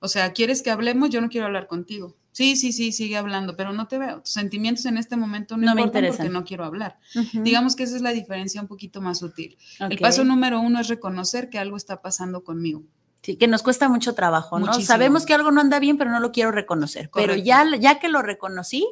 O 0.00 0.08
sea, 0.08 0.32
¿quieres 0.32 0.62
que 0.62 0.70
hablemos? 0.70 1.10
Yo 1.10 1.20
no 1.20 1.28
quiero 1.28 1.46
hablar 1.46 1.66
contigo. 1.66 2.16
Sí, 2.38 2.54
sí, 2.54 2.72
sí, 2.72 2.92
sigue 2.92 3.16
hablando, 3.16 3.56
pero 3.56 3.72
no 3.72 3.88
te 3.88 3.98
veo. 3.98 4.20
Tus 4.22 4.32
sentimientos 4.34 4.86
en 4.86 4.96
este 4.96 5.16
momento 5.16 5.56
no, 5.56 5.66
No 5.66 5.74
me 5.74 5.82
interesan. 5.82 6.18
porque 6.18 6.32
no 6.32 6.44
quiero 6.44 6.64
hablar. 6.64 6.96
Digamos 7.32 7.74
que 7.74 7.82
esa 7.82 7.96
es 7.96 8.02
la 8.02 8.12
diferencia 8.12 8.60
un 8.60 8.68
poquito 8.68 9.00
más 9.00 9.18
sutil. 9.18 9.58
El 9.80 9.98
paso 9.98 10.22
número 10.22 10.60
uno 10.60 10.78
es 10.78 10.86
reconocer 10.86 11.50
que 11.50 11.58
algo 11.58 11.76
está 11.76 12.00
pasando 12.00 12.44
conmigo. 12.44 12.84
Sí, 13.22 13.34
que 13.34 13.48
nos 13.48 13.64
cuesta 13.64 13.88
mucho 13.88 14.14
trabajo, 14.14 14.60
¿no? 14.60 14.66
Muchísimo. 14.66 14.86
Sabemos 14.86 15.26
que 15.26 15.34
algo 15.34 15.50
no 15.50 15.60
anda 15.60 15.80
bien, 15.80 15.98
pero 15.98 16.12
no 16.12 16.20
lo 16.20 16.30
quiero 16.30 16.52
reconocer. 16.52 17.10
Pero 17.12 17.34
ya, 17.34 17.64
ya 17.76 17.98
que 17.98 18.08
lo 18.08 18.22
reconocí, 18.22 18.86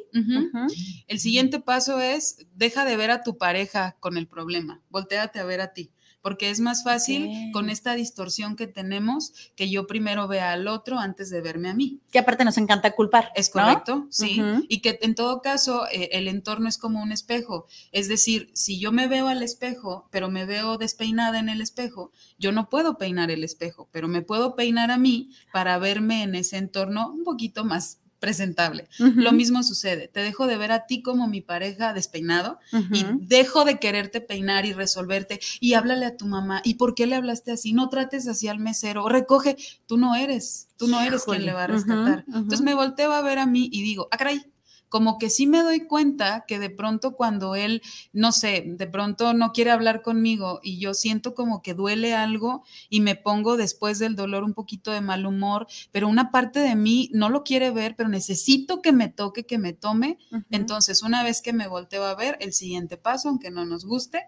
El 1.07 1.19
siguiente 1.21 1.61
paso 1.61 2.01
es, 2.01 2.45
deja 2.53 2.83
de 2.83 2.97
ver 2.97 3.11
a 3.11 3.23
tu 3.23 3.37
pareja 3.37 3.95
con 4.01 4.17
el 4.17 4.27
problema, 4.27 4.81
volteate 4.89 5.39
a 5.39 5.45
ver 5.45 5.61
a 5.61 5.71
ti, 5.71 5.93
porque 6.27 6.49
es 6.49 6.59
más 6.59 6.83
fácil 6.83 7.53
con 7.53 7.69
esta 7.69 7.93
distorsión 7.93 8.57
que 8.57 8.67
tenemos 8.67 9.31
que 9.55 9.69
yo 9.69 9.87
primero 9.87 10.27
vea 10.27 10.51
al 10.51 10.67
otro 10.67 10.99
antes 10.99 11.29
de 11.29 11.39
verme 11.39 11.69
a 11.69 11.73
mí. 11.73 12.01
que 12.11 12.19
aparte 12.19 12.43
nos 12.43 12.57
encanta 12.57 12.91
culpar. 12.91 13.31
Es 13.33 13.47
¿no? 13.55 13.61
correcto, 13.61 14.07
sí. 14.09 14.41
Y 14.67 14.81
que 14.81 14.99
en 15.03 15.15
todo 15.15 15.41
caso 15.41 15.87
eh, 15.89 16.09
el 16.11 16.27
entorno 16.27 16.67
es 16.67 16.77
como 16.77 17.01
un 17.01 17.13
espejo. 17.13 17.65
Es 17.93 18.09
decir, 18.09 18.49
si 18.51 18.77
yo 18.77 18.91
me 18.91 19.07
veo 19.07 19.29
al 19.29 19.41
espejo, 19.41 20.09
pero 20.11 20.29
me 20.29 20.43
veo 20.43 20.77
despeinada 20.77 21.39
en 21.39 21.47
el 21.47 21.61
espejo, 21.61 22.11
yo 22.37 22.51
no 22.51 22.69
puedo 22.69 22.97
peinar 22.97 23.31
el 23.31 23.45
espejo, 23.45 23.87
pero 23.93 24.09
me 24.09 24.21
puedo 24.21 24.57
peinar 24.57 24.91
a 24.91 24.97
mí 24.97 25.29
para 25.53 25.77
verme 25.77 26.23
en 26.23 26.35
ese 26.35 26.57
entorno 26.57 27.09
un 27.09 27.23
poquito 27.23 27.63
más 27.63 27.99
presentable. 28.19 28.87
Lo 28.97 29.31
mismo 29.31 29.63
sucede, 29.63 30.07
te 30.07 30.21
dejo 30.21 30.47
de 30.47 30.57
ver 30.57 30.71
a 30.71 30.85
ti 30.85 31.01
como 31.01 31.27
mi 31.27 31.41
pareja 31.41 31.93
despeinado 31.93 32.59
y 32.91 33.05
dejo 33.19 33.65
de 33.65 33.79
quererte 33.79 34.21
peinar 34.21 34.65
y 34.65 34.73
resolverte 34.73 35.39
y 35.59 35.73
háblale 35.73 36.05
a 36.05 36.17
tu 36.17 36.25
mamá. 36.25 36.61
¿Y 36.63 36.75
por 36.75 36.95
qué 36.95 37.05
le 37.05 37.15
hablaste 37.15 37.51
así? 37.51 37.73
No 37.73 37.89
trates 37.89 38.27
así 38.27 38.47
al 38.47 38.59
mesero, 38.59 39.07
recoge, 39.07 39.57
tú 39.85 39.97
no 39.97 40.15
eres, 40.15 40.69
tú 40.77 40.87
no 40.87 40.99
eres 41.01 41.21
Híjole, 41.21 41.37
quien 41.37 41.45
le 41.47 41.53
va 41.53 41.63
a 41.63 41.67
rescatar. 41.67 42.25
Entonces 42.27 42.61
me 42.61 42.73
volteo 42.73 43.11
a 43.11 43.21
ver 43.21 43.39
a 43.39 43.45
mí 43.45 43.69
y 43.71 43.81
digo, 43.83 44.07
ah, 44.11 44.17
caray, 44.17 44.41
como 44.89 45.17
que 45.17 45.29
sí 45.29 45.47
me 45.47 45.63
doy 45.63 45.81
cuenta 45.87 46.45
que 46.47 46.59
de 46.59 46.69
pronto 46.69 47.15
cuando 47.15 47.55
él, 47.55 47.81
no 48.13 48.31
sé, 48.31 48.63
de 48.65 48.87
pronto 48.87 49.33
no 49.33 49.51
quiere 49.51 49.71
hablar 49.71 50.01
conmigo 50.01 50.59
y 50.63 50.79
yo 50.79 50.93
siento 50.93 51.33
como 51.33 51.61
que 51.61 51.73
duele 51.73 52.15
algo 52.15 52.63
y 52.89 53.01
me 53.01 53.15
pongo 53.15 53.57
después 53.57 53.99
del 53.99 54.15
dolor 54.15 54.43
un 54.43 54.53
poquito 54.53 54.91
de 54.91 55.01
mal 55.01 55.25
humor, 55.25 55.67
pero 55.91 56.07
una 56.07 56.31
parte 56.31 56.59
de 56.59 56.75
mí 56.75 57.09
no 57.13 57.29
lo 57.29 57.43
quiere 57.43 57.71
ver, 57.71 57.95
pero 57.95 58.09
necesito 58.09 58.81
que 58.81 58.91
me 58.91 59.09
toque, 59.09 59.45
que 59.45 59.57
me 59.57 59.73
tome. 59.73 60.17
Entonces, 60.51 61.03
una 61.03 61.23
vez 61.23 61.41
que 61.41 61.53
me 61.53 61.67
volteo 61.67 62.05
a 62.05 62.15
ver, 62.15 62.37
el 62.39 62.53
siguiente 62.53 62.97
paso, 62.97 63.29
aunque 63.29 63.51
no 63.51 63.65
nos 63.65 63.85
guste, 63.85 64.27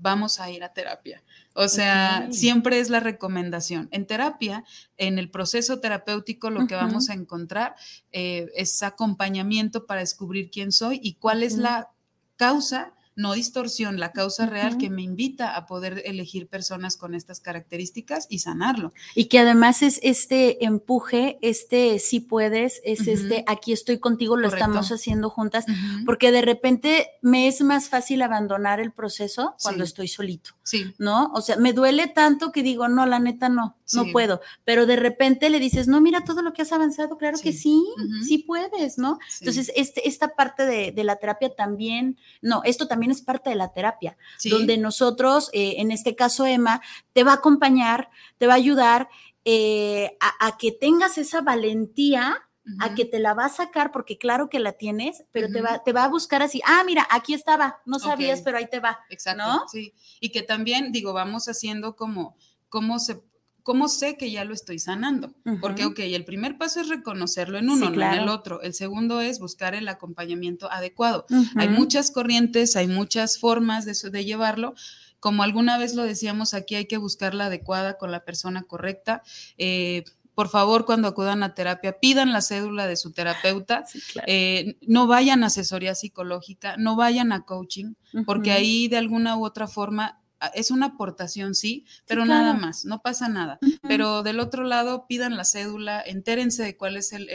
vamos 0.00 0.40
a 0.40 0.50
ir 0.50 0.64
a 0.64 0.72
terapia. 0.72 1.22
O 1.54 1.68
sea, 1.68 2.28
siempre 2.30 2.78
es 2.78 2.90
la 2.90 3.00
recomendación. 3.00 3.88
En 3.90 4.06
terapia, 4.06 4.64
en 4.96 5.18
el 5.18 5.30
proceso 5.30 5.80
terapéutico, 5.80 6.50
lo 6.50 6.66
que 6.66 6.74
vamos 6.74 7.10
a 7.10 7.14
encontrar 7.14 7.74
eh, 8.12 8.48
es 8.54 8.82
acompañamiento 8.82 9.86
para 9.86 10.00
descubrir 10.00 10.50
quién 10.50 10.72
soy 10.72 11.00
y 11.02 11.14
cuál 11.14 11.42
es 11.42 11.56
la 11.56 11.90
causa 12.36 12.94
no 13.20 13.34
distorsión, 13.34 14.00
la 14.00 14.12
causa 14.12 14.46
real 14.46 14.78
que 14.78 14.88
me 14.90 15.02
invita 15.02 15.54
a 15.54 15.66
poder 15.66 16.02
elegir 16.06 16.48
personas 16.48 16.96
con 16.96 17.14
estas 17.14 17.40
características 17.40 18.26
y 18.30 18.38
sanarlo. 18.38 18.92
Y 19.14 19.26
que 19.26 19.38
además 19.38 19.82
es 19.82 20.00
este 20.02 20.64
empuje, 20.64 21.38
este 21.42 21.98
sí 21.98 22.20
puedes, 22.20 22.80
es 22.84 23.06
este 23.06 23.44
aquí 23.46 23.72
estoy 23.72 23.98
contigo, 23.98 24.36
lo 24.36 24.48
estamos 24.48 24.90
haciendo 24.90 25.28
juntas, 25.28 25.66
porque 26.06 26.32
de 26.32 26.42
repente 26.42 27.08
me 27.20 27.46
es 27.46 27.60
más 27.60 27.88
fácil 27.88 28.22
abandonar 28.22 28.80
el 28.80 28.92
proceso 28.92 29.54
cuando 29.62 29.84
estoy 29.84 30.08
solito, 30.08 30.50
sí. 30.62 30.94
¿no? 30.98 31.30
O 31.34 31.42
sea, 31.42 31.56
me 31.56 31.72
duele 31.72 32.06
tanto 32.06 32.52
que 32.52 32.62
digo, 32.62 32.88
no, 32.88 33.06
la 33.06 33.18
neta 33.18 33.48
no, 33.48 33.76
no 33.92 34.06
puedo, 34.12 34.40
pero 34.64 34.86
de 34.86 34.96
repente 34.96 35.50
le 35.50 35.58
dices, 35.58 35.88
no, 35.88 36.00
mira 36.00 36.24
todo 36.24 36.42
lo 36.42 36.52
que 36.52 36.62
has 36.62 36.72
avanzado, 36.72 37.18
claro 37.18 37.38
que 37.42 37.52
sí, 37.52 37.84
sí 38.26 38.38
puedes, 38.38 38.98
¿no? 38.98 39.18
Entonces, 39.40 39.72
este, 39.76 40.08
esta 40.08 40.34
parte 40.34 40.64
de, 40.64 41.04
la 41.04 41.16
terapia 41.16 41.54
también, 41.54 42.18
no, 42.42 42.62
esto 42.64 42.86
también 42.86 43.09
es 43.10 43.22
parte 43.22 43.50
de 43.50 43.56
la 43.56 43.72
terapia, 43.72 44.16
donde 44.44 44.78
nosotros, 44.78 45.50
eh, 45.52 45.74
en 45.78 45.90
este 45.90 46.14
caso 46.14 46.46
Emma, 46.46 46.80
te 47.12 47.24
va 47.24 47.32
a 47.32 47.36
acompañar, 47.36 48.10
te 48.38 48.46
va 48.46 48.54
a 48.54 48.56
ayudar 48.56 49.08
eh, 49.44 50.16
a, 50.20 50.56
que 50.58 50.72
tengas 50.72 51.18
esa 51.18 51.40
valentía 51.40 52.46
a 52.78 52.94
que 52.94 53.04
te 53.04 53.18
la 53.18 53.34
va 53.34 53.46
a 53.46 53.48
sacar, 53.48 53.90
porque 53.90 54.16
claro 54.16 54.48
que 54.48 54.60
la 54.60 54.72
tienes, 54.72 55.24
pero 55.32 55.48
te, 55.50 55.60
va, 55.60 55.82
te 55.82 55.92
va 55.92 56.04
a 56.04 56.08
buscar 56.08 56.42
así, 56.42 56.60
ah, 56.64 56.84
mira, 56.84 57.04
aquí 57.10 57.34
estaba, 57.34 57.80
no 57.84 57.98
sabías, 57.98 58.42
pero 58.42 58.58
ahí 58.58 58.68
te 58.70 58.78
va. 58.78 59.00
Exacto, 59.08 59.66
sí. 59.72 59.92
Y 60.20 60.30
que 60.30 60.42
también, 60.42 60.92
digo, 60.92 61.12
vamos 61.12 61.48
haciendo 61.48 61.96
como, 61.96 62.36
cómo 62.68 63.00
se 63.00 63.22
¿cómo 63.62 63.88
sé 63.88 64.16
que 64.16 64.30
ya 64.30 64.44
lo 64.44 64.54
estoy 64.54 64.78
sanando? 64.78 65.32
Porque, 65.60 65.84
ok, 65.84 65.98
el 66.00 66.24
primer 66.24 66.58
paso 66.58 66.80
es 66.80 66.88
reconocerlo 66.88 67.58
en 67.58 67.70
uno, 67.70 67.90
no 67.90 68.02
en 68.02 68.18
el 68.18 68.28
otro. 68.28 68.62
El 68.62 68.74
segundo 68.74 69.20
es 69.20 69.38
buscar 69.38 69.74
el 69.74 69.88
acompañamiento 69.88 70.70
adecuado. 70.70 71.26
Hay 71.56 71.68
muchas 71.68 72.10
corrientes, 72.10 72.76
hay 72.76 72.86
muchas 72.86 73.38
formas 73.38 73.84
de, 73.84 74.10
de 74.10 74.24
llevarlo. 74.24 74.74
Como 75.18 75.42
alguna 75.42 75.76
vez 75.78 75.94
lo 75.94 76.02
decíamos 76.02 76.54
aquí, 76.54 76.74
hay 76.74 76.86
que 76.86 76.96
buscar 76.96 77.34
la 77.34 77.46
adecuada 77.46 77.98
con 77.98 78.10
la 78.10 78.24
persona 78.24 78.62
correcta. 78.62 79.22
Eh, 79.58 80.04
por 80.34 80.48
favor, 80.48 80.86
cuando 80.86 81.08
acudan 81.08 81.42
a 81.42 81.54
terapia, 81.54 81.98
pidan 82.00 82.32
la 82.32 82.40
cédula 82.40 82.86
de 82.86 82.96
su 82.96 83.12
terapeuta, 83.12 83.84
eh, 84.26 84.78
no 84.86 85.06
vayan 85.06 85.44
a 85.44 85.48
asesoría 85.48 85.94
psicológica, 85.94 86.76
no 86.78 86.96
vayan 86.96 87.32
a 87.32 87.42
coaching, 87.42 87.92
porque 88.24 88.52
ahí 88.52 88.88
de 88.88 88.96
alguna 88.96 89.36
u 89.36 89.44
otra 89.44 89.68
forma 89.68 90.18
es 90.54 90.70
una 90.70 90.86
aportación, 90.86 91.54
sí, 91.54 91.84
pero 92.06 92.24
nada 92.24 92.54
más, 92.54 92.84
no 92.84 93.02
pasa 93.02 93.28
nada. 93.28 93.58
Pero 93.82 94.22
del 94.22 94.40
otro 94.40 94.64
lado, 94.64 95.06
pidan 95.06 95.36
la 95.36 95.44
cédula, 95.44 96.02
entérense 96.04 96.62
de 96.62 96.76
cuál 96.76 96.96
es 96.96 97.12
el, 97.12 97.26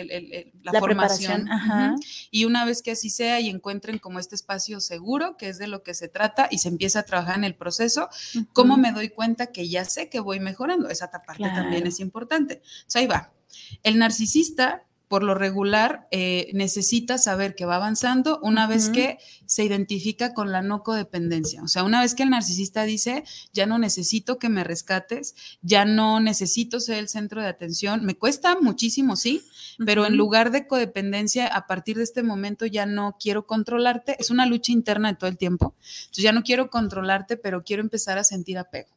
la, 0.64 0.80
formación. 0.80 1.47
Y 2.32 2.45
una 2.45 2.66
vez 2.66 2.82
que 2.82 2.91
así 2.91 3.10
sea 3.10 3.39
y 3.39 3.49
encuentren 3.49 3.99
como 3.99 4.20
este 4.20 4.36
espacio 4.36 4.80
seguro, 4.80 5.38
que 5.38 5.49
es 5.49 5.58
de 5.58 5.68
lo 5.68 5.84
que 5.84 5.93
se 5.93 6.08
trata, 6.08 6.47
y 6.49 6.60
se 6.60 6.70
empieza 6.70 6.99
a 6.99 7.03
trabajar 7.03 7.38
en 7.38 7.43
el 7.43 7.56
proceso, 7.56 8.10
¿cómo 8.53 8.78
me 8.78 8.91
doy 8.91 9.10
cuenta 9.10 9.47
que 9.47 9.70
ya 9.70 9.86
sé 9.86 10.10
que 10.10 10.20
voy 10.20 10.39
mejorando? 10.39 10.89
Esa 10.89 11.10
parte 11.12 11.43
también 11.43 11.88
es 11.88 11.99
importante. 11.99 12.62
O 12.93 12.97
ahí 12.97 13.08
va. 13.08 13.32
El 13.84 13.99
narcisista 13.99 14.84
por 15.08 15.24
lo 15.24 15.36
regular 15.36 16.08
eh, 16.12 16.49
necesita 16.53 17.18
saber 17.18 17.56
que 17.56 17.66
va 17.66 17.76
avanzando 17.76 18.39
una 18.41 18.68
vez 18.68 18.89
que 18.89 19.20
se 19.45 19.64
identifica 19.64 20.34
con 20.34 20.51
la 20.51 20.62
no 20.62 20.84
codependencia. 20.84 21.62
O 21.62 21.68
sea, 21.68 21.84
una 21.84 22.01
vez 22.01 22.16
que 22.16 22.24
el 22.24 22.32
narcisista 22.32 22.84
dice, 22.84 23.24
ya 23.53 23.66
no 23.66 23.78
necesito 23.78 24.38
que 24.38 24.49
me 24.49 24.64
rescates, 24.64 25.36
ya 25.62 25.86
no 25.86 26.20
necesito 26.20 26.80
ser 26.80 26.97
el 26.97 27.10
centro 27.10 27.41
de 27.41 27.47
atención, 27.47 28.03
me 28.06 28.16
cuesta 28.16 28.58
muchísimo, 28.60 29.16
sí, 29.16 29.43
pero 29.86 30.06
en 30.06 30.18
lugar 30.18 30.51
de 30.51 30.68
codependencia, 30.68 31.47
a 31.47 31.68
partir 31.68 31.97
de 31.97 32.03
este 32.03 32.24
momento 32.24 32.66
ya 32.66 32.86
no 32.86 33.18
quiero 33.20 33.45
controlarte, 33.45 34.16
es 34.20 34.30
una 34.30 34.45
lucha 34.45 34.72
interna 34.72 35.12
de 35.12 35.18
todo 35.18 35.30
el 35.30 35.38
tiempo. 35.38 35.76
Entonces 35.82 36.24
ya 36.24 36.32
no 36.32 36.43
quiero 36.43 36.70
controlarte, 36.70 37.38
pero 37.38 37.64
quiero 37.64 37.84
empezar 37.84 38.18
a 38.18 38.24
sentir 38.24 38.58
apego. 38.58 38.95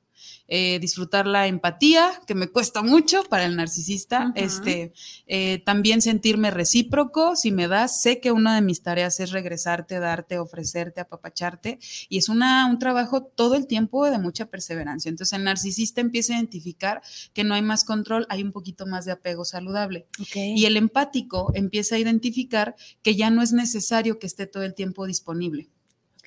Eh, 0.50 0.78
disfrutar 0.80 1.26
la 1.26 1.46
empatía, 1.46 2.10
que 2.26 2.34
me 2.34 2.48
cuesta 2.48 2.82
mucho 2.82 3.22
para 3.24 3.44
el 3.44 3.54
narcisista, 3.54 4.32
este, 4.34 4.94
eh, 5.26 5.62
también 5.66 6.00
sentirme 6.00 6.50
recíproco, 6.50 7.36
si 7.36 7.52
me 7.52 7.68
das, 7.68 8.00
sé 8.00 8.18
que 8.18 8.32
una 8.32 8.54
de 8.54 8.62
mis 8.62 8.82
tareas 8.82 9.20
es 9.20 9.30
regresarte, 9.30 10.00
darte, 10.00 10.38
ofrecerte, 10.38 11.02
apapacharte, 11.02 11.78
y 12.08 12.16
es 12.16 12.30
una, 12.30 12.66
un 12.66 12.78
trabajo 12.78 13.24
todo 13.24 13.56
el 13.56 13.66
tiempo 13.66 14.06
de 14.06 14.18
mucha 14.18 14.46
perseverancia. 14.46 15.10
Entonces 15.10 15.38
el 15.38 15.44
narcisista 15.44 16.00
empieza 16.00 16.32
a 16.32 16.36
identificar 16.36 17.02
que 17.34 17.44
no 17.44 17.54
hay 17.54 17.62
más 17.62 17.84
control, 17.84 18.26
hay 18.30 18.42
un 18.42 18.52
poquito 18.52 18.86
más 18.86 19.04
de 19.04 19.12
apego 19.12 19.44
saludable. 19.44 20.06
Y 20.34 20.64
el 20.64 20.78
empático 20.78 21.52
empieza 21.54 21.96
a 21.96 21.98
identificar 21.98 22.74
que 23.02 23.16
ya 23.16 23.28
no 23.28 23.42
es 23.42 23.52
necesario 23.52 24.18
que 24.18 24.26
esté 24.26 24.46
todo 24.46 24.62
el 24.62 24.74
tiempo 24.74 25.06
disponible. 25.06 25.68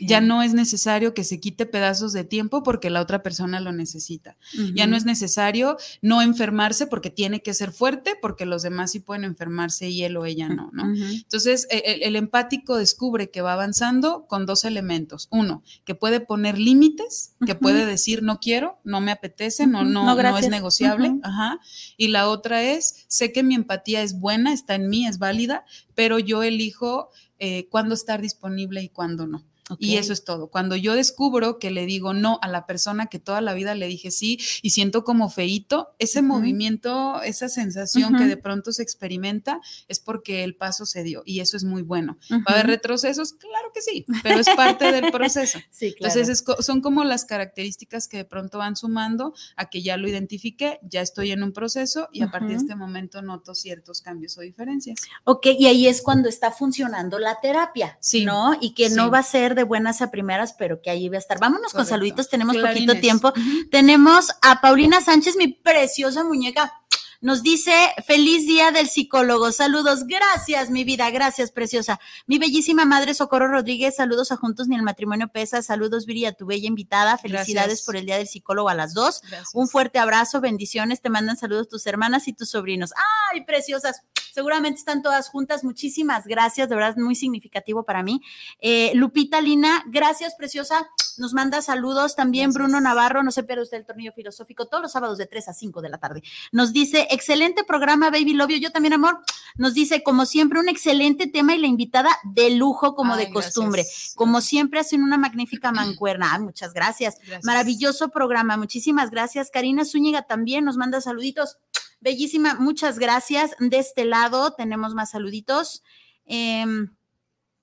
Ya 0.08 0.20
no 0.20 0.42
es 0.42 0.54
necesario 0.54 1.14
que 1.14 1.24
se 1.24 1.40
quite 1.40 1.66
pedazos 1.66 2.14
de 2.14 2.24
tiempo 2.24 2.64
porque 2.64 2.90
la 2.90 3.02
otra 3.02 3.22
persona 3.24 3.60
lo 3.60 3.72
necesita. 3.72 4.36
Ya 4.74 4.88
no 4.88 4.96
es 4.96 5.06
necesario 5.06 5.78
no 6.02 6.22
enfermarse 6.22 6.88
porque 6.88 7.10
tiene 7.10 7.42
que 7.42 7.54
ser 7.54 7.72
fuerte 7.72 8.16
porque 8.22 8.46
los 8.46 8.64
demás 8.64 8.92
sí 8.92 9.00
pueden 9.00 9.24
enfermarse 9.24 9.90
y 9.90 10.04
él 10.04 10.18
o 10.18 10.26
ella 10.26 10.50
no, 10.50 10.70
¿no? 10.74 10.86
Entonces, 10.94 11.68
e, 11.70 12.00
el, 12.04 12.16
empático 12.16 12.78
descubre 12.78 13.30
que 13.30 13.42
va 13.42 13.54
avanzando 13.54 14.26
con 14.28 14.46
dos 14.46 14.66
elementos. 14.66 15.28
Uno, 15.32 15.64
que 15.86 15.96
puede 15.96 16.20
poner 16.20 16.58
límites, 16.58 17.36
que 17.46 17.56
puede 17.56 17.86
decir 17.86 18.24
no 18.24 18.40
quiero, 18.40 18.80
no 18.84 19.02
me 19.02 19.12
apetece, 19.12 19.68
no, 19.68 19.84
no, 19.84 20.16
no, 20.16 20.38
es 20.38 20.50
negociable. 20.50 21.20
Ajá. 21.24 21.60
Y 21.98 22.08
la 22.08 22.28
otra 22.28 22.64
es, 22.64 23.06
sé 23.08 23.32
que 23.32 23.44
mi 23.44 23.56
empatía 23.56 24.02
es 24.02 24.20
buena, 24.20 24.54
está 24.54 24.76
en 24.76 24.90
mí, 24.90 25.08
es 25.08 25.20
válida, 25.20 25.66
pero 25.96 26.20
yo 26.20 26.44
elijo 26.44 27.10
eh, 27.40 27.68
cuándo 27.70 27.96
estar 27.96 28.22
disponible 28.22 28.82
y 28.82 28.90
cuándo 28.90 29.28
no. 29.28 29.44
Y 29.80 29.98
eso 29.98 30.14
es 30.14 30.24
todo. 30.24 30.48
Cuando 30.48 30.76
yo 30.76 30.96
descubro 30.96 31.60
que 31.60 31.72
le 31.72 31.86
digo 31.86 32.14
no 32.14 32.40
a 32.42 32.48
la 32.48 32.66
persona 32.66 33.08
que 33.08 33.20
toda 33.20 33.42
la 33.42 33.54
vida 33.54 33.76
le 33.76 33.88
dije 33.88 34.12
sí 34.12 34.40
y 34.62 34.72
siento 34.72 35.04
como 35.04 35.30
feito, 35.30 35.96
ese 36.00 36.22
movimiento, 36.22 37.22
esa 37.22 37.50
sensación 37.50 38.16
que 38.16 38.26
de 38.26 38.38
pronto 38.38 38.72
se 38.72 38.84
experimenta 38.84 39.62
es 39.88 40.00
porque 40.00 40.44
el 40.44 40.56
paso 40.56 40.86
se 40.86 41.04
dio 41.04 41.24
y 41.26 41.40
eso 41.40 41.58
es 41.58 41.64
muy 41.64 41.82
bueno. 41.82 42.18
¿Va 42.32 42.44
a 42.48 42.54
haber 42.54 42.68
retrocesos? 42.68 43.34
Claro 43.34 43.72
que 43.74 43.82
sí, 43.82 44.06
pero 44.24 44.40
es 44.40 44.50
parte 44.56 44.92
del 44.92 45.12
proceso. 45.12 45.60
Entonces 45.82 46.44
son 46.60 46.82
como 46.82 47.04
las 47.04 47.26
características 47.26 48.08
que 48.08 48.18
de 48.18 48.26
pronto 48.26 48.58
van 48.58 48.76
sumando 48.76 49.34
a 49.56 49.70
que 49.70 49.82
ya 49.82 49.98
lo 49.98 50.08
identifique, 50.08 50.80
ya 50.84 51.02
estoy 51.02 51.32
en 51.32 51.44
un 51.44 51.54
proceso 51.54 52.10
y 52.12 52.24
a 52.24 52.32
partir 52.32 52.50
de 52.50 52.56
este 52.56 52.76
momento 52.76 53.22
noto 53.22 53.56
ciertos 53.56 54.02
cambios 54.02 54.38
o 54.38 54.42
diferencias. 54.42 55.00
Ok, 55.24 55.48
y 55.58 55.68
ahí 55.68 55.88
es 55.88 56.02
cuando 56.02 56.30
está 56.30 56.52
funcionando 56.52 57.20
la 57.20 57.40
terapia, 57.42 57.98
sí. 58.02 58.26
¿no? 58.26 58.58
Y 58.60 58.74
que 58.74 58.90
no 58.90 59.10
va 59.12 59.20
a 59.20 59.24
ser 59.24 59.56
de 59.56 59.61
buenas 59.64 60.02
a 60.02 60.12
primeras, 60.12 60.54
pero 60.54 60.82
que 60.82 60.90
ahí 60.90 61.10
va 61.10 61.16
a 61.16 61.20
estar. 61.20 61.40
Vámonos 61.40 61.74
con 61.74 61.86
saluditos, 61.86 62.30
tenemos 62.30 62.58
poquito 62.58 62.96
tiempo. 63.00 63.34
Tenemos 63.70 64.32
a 64.42 64.62
Paulina 64.62 65.02
Sánchez, 65.02 65.36
mi 65.38 65.48
preciosa 65.50 66.24
muñeca. 66.24 66.74
Nos 67.22 67.44
dice, 67.44 67.72
feliz 68.08 68.48
día 68.48 68.72
del 68.72 68.90
psicólogo. 68.90 69.52
Saludos, 69.52 70.08
gracias, 70.08 70.72
mi 70.72 70.84
vida, 70.84 71.08
gracias, 71.12 71.52
preciosa. 71.52 72.00
Mi 72.26 72.40
bellísima 72.40 72.84
madre 72.84 73.14
Socorro 73.14 73.48
Rodríguez, 73.48 73.96
saludos 73.96 74.32
a 74.32 74.38
Juntos 74.38 74.68
ni 74.68 74.76
el 74.76 74.82
Matrimonio 74.82 75.28
Pesa. 75.28 75.62
Saludos, 75.62 76.08
Viri, 76.08 76.26
a 76.26 76.34
tu 76.34 76.48
bella 76.48 76.68
invitada. 76.68 77.20
Felicidades 77.20 77.84
por 77.84 77.96
el 77.96 78.08
día 78.08 78.18
del 78.18 78.28
psicólogo 78.28 78.70
a 78.70 78.74
las 78.74 78.96
dos. 78.96 79.22
Un 79.54 79.70
fuerte 79.70 80.00
abrazo, 80.00 80.42
bendiciones. 80.42 81.02
Te 81.02 81.10
mandan 81.10 81.38
saludos 81.38 81.70
tus 81.70 81.86
hermanas 81.86 82.28
y 82.28 82.34
tus 82.34 82.50
sobrinos. 82.50 82.92
¡Ay, 83.32 83.46
preciosas! 83.46 84.02
Seguramente 84.34 84.80
están 84.80 85.04
todas 85.04 85.30
juntas. 85.30 85.64
Muchísimas 85.64 86.26
gracias, 86.26 86.70
de 86.70 86.76
verdad, 86.76 86.96
muy 86.98 87.14
significativo 87.14 87.84
para 87.84 88.02
mí. 88.02 88.22
Eh, 88.62 88.94
Lupita 88.96 89.42
Lina, 89.42 89.84
gracias, 89.88 90.34
preciosa. 90.34 90.90
Nos 91.18 91.34
manda 91.34 91.62
saludos 91.62 92.16
también 92.16 92.52
Bruno 92.52 92.80
Navarro, 92.82 93.24
no 93.24 93.32
se 93.32 93.44
pierde 93.44 93.64
usted 93.64 93.78
el 93.78 93.86
tornillo 93.86 94.12
filosófico 94.14 94.68
todos 94.68 94.82
los 94.82 94.92
sábados 94.92 95.18
de 95.18 95.26
3 95.26 95.50
a 95.50 95.54
5 95.54 95.82
de 95.82 95.90
la 95.90 95.98
tarde. 95.98 96.24
Nos 96.52 96.74
dice, 96.74 97.08
excelente 97.12 97.64
programa, 97.64 98.10
Baby 98.10 98.34
Lobio. 98.34 98.58
Yo 98.58 98.72
también, 98.72 98.94
amor. 98.94 99.20
Nos 99.56 99.74
dice, 99.74 100.04
como 100.04 100.26
siempre, 100.26 100.60
un 100.60 100.70
excelente 100.70 101.28
tema 101.28 101.56
y 101.56 101.60
la 101.60 101.68
invitada 101.68 102.10
de 102.24 102.52
lujo, 102.52 102.96
como 102.96 103.16
de 103.16 103.32
costumbre. 103.32 103.86
Como 104.16 104.42
siempre, 104.42 104.80
hacen 104.80 105.04
una 105.04 105.18
magnífica 105.18 105.72
mancuerna. 105.72 106.38
muchas 106.40 106.74
gracias. 106.74 107.18
Maravilloso 107.44 108.10
programa. 108.10 108.58
Muchísimas 108.58 109.10
gracias. 109.12 109.50
Karina 109.52 109.86
Zúñiga 109.86 110.24
también 110.24 110.66
nos 110.66 110.78
manda 110.78 111.02
saluditos. 111.02 111.58
Bellísima, 112.00 112.56
muchas 112.56 112.98
gracias. 112.98 113.52
De 113.60 113.78
este 113.78 114.06
lado 114.06 114.54
tenemos 114.54 114.96
más 114.96 115.12
saluditos. 115.12 115.84
Em, 116.26 116.96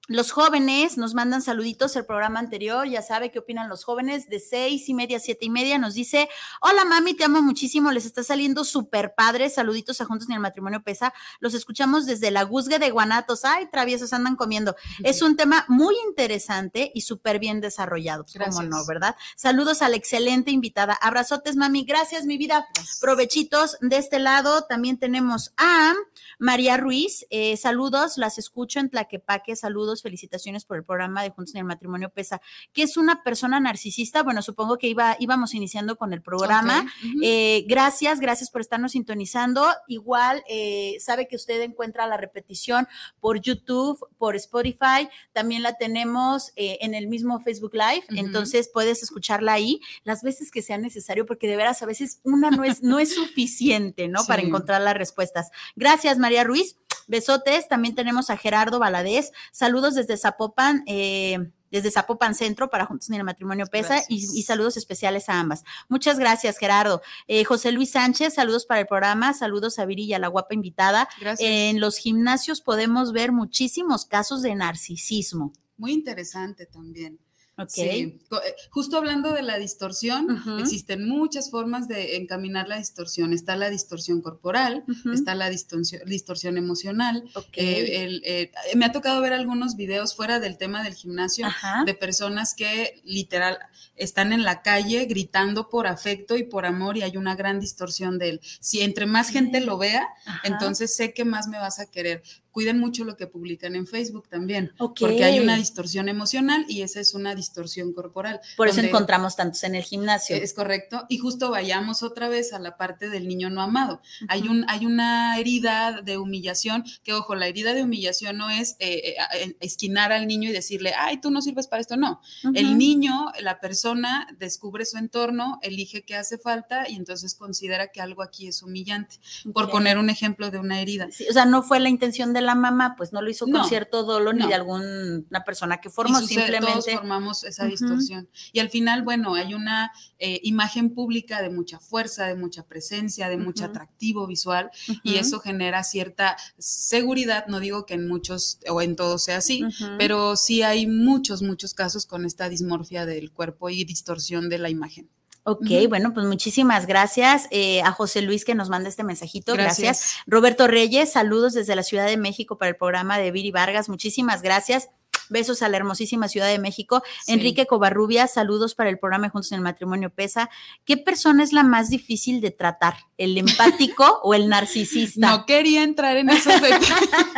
los 0.09 0.33
jóvenes 0.33 0.97
nos 0.97 1.13
mandan 1.13 1.43
saluditos 1.43 1.95
el 1.95 2.07
programa 2.07 2.41
anterior, 2.41 2.89
ya 2.89 3.03
sabe 3.03 3.31
qué 3.31 3.39
opinan 3.39 3.69
los 3.69 3.85
jóvenes, 3.85 4.29
de 4.29 4.41
seis 4.41 4.89
y 4.89 4.95
media, 4.95 5.21
siete 5.21 5.45
y 5.45 5.51
media, 5.51 5.77
nos 5.77 5.93
dice, 5.93 6.31
hola 6.63 6.87
mami, 6.87 7.13
te 7.13 7.25
amo 7.25 7.43
muchísimo, 7.43 7.93
les 7.93 8.07
está 8.07 8.23
saliendo 8.23 8.65
súper 8.65 9.13
padre, 9.15 9.51
saluditos 9.51 10.01
a 10.01 10.07
Juntos 10.07 10.27
ni 10.29 10.35
el 10.35 10.41
Matrimonio 10.41 10.83
Pesa, 10.83 11.13
los 11.41 11.53
escuchamos 11.53 12.07
desde 12.07 12.31
la 12.31 12.43
Guzgue 12.45 12.79
de 12.79 12.91
Guanatos, 12.91 13.45
ay, 13.45 13.69
traviesos 13.71 14.15
andan 14.15 14.35
comiendo. 14.35 14.77
Es 15.05 15.21
un 15.21 15.37
tema 15.37 15.67
muy 15.69 15.95
interesante 16.07 16.91
y 16.95 17.03
súper 17.03 17.39
bien 17.39 17.61
desarrollado, 17.61 18.25
pues, 18.25 18.39
como 18.49 18.63
no, 18.63 18.87
¿verdad? 18.87 19.15
Saludos 19.37 19.83
a 19.83 19.91
la 19.91 19.97
excelente 19.97 20.51
invitada, 20.51 20.95
abrazotes 20.95 21.57
mami, 21.57 21.85
gracias 21.85 22.25
mi 22.25 22.39
vida, 22.39 22.67
provechitos. 23.03 23.77
De 23.83 23.99
este 23.99 24.19
lado, 24.19 24.65
también 24.65 24.99
tenemos 24.99 25.53
a 25.59 25.93
María 26.39 26.79
Ruiz, 26.79 27.27
eh, 27.29 27.59
saludos, 27.59 28.17
las 28.17 28.39
escucho 28.39 28.81
en 28.81 28.89
Tlaquepaque, 28.89 29.55
saludos 29.55 29.98
saludos, 29.99 30.03
felicitaciones 30.03 30.65
por 30.65 30.77
el 30.77 30.85
programa 30.85 31.23
de 31.23 31.31
Juntos 31.31 31.55
en 31.55 31.61
el 31.61 31.65
Matrimonio 31.65 32.11
Pesa. 32.11 32.41
¿Qué 32.73 32.83
es 32.83 32.97
una 32.97 33.23
persona 33.23 33.61
narcisista? 33.61 34.23
Bueno, 34.23 34.43
supongo 34.43 34.79
que 34.79 34.89
iba, 34.89 35.17
íbamos 35.19 35.55
iniciando 35.55 35.97
con 35.97 36.13
el 36.13 36.23
programa. 36.23 36.87
Eh, 37.23 37.65
gracias, 37.69 38.21
gracias 38.21 38.51
por 38.51 38.61
estarnos 38.61 38.93
sintonizando. 38.93 39.67
Igual, 39.87 40.43
eh, 40.49 40.97
sabe 41.01 41.29
que 41.29 41.37
usted 41.37 41.61
encuentra 41.63 42.07
la 42.07 42.17
repetición 42.17 42.87
por 43.21 43.41
YouTube, 43.41 43.99
por 44.19 44.37
Spotify. 44.37 45.09
También 45.33 45.63
la 45.63 45.75
tenemos 45.75 46.53
eh, 46.57 46.79
en 46.81 46.95
el 46.95 47.09
mismo 47.09 47.41
Facebook 47.41 47.75
Live. 47.75 48.05
Entonces 48.11 48.71
puedes 48.73 49.03
escucharla 49.03 49.53
ahí 49.53 49.81
las 50.05 50.23
veces 50.23 50.51
que 50.51 50.63
sea 50.63 50.79
necesario, 50.79 51.27
porque 51.27 51.49
de 51.49 51.57
veras 51.57 51.83
a 51.83 51.87
veces 51.87 52.21
una 52.23 52.51
no 52.51 52.65
es, 52.65 52.83
no 52.83 52.99
es 52.99 53.15
suficiente, 53.15 54.09
¿no? 54.09 54.25
Para 54.27 54.43
encontrar 54.43 54.81
las 54.81 54.95
respuestas. 54.95 55.51
Gracias, 55.77 56.19
María 56.19 56.45
Ruiz. 56.45 56.77
Besotes. 57.09 57.67
También 57.67 57.95
tenemos 57.95 58.31
a 58.31 58.37
Gerardo 58.37 58.79
Valadez. 58.79 59.33
Saludos 59.51 59.97
desde 59.97 60.17
Zapopan. 60.17 60.85
eh, 60.87 61.39
desde 61.71 61.91
Zapopan 61.91 62.35
Centro 62.35 62.71
para 62.71 62.87
Juntos 62.87 63.09
en 63.11 63.17
el 63.17 63.25
Matrimonio 63.25 63.67
Pesa 63.67 64.03
y, 64.09 64.43
saludos 64.43 64.77
especiales 64.77 65.29
a 65.29 65.39
ambas. 65.39 65.65
Muchas 65.89 66.19
gracias, 66.19 66.59
Gerardo. 66.59 67.03
Eh, 67.27 67.45
José 67.45 67.73
Luis 67.73 67.91
Sánchez, 67.91 68.35
saludos 68.35 68.67
para 68.67 68.81
el 68.81 68.87
programa, 68.87 69.35
saludos 69.35 69.79
a 69.79 69.85
Viri 69.85 70.05
y 70.05 70.15
a 70.15 70.19
la 70.19 70.29
guapa 70.29 70.55
invitada. 70.55 71.09
Gracias. 71.21 71.49
En 71.49 71.81
los 71.81 71.99
gimnasios 71.99 72.61
podemos 72.61 73.13
ver 73.13 73.33
muchísimos 73.33 74.05
casos 74.07 74.43
de 74.43 74.55
narcisismo. 74.55 75.53
Muy 75.77 75.93
interesante 75.93 76.67
también. 76.67 77.19
Sí, 77.67 77.83
eh, 77.83 78.55
justo 78.71 78.97
hablando 78.97 79.33
de 79.33 79.43
la 79.43 79.59
distorsión, 79.59 80.43
existen 80.61 81.09
muchas 81.09 81.51
formas 81.51 81.89
de 81.89 82.17
encaminar 82.17 82.69
la 82.69 82.79
distorsión. 82.79 83.33
Está 83.33 83.57
la 83.57 83.69
distorsión 83.71 84.21
corporal, 84.23 84.85
está 85.13 85.35
la 85.35 85.51
distorsión, 85.51 86.03
distorsión 86.07 86.57
emocional. 86.57 87.25
Eh, 87.55 88.05
el- 88.05 88.23
eh, 88.25 88.53
me 88.77 88.85
ha 88.85 88.93
tocado 88.93 89.21
ver 89.21 89.33
algunos 89.33 89.75
videos 89.77 90.15
fuera 90.15 90.39
del 90.41 90.57
tema 90.59 90.83
del 90.83 90.95
gimnasio 90.95 91.47
Ajá. 91.47 91.83
de 91.85 91.95
personas 91.95 92.55
que 92.55 93.01
literal 93.05 93.59
están 93.97 94.33
en 94.33 94.45
la 94.45 94.63
calle 94.63 95.07
gritando 95.07 95.69
por 95.69 95.87
afecto 95.89 96.37
y 96.37 96.45
por 96.45 96.65
amor 96.67 96.97
y 96.97 97.03
hay 97.03 97.17
una 97.17 97.35
gran 97.35 97.59
distorsión 97.59 98.19
de 98.19 98.29
él. 98.31 98.41
Si 98.61 98.83
entre 98.83 99.07
más 99.07 99.31
gente 99.31 99.61
lo 99.61 99.79
vea, 99.79 100.07
Ajá. 100.27 100.41
entonces 100.45 100.95
sé 100.95 101.13
que 101.13 101.25
más 101.25 101.49
me 101.49 101.59
vas 101.59 101.81
a 101.81 101.87
querer. 101.91 102.23
Cuiden 102.59 102.81
mucho 102.81 103.05
lo 103.05 103.17
que 103.17 103.29
publican 103.29 103.77
en 103.77 103.87
Facebook 103.87 104.29
también, 104.29 104.73
porque 104.77 105.23
hay 105.23 105.39
una 105.39 105.55
distorsión 105.55 106.09
emocional 106.09 106.65
y 106.67 106.83
esa 106.83 106.99
es 106.99 107.15
una 107.15 107.37
distorsión 107.37 107.93
corporal. 107.93 108.41
Por 108.57 108.67
eso 108.67 108.81
encontramos 108.81 109.37
tantos 109.37 109.63
en 109.63 109.77
el 109.77 109.85
gimnasio. 109.85 110.35
es 110.35 110.55
correcto. 110.55 111.07
Y 111.09 111.19
justo 111.19 111.53
vayamos 111.53 112.03
otra 112.03 112.29
vez 112.29 112.53
a 112.53 112.59
la 112.59 112.77
parte 112.77 113.11
del 113.11 113.29
niño 113.29 113.49
no 113.49 113.63
amado. 113.63 114.03
Hay, 114.27 114.49
un, 114.49 114.65
hay 114.69 114.87
una 114.87 115.39
herida 115.39 116.03
de 116.03 116.19
humillación, 116.19 116.83
que 117.05 117.13
ojo, 117.13 117.37
la 117.37 117.47
herida 117.47 117.75
de 117.75 117.85
humillación 117.85 118.37
no 118.37 118.51
es 118.51 118.75
eh, 118.81 119.15
eh, 119.35 119.57
esquinar 119.61 120.11
al 120.11 120.27
niño 120.27 120.51
y 120.51 120.53
decirle, 120.53 120.95
ay, 120.99 121.21
tú 121.21 121.31
no 121.31 121.41
sirves 121.43 121.69
para 121.69 121.81
esto, 121.81 121.97
no. 121.97 122.21
El 122.55 122.77
niño, 122.77 123.31
la 123.41 123.61
persona, 123.61 124.27
descubre 124.37 124.85
su 124.85 124.99
entorno, 124.99 125.61
elige 125.63 126.03
qué 126.03 126.17
hace 126.17 126.39
falta 126.39 126.89
y 126.89 126.97
entonces 126.97 127.37
considera 127.37 127.93
que 127.93 128.01
algo 128.01 128.25
aquí 128.25 128.49
es 128.49 128.65
humillante. 128.65 129.21
Por 129.55 129.71
poner 129.71 129.97
un 129.97 130.11
ejemplo 130.11 130.51
de 130.51 130.59
una 130.59 130.81
herida. 130.81 131.07
Sí, 131.13 131.25
o 131.31 131.33
sea, 131.33 131.45
no 131.45 131.63
fue 131.63 131.79
la 131.79 131.89
intención 131.89 132.33
de 132.33 132.41
la 132.41 132.48
mamá, 132.55 132.95
pues 132.97 133.13
no 133.13 133.23
lo 133.23 133.31
hizo 133.31 133.47
con 133.47 133.65
cierto 133.67 134.05
dolo 134.05 134.33
ni 134.33 134.47
de 134.47 134.55
alguna 134.55 135.45
persona 135.45 135.81
que 135.81 135.91
formó, 135.91 136.21
sucede, 136.21 136.59
Todos 136.59 136.61
simplemente. 136.61 136.97
formamos 136.97 137.45
esa 137.45 137.67
distorsión. 137.67 138.29
Y 138.53 138.61
al 138.61 138.71
final, 138.71 139.03
bueno, 139.03 139.35
hay 139.35 139.55
una 139.55 139.93
eh, 140.19 140.41
imagen 140.43 140.95
pública 140.95 141.43
de 141.43 141.51
mucha 141.51 141.79
fuerza, 141.79 142.27
de 142.27 142.35
mucha 142.35 142.67
presencia, 142.67 143.29
de 143.29 143.37
mucho 143.37 143.65
atractivo 143.65 144.27
visual, 144.27 144.71
y 145.03 145.17
eso 145.17 145.41
genera 145.41 145.85
cierta 145.85 146.37
seguridad. 146.59 147.47
No 147.47 147.61
digo 147.61 147.87
que 147.87 147.95
en 147.95 148.09
muchos 148.09 148.61
o 148.69 148.83
en 148.83 148.97
todos 148.97 149.25
sea 149.25 149.39
así, 149.39 149.65
pero 149.99 150.37
sí 150.37 150.63
hay 150.63 150.87
muchos, 150.87 151.43
muchos 151.43 151.75
casos 151.75 152.07
con 152.07 152.25
esta 152.25 152.49
dismorfia 152.49 153.07
del 153.07 153.33
cuerpo 153.33 153.71
y 153.71 153.85
distorsión 153.85 154.49
de 154.49 154.59
la 154.59 154.71
imagen. 154.71 155.09
Ok, 155.51 155.89
bueno, 155.89 156.13
pues 156.13 156.27
muchísimas 156.27 156.87
gracias 156.87 157.47
eh, 157.51 157.81
a 157.83 157.93
José 157.93 158.23
Luis 158.23 158.45
que 158.45 158.55
nos 158.55 158.69
manda 158.69 158.89
este 158.89 159.05
mensajito. 159.05 159.53
Gracias. 159.55 159.79
Gracias. 159.79 160.15
Roberto 160.27 160.67
Reyes, 160.67 161.13
saludos 161.13 161.55
desde 161.55 161.75
la 161.77 161.83
Ciudad 161.83 162.07
de 162.07 162.17
México 162.17 162.59
para 162.59 162.69
el 162.71 162.77
programa 162.77 163.19
de 163.19 163.31
Viri 163.31 163.51
Vargas. 163.51 163.89
Muchísimas 163.89 164.43
gracias. 164.43 164.89
Besos 165.31 165.61
a 165.61 165.69
la 165.69 165.77
hermosísima 165.77 166.27
Ciudad 166.27 166.49
de 166.49 166.59
México. 166.59 167.03
Sí. 167.27 167.33
Enrique 167.33 167.67
Covarrubia, 167.67 168.27
saludos 168.29 168.75
para 168.75 168.89
el 168.89 168.99
programa 168.99 169.29
Juntos 169.29 169.53
en 169.53 169.57
el 169.57 169.63
Matrimonio 169.63 170.09
Pesa. 170.09 170.49
¿Qué 170.87 170.97
persona 170.97 171.43
es 171.45 171.53
la 171.53 171.63
más 171.65 171.91
difícil 171.91 172.41
de 172.41 172.51
tratar? 172.51 172.95
¿El 173.19 173.37
empático 173.37 174.21
o 174.23 174.33
el 174.33 174.49
narcisista? 174.49 175.29
No 175.31 175.45
quería 175.45 175.83
entrar 175.83 176.17
en 176.17 176.31
esos 176.31 176.55
detalles. 176.63 176.89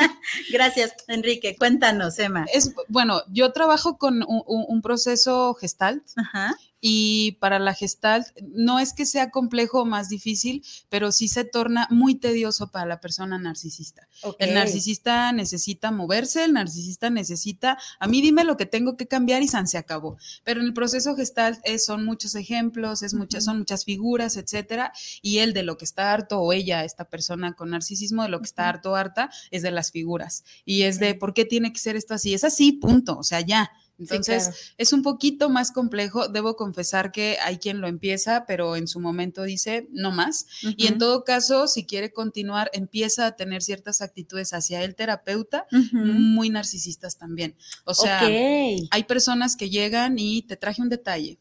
Gracias, 0.53 0.95
Enrique. 1.09 1.57
Cuéntanos, 1.59 2.17
Emma. 2.21 2.47
Es, 2.53 2.73
bueno, 2.89 3.23
yo 3.29 3.53
trabajo 3.53 3.99
con 3.99 4.23
un, 4.23 4.43
un- 4.47 4.65
un 4.69 4.83
proceso 4.83 5.55
gestalt 5.55 6.05
Ajá. 6.17 6.55
Y 6.81 7.33
para 7.41 7.59
la 7.59 7.75
gestalt 7.75 8.27
no 8.53 8.79
es 8.79 8.93
que 8.95 9.05
sea 9.07 9.31
complejo 9.31 9.83
o 9.83 9.85
más 9.85 10.09
difícil, 10.09 10.65
pero 10.89 11.13
sí 11.13 11.29
se 11.29 11.45
torna 11.45 11.87
muy 11.91 12.15
tedioso 12.15 12.71
para 12.71 12.87
la 12.87 13.01
persona 13.01 13.39
narcisista. 13.39 14.09
El 14.39 14.51
narcisista 14.55 15.33
necesita 15.33 15.91
moverse, 15.91 16.45
el 16.45 16.53
narcisista 16.55 17.11
necesita, 17.11 17.79
a 17.99 18.07
mí 18.09 18.21
dime 18.23 18.45
lo 18.45 18.57
que 18.57 18.67
tengo 18.67 18.97
que 18.97 19.07
cambiar 19.07 19.43
y 19.43 19.49
san 19.49 19.69
se 19.69 19.79
acabó. 19.79 20.17
Pero 20.45 20.61
en 20.61 20.67
el 20.67 20.75
proceso 20.75 21.15
gestalt 21.17 21.61
es- 21.65 21.85
son 21.85 22.05
muchos 22.05 22.35
ejemplos, 22.35 23.03
es 23.03 23.15
muchas, 23.15 23.45
son 23.45 23.59
muchas 23.59 23.85
figuras, 23.85 24.37
etcétera, 24.37 24.93
y 25.23 25.39
él 25.39 25.53
de 25.53 25.63
lo 25.63 25.77
que 25.77 25.85
está 25.85 26.13
harto 26.13 26.41
o 26.41 26.53
ella, 26.53 26.85
esta 26.85 27.05
persona 27.05 27.53
con 27.55 27.71
narcisismo, 27.71 28.23
de 28.23 28.29
lo 28.31 28.39
que 28.41 28.47
está 28.47 28.69
harto 28.69 28.93
o 28.93 28.95
harta 28.95 29.31
es 29.51 29.63
de 29.63 29.71
las 29.71 29.91
figuras. 29.91 30.45
Y 30.65 30.83
es 30.83 30.99
de 30.99 31.15
por 31.15 31.35
qué 31.35 31.45
tiene 31.45 31.73
que 31.73 31.79
ser 31.79 31.97
esto 31.97 32.15
así, 32.15 32.33
es 32.35 32.45
así, 32.45 32.73
punto, 32.73 33.19
o 33.19 33.23
sea, 33.23 33.41
ya. 33.41 33.71
Entonces, 34.01 34.45
claro. 34.45 34.59
es 34.79 34.93
un 34.93 35.03
poquito 35.03 35.51
más 35.51 35.71
complejo. 35.71 36.27
Debo 36.29 36.57
confesar 36.57 37.13
que 37.13 37.37
hay 37.43 37.59
quien 37.59 37.81
lo 37.81 37.87
empieza, 37.87 38.47
pero 38.47 38.75
en 38.77 38.89
su 38.89 38.99
momento 38.99 39.43
dice 39.45 39.87
no 39.93 40.11
más. 40.11 40.47
Y 40.77 40.87
en 40.87 40.99
todo 40.99 41.23
caso, 41.25 41.69
si 41.69 41.85
quiere 41.85 42.13
continuar, 42.13 42.71
empieza 42.73 43.27
a 43.27 43.37
tener 43.37 43.63
ciertas 43.63 44.01
actitudes 44.01 44.53
hacia 44.55 44.83
el 44.83 44.95
terapeuta 44.95 45.67
Ujú. 45.71 45.99
muy 45.99 46.49
narcisistas 46.51 47.19
también. 47.19 47.55
O 47.85 47.95
sea, 47.95 48.23
Ok. 48.23 48.89
hay 48.91 49.05
personas 49.05 49.55
que 49.57 49.71
llegan 49.71 50.19
y 50.19 50.43
te 50.43 50.57
traje 50.57 50.83
un 50.83 50.89
detalle. 50.89 51.39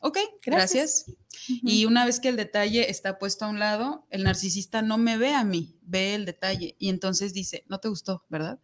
Ok, 0.00 0.18
Gracias. 0.44 1.04
gracias. 1.06 1.16
Y 1.62 1.84
una 1.86 2.04
vez 2.04 2.20
que 2.20 2.28
el 2.28 2.36
detalle 2.36 2.90
está 2.90 3.18
puesto 3.18 3.44
a 3.44 3.48
un 3.48 3.58
lado, 3.58 4.06
el 4.10 4.22
narcisista 4.24 4.82
no 4.82 4.98
me 4.98 5.16
ve 5.16 5.32
a 5.34 5.44
mí, 5.44 5.76
ve 5.82 6.14
el 6.14 6.24
detalle 6.26 6.76
y 6.78 6.88
entonces 6.90 7.32
dice, 7.32 7.64
no 7.68 7.78
te 7.80 7.88
gustó, 7.88 8.24
¿verdad? 8.28 8.58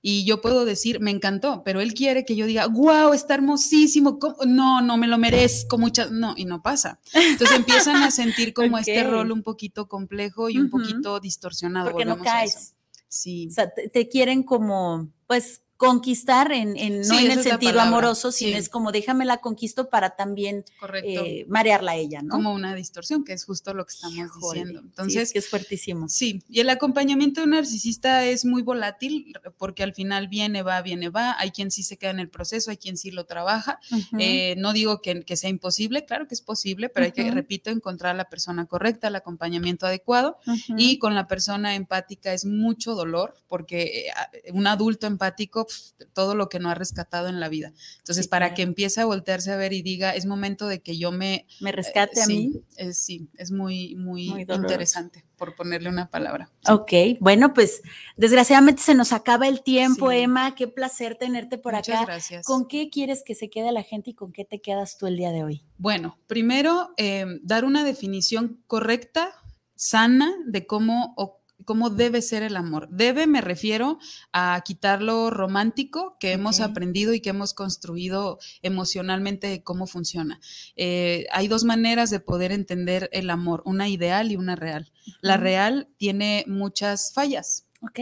Y 0.00 0.24
yo 0.24 0.40
puedo 0.40 0.64
decir, 0.64 1.00
me 1.00 1.10
encantó, 1.10 1.62
pero 1.64 1.80
él 1.80 1.92
quiere 1.92 2.24
que 2.24 2.36
yo 2.36 2.46
diga, 2.46 2.66
wow, 2.66 3.12
está 3.12 3.34
hermosísimo. 3.34 4.18
¿cómo? 4.18 4.36
No, 4.46 4.80
no 4.80 4.96
me 4.96 5.08
lo 5.08 5.18
merezco 5.18 5.76
muchas. 5.76 6.10
No, 6.12 6.34
y 6.36 6.44
no 6.44 6.62
pasa. 6.62 7.00
Entonces 7.12 7.56
empiezan 7.56 7.96
a 7.96 8.10
sentir 8.10 8.52
como 8.52 8.78
este 8.78 9.02
rol 9.02 9.32
un 9.32 9.42
poquito 9.42 9.88
complejo 9.88 10.48
y 10.50 10.58
un 10.58 10.70
poquito 10.70 11.18
distorsionado. 11.18 11.90
Porque 11.90 12.04
no 12.04 12.16
volvemos 12.16 12.26
eso. 12.44 12.54
caes. 12.56 12.74
Sí. 13.08 13.48
O 13.50 13.50
sea, 13.50 13.70
te, 13.72 13.88
te 13.88 14.08
quieren 14.08 14.42
como, 14.44 15.10
pues, 15.26 15.62
conquistar 15.78 16.50
en, 16.52 16.76
en- 16.76 16.98
no 16.98 17.04
Sí, 17.16 17.24
en 17.24 17.30
el 17.30 17.42
sentido 17.42 17.80
amoroso, 17.80 18.32
sino 18.32 18.50
sí. 18.52 18.56
es 18.58 18.68
como 18.68 18.90
déjame 18.92 19.24
la 19.24 19.38
conquisto 19.38 19.88
para 19.88 20.10
también 20.16 20.64
eh, 21.04 21.46
marearla 21.48 21.92
a 21.92 21.96
ella, 21.96 22.20
¿no? 22.20 22.30
como 22.34 22.52
una 22.52 22.74
distorsión, 22.74 23.24
que 23.24 23.32
es 23.32 23.44
justo 23.44 23.72
lo 23.74 23.86
que 23.86 23.92
estamos 23.94 24.16
Híjole, 24.16 24.58
diciendo. 24.60 24.80
sí, 24.80 24.86
Entonces, 24.88 25.22
es 25.22 25.32
que 25.32 25.38
es 25.38 25.48
fuertísimo. 25.48 26.08
Sí, 26.08 26.42
y 26.50 26.58
el 26.60 26.68
acompañamiento 26.68 27.40
de 27.40 27.44
un 27.44 27.50
narcisista 27.52 28.24
es 28.26 28.44
muy 28.44 28.62
volátil 28.62 29.32
porque 29.56 29.84
al 29.84 29.94
final 29.94 30.26
viene, 30.26 30.62
va, 30.62 30.82
viene, 30.82 31.10
va. 31.10 31.36
Hay 31.38 31.52
quien 31.52 31.70
sí 31.70 31.84
se 31.84 31.96
queda 31.96 32.10
en 32.10 32.18
el 32.20 32.28
proceso, 32.28 32.72
hay 32.72 32.76
quien 32.76 32.96
sí 32.96 33.12
lo 33.12 33.24
trabaja. 33.24 33.78
Eh, 34.18 34.56
no 34.58 34.72
digo 34.72 35.00
que, 35.00 35.22
que 35.22 35.36
sea 35.36 35.48
imposible, 35.48 36.04
claro 36.04 36.26
que 36.26 36.34
es 36.34 36.40
posible, 36.42 36.88
pero 36.88 37.06
hay 37.06 37.12
que, 37.12 37.30
repito, 37.30 37.70
encontrar 37.70 38.14
a 38.16 38.18
la 38.18 38.28
persona 38.28 38.66
correcta, 38.66 39.06
el 39.08 39.14
acompañamiento 39.16 39.86
adecuado. 39.86 40.38
Y 40.76 40.98
con 40.98 41.14
la 41.14 41.28
persona 41.28 41.76
empática 41.76 42.32
es 42.32 42.44
mucho 42.44 42.96
dolor 42.96 43.36
porque 43.46 44.08
eh, 44.08 44.52
un 44.52 44.66
adulto 44.66 45.06
empático, 45.06 45.67
todo 46.14 46.34
lo 46.34 46.48
que 46.48 46.58
no 46.58 46.70
ha 46.70 46.74
rescatado 46.74 47.28
en 47.28 47.40
la 47.40 47.48
vida. 47.48 47.72
Entonces, 47.98 48.24
Sí, 48.26 48.28
para 48.30 48.46
claro. 48.46 48.56
que 48.56 48.62
empiece 48.62 49.00
a 49.00 49.04
voltearse 49.06 49.52
a 49.52 49.56
ver 49.56 49.72
y 49.72 49.82
diga, 49.82 50.14
es 50.14 50.26
momento 50.26 50.66
de 50.66 50.80
que 50.80 50.96
yo 50.98 51.12
me 51.12 51.46
me 51.60 51.72
rescate 51.72 52.20
eh, 52.20 52.22
a 52.22 52.26
sí, 52.26 52.32
mí. 52.36 52.60
Es, 52.76 52.98
sí, 52.98 53.28
es 53.34 53.50
muy, 53.50 53.94
muy, 53.96 54.28
interesante, 54.48 55.24
por 55.36 55.54
ponerle 55.54 55.88
una 55.88 56.10
palabra. 56.10 56.50
Ok, 56.68 56.92
bueno, 57.20 57.52
pues 57.54 57.82
desgraciadamente 58.16 58.82
se 58.82 58.94
nos 58.94 59.12
acaba 59.12 59.48
el 59.48 59.62
tiempo, 59.62 60.10
Sí. 60.10 60.16
Emma. 60.18 60.54
Qué 60.54 60.68
placer 60.68 61.14
tenerte 61.16 61.58
por 61.58 61.74
Muchas 61.74 61.96
acá. 61.96 62.06
gracias. 62.06 62.44
¿Con 62.46 62.66
qué 62.66 62.90
quieres 62.90 63.22
que 63.24 63.34
se 63.34 63.50
quede 63.50 63.72
la 63.72 63.82
gente 63.82 64.10
y 64.10 64.14
con 64.14 64.32
qué 64.32 64.44
te 64.44 64.60
quedas 64.60 64.98
tú 64.98 65.06
el 65.06 65.16
día 65.16 65.30
de 65.32 65.44
hoy? 65.44 65.64
Bueno, 65.78 66.18
primero, 66.26 66.90
eh, 66.96 67.24
dar 67.42 67.64
una 67.64 67.84
definición 67.84 68.62
correcta, 68.66 69.32
sana, 69.76 70.32
de 70.46 70.66
cómo, 70.66 71.14
o- 71.16 71.37
cómo 71.68 71.90
debe 71.90 72.22
ser 72.22 72.42
el 72.42 72.56
amor. 72.56 72.88
Debe, 72.88 73.26
me 73.26 73.42
refiero 73.42 73.98
a 74.32 74.62
quitar 74.64 75.02
lo 75.02 75.28
romántico 75.28 76.16
que 76.18 76.32
hemos 76.32 76.60
aprendido 76.60 77.12
y 77.12 77.20
que 77.20 77.28
hemos 77.28 77.52
construido 77.52 78.38
emocionalmente 78.62 79.48
de 79.48 79.62
cómo 79.62 79.86
funciona. 79.86 80.40
Eh, 80.76 81.26
hay 81.30 81.46
dos 81.46 81.64
maneras 81.64 82.08
de 82.08 82.20
poder 82.20 82.52
entender 82.52 83.10
el 83.12 83.28
amor, 83.28 83.62
una 83.66 83.86
ideal 83.86 84.32
y 84.32 84.36
una 84.36 84.56
real. 84.56 84.90
La 85.20 85.36
real 85.36 85.90
tiene 85.98 86.46
muchas 86.48 87.12
fallas, 87.12 87.66
Ok. 87.82 88.00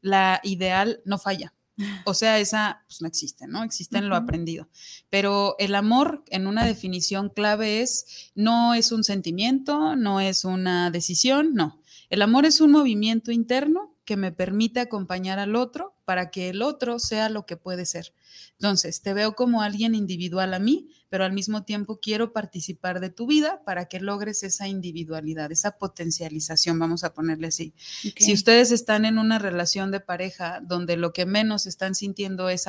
la 0.00 0.40
ideal 0.42 1.02
no 1.04 1.18
falla. 1.18 1.52
O 2.06 2.14
sea, 2.14 2.38
esa 2.38 2.82
pues, 2.86 3.02
no 3.02 3.08
existe, 3.08 3.46
¿no? 3.46 3.62
Existe 3.62 3.98
en 3.98 4.08
lo 4.08 4.16
aprendido. 4.16 4.68
Pero 5.10 5.56
el 5.58 5.74
amor, 5.74 6.24
en 6.28 6.46
una 6.46 6.64
definición 6.64 7.28
clave, 7.28 7.82
es 7.82 8.30
no 8.34 8.72
es 8.72 8.90
un 8.90 9.04
sentimiento, 9.04 9.96
no 9.96 10.20
es 10.20 10.46
una 10.46 10.90
decisión, 10.90 11.52
no. 11.52 11.81
El 12.12 12.20
amor 12.20 12.44
es 12.44 12.60
un 12.60 12.72
movimiento 12.72 13.32
interno 13.32 13.96
que 14.04 14.18
me 14.18 14.32
permite 14.32 14.80
acompañar 14.80 15.38
al 15.38 15.56
otro 15.56 15.96
para 16.04 16.30
que 16.30 16.50
el 16.50 16.60
otro 16.60 16.98
sea 16.98 17.30
lo 17.30 17.46
que 17.46 17.56
puede 17.56 17.86
ser. 17.86 18.12
Entonces, 18.58 19.00
te 19.00 19.14
veo 19.14 19.34
como 19.34 19.62
alguien 19.62 19.94
individual 19.94 20.52
a 20.52 20.58
mí, 20.58 20.90
pero 21.08 21.24
al 21.24 21.32
mismo 21.32 21.64
tiempo 21.64 22.00
quiero 22.02 22.34
participar 22.34 23.00
de 23.00 23.08
tu 23.08 23.26
vida 23.26 23.62
para 23.64 23.86
que 23.86 23.98
logres 23.98 24.42
esa 24.42 24.68
individualidad, 24.68 25.50
esa 25.52 25.78
potencialización, 25.78 26.78
vamos 26.78 27.02
a 27.02 27.14
ponerle 27.14 27.46
así. 27.46 27.72
Si 28.18 28.34
ustedes 28.34 28.72
están 28.72 29.06
en 29.06 29.16
una 29.16 29.38
relación 29.38 29.90
de 29.90 30.00
pareja 30.00 30.60
donde 30.62 30.98
lo 30.98 31.14
que 31.14 31.24
menos 31.24 31.64
están 31.66 31.94
sintiendo 31.94 32.50
es, 32.50 32.66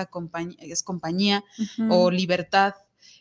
es 0.60 0.84
compañía 0.84 1.44
o 1.90 2.12
libertad 2.12 2.76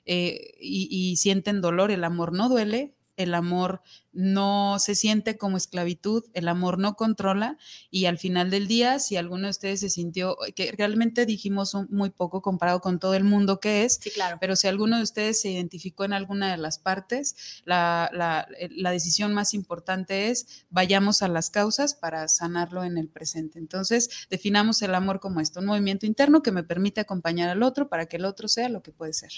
eh, 0.05 0.55
y 0.61 1.17
sienten 1.17 1.61
dolor, 1.61 1.91
el 1.91 2.05
amor 2.05 2.33
no 2.33 2.49
duele, 2.49 2.95
el 3.17 3.35
amor 3.35 3.83
no 4.13 4.79
se 4.79 4.95
siente 4.95 5.39
como 5.39 5.57
esclavitud, 5.57 6.25
el 6.35 6.49
amor 6.49 6.79
no 6.79 6.95
controla 6.97 7.57
y 7.91 8.05
al 8.05 8.19
final 8.19 8.51
del 8.51 8.69
día, 8.69 8.99
si 8.99 9.17
alguno 9.17 9.45
de 9.45 9.51
ustedes 9.51 9.81
se 9.81 9.91
sintió, 9.91 10.37
que 10.55 10.73
realmente 10.73 11.25
dijimos 11.25 11.75
muy 11.89 12.11
poco 12.11 12.43
comparado 12.43 12.81
con 12.81 12.99
todo 12.99 13.15
el 13.15 13.25
mundo 13.25 13.59
que 13.61 13.85
es, 13.85 13.99
claro. 14.15 14.37
pero 14.41 14.57
si 14.57 14.69
alguno 14.69 14.99
de 14.99 15.03
ustedes 15.03 15.41
se 15.41 15.51
identificó 15.51 16.05
en 16.05 16.13
alguna 16.13 16.51
de 16.51 16.59
las 16.59 16.79
partes, 16.79 17.63
la, 17.65 18.11
la, 18.13 18.47
eh, 18.59 18.69
la 18.71 18.91
decisión 18.91 19.33
más 19.33 19.55
importante 19.55 20.29
es 20.29 20.67
vayamos 20.71 21.23
a 21.23 21.29
las 21.29 21.51
causas 21.51 21.95
para 21.95 22.29
sanarlo 22.29 22.85
en 22.85 22.99
el 22.99 23.09
presente. 23.09 23.59
Entonces, 23.59 24.27
definamos 24.31 24.83
el 24.83 24.95
amor 24.95 25.21
como 25.21 25.41
esto, 25.41 25.61
un 25.61 25.67
movimiento 25.67 26.07
interno 26.07 26.43
que 26.43 26.53
me 26.53 26.63
permite 26.63 27.01
acompañar 27.01 27.49
al 27.49 27.63
otro 27.63 27.89
para 27.89 28.07
que 28.07 28.17
el 28.17 28.25
otro 28.25 28.49
sea 28.49 28.69
lo 28.69 28.83
que 28.83 28.93
puede 28.93 29.13
ser. 29.13 29.33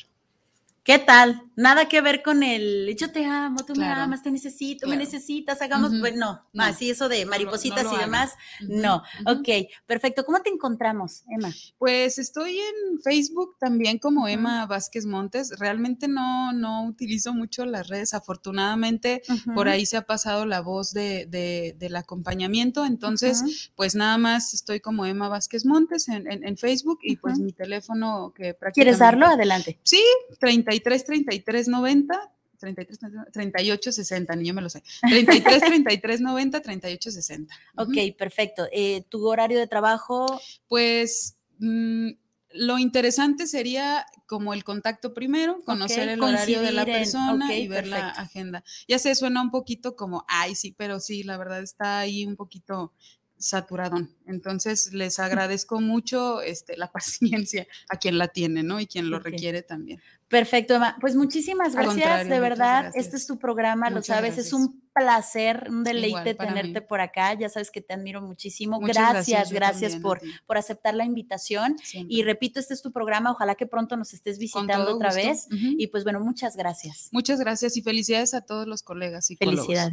¿Qué 0.84 0.98
tal? 0.98 1.50
Nada 1.56 1.88
que 1.88 2.02
ver 2.02 2.22
con 2.22 2.42
el 2.42 2.94
yo 2.98 3.10
te 3.10 3.24
amo, 3.24 3.64
tú 3.64 3.74
me 3.74 3.86
amas, 3.86 4.22
te 4.22 4.30
necesito, 4.30 4.86
me 4.86 4.98
necesitas, 4.98 5.62
hagamos, 5.62 5.98
bueno, 5.98 6.42
no, 6.52 6.62
así 6.62 6.90
eso 6.90 7.08
de 7.08 7.24
maripositas 7.24 7.86
y 7.90 7.96
demás, 7.96 8.34
no. 8.60 9.02
Ok, 9.24 9.48
perfecto. 9.86 10.26
¿Cómo 10.26 10.42
te 10.42 10.50
encontramos, 10.50 11.22
Emma? 11.28 11.50
Pues 11.78 12.18
estoy 12.18 12.58
en 12.58 13.00
Facebook 13.02 13.56
también 13.58 13.98
como 13.98 14.28
Emma 14.28 14.66
Vázquez 14.66 15.06
Montes. 15.06 15.58
Realmente 15.58 16.06
no, 16.06 16.52
no 16.52 16.84
utilizo 16.86 17.32
mucho 17.32 17.64
las 17.64 17.88
redes. 17.88 18.12
Afortunadamente, 18.12 19.22
por 19.54 19.68
ahí 19.68 19.86
se 19.86 19.96
ha 19.96 20.02
pasado 20.02 20.44
la 20.44 20.60
voz 20.60 20.92
de, 20.92 21.74
del 21.78 21.96
acompañamiento. 21.96 22.84
Entonces, 22.84 23.70
pues 23.74 23.94
nada 23.94 24.18
más 24.18 24.52
estoy 24.52 24.80
como 24.80 25.06
Emma 25.06 25.28
Vázquez 25.28 25.64
Montes 25.64 26.08
en, 26.08 26.26
en, 26.26 26.56
Facebook 26.58 26.98
y 27.02 27.16
pues 27.16 27.38
mi 27.38 27.52
teléfono 27.52 28.32
que 28.34 28.54
prácticamente. 28.54 28.72
¿Quieres 28.74 28.98
darlo? 28.98 29.26
Adelante. 29.26 29.78
Sí, 29.82 30.02
30 30.40 30.73
33 30.80 31.24
33 31.24 31.68
90 31.68 32.30
33, 32.58 32.98
38, 33.32 33.92
60, 33.92 34.36
ni 34.36 34.48
yo 34.48 34.54
me 34.54 34.62
lo 34.62 34.70
sé. 34.70 34.82
33, 35.02 35.60
33, 35.60 36.20
90, 36.20 36.60
38, 36.62 37.10
60. 37.10 37.54
Ok, 37.76 38.16
perfecto. 38.16 38.66
Eh, 38.72 39.04
¿Tu 39.08 39.26
horario 39.26 39.58
de 39.58 39.66
trabajo? 39.66 40.40
Pues 40.68 41.36
mm, 41.58 42.10
lo 42.54 42.78
interesante 42.78 43.46
sería 43.46 44.06
como 44.26 44.54
el 44.54 44.64
contacto 44.64 45.12
primero, 45.12 45.58
conocer 45.64 46.08
el 46.08 46.22
horario 46.22 46.62
de 46.62 46.72
la 46.72 46.84
persona 46.84 47.54
y 47.54 47.68
ver 47.68 47.86
la 47.86 48.10
agenda. 48.10 48.64
Ya 48.88 48.98
sé, 48.98 49.14
suena 49.14 49.42
un 49.42 49.50
poquito 49.50 49.96
como, 49.96 50.24
ay, 50.28 50.54
sí, 50.54 50.74
pero 50.76 51.00
sí, 51.00 51.22
la 51.22 51.36
verdad 51.36 51.62
está 51.62 51.98
ahí 51.98 52.24
un 52.24 52.36
poquito 52.36 52.92
saturadón. 53.36 54.14
Entonces, 54.26 54.92
les 54.92 55.18
agradezco 55.18 55.80
mucho 55.80 56.42
este, 56.42 56.76
la 56.76 56.90
paciencia 56.92 57.66
a 57.88 57.96
quien 57.98 58.18
la 58.18 58.28
tiene, 58.28 58.62
¿no? 58.62 58.80
Y 58.80 58.86
quien 58.86 59.10
lo 59.10 59.18
requiere 59.18 59.62
también. 59.62 60.00
Perfecto, 60.28 60.74
Emma. 60.74 60.96
Pues 61.00 61.14
muchísimas 61.14 61.74
gracias, 61.74 62.28
de 62.28 62.40
verdad. 62.40 62.90
Este 62.94 63.16
es 63.16 63.26
tu 63.26 63.38
programa, 63.38 63.90
lo 63.90 64.02
sabes, 64.02 64.38
es 64.38 64.52
un 64.52 64.82
placer, 64.94 65.66
un 65.68 65.82
deleite 65.82 66.34
tenerte 66.34 66.80
por 66.80 67.00
acá. 67.00 67.34
Ya 67.34 67.48
sabes 67.48 67.70
que 67.70 67.80
te 67.80 67.94
admiro 67.94 68.22
muchísimo. 68.22 68.78
gracias, 68.80 69.52
gracias, 69.52 69.96
por, 69.96 70.20
por 70.46 70.56
aceptar 70.56 70.94
la 70.94 71.04
invitación. 71.04 71.76
Y 71.92 72.22
repito, 72.22 72.60
este 72.60 72.74
es 72.74 72.82
tu 72.82 72.92
programa. 72.92 73.32
Ojalá 73.32 73.54
que 73.54 73.66
pronto 73.66 73.96
nos 73.96 74.14
estés 74.14 74.38
visitando 74.38 74.94
otra 74.94 75.12
vez. 75.12 75.46
Y 75.50 75.88
pues 75.88 76.04
bueno, 76.04 76.20
muchas 76.20 76.56
gracias. 76.56 77.08
Muchas 77.12 77.38
gracias 77.38 77.76
y 77.76 77.82
felicidades 77.82 78.34
a 78.34 78.40
todos 78.40 78.66
los 78.66 78.82
colegas 78.82 79.30
y 79.30 79.38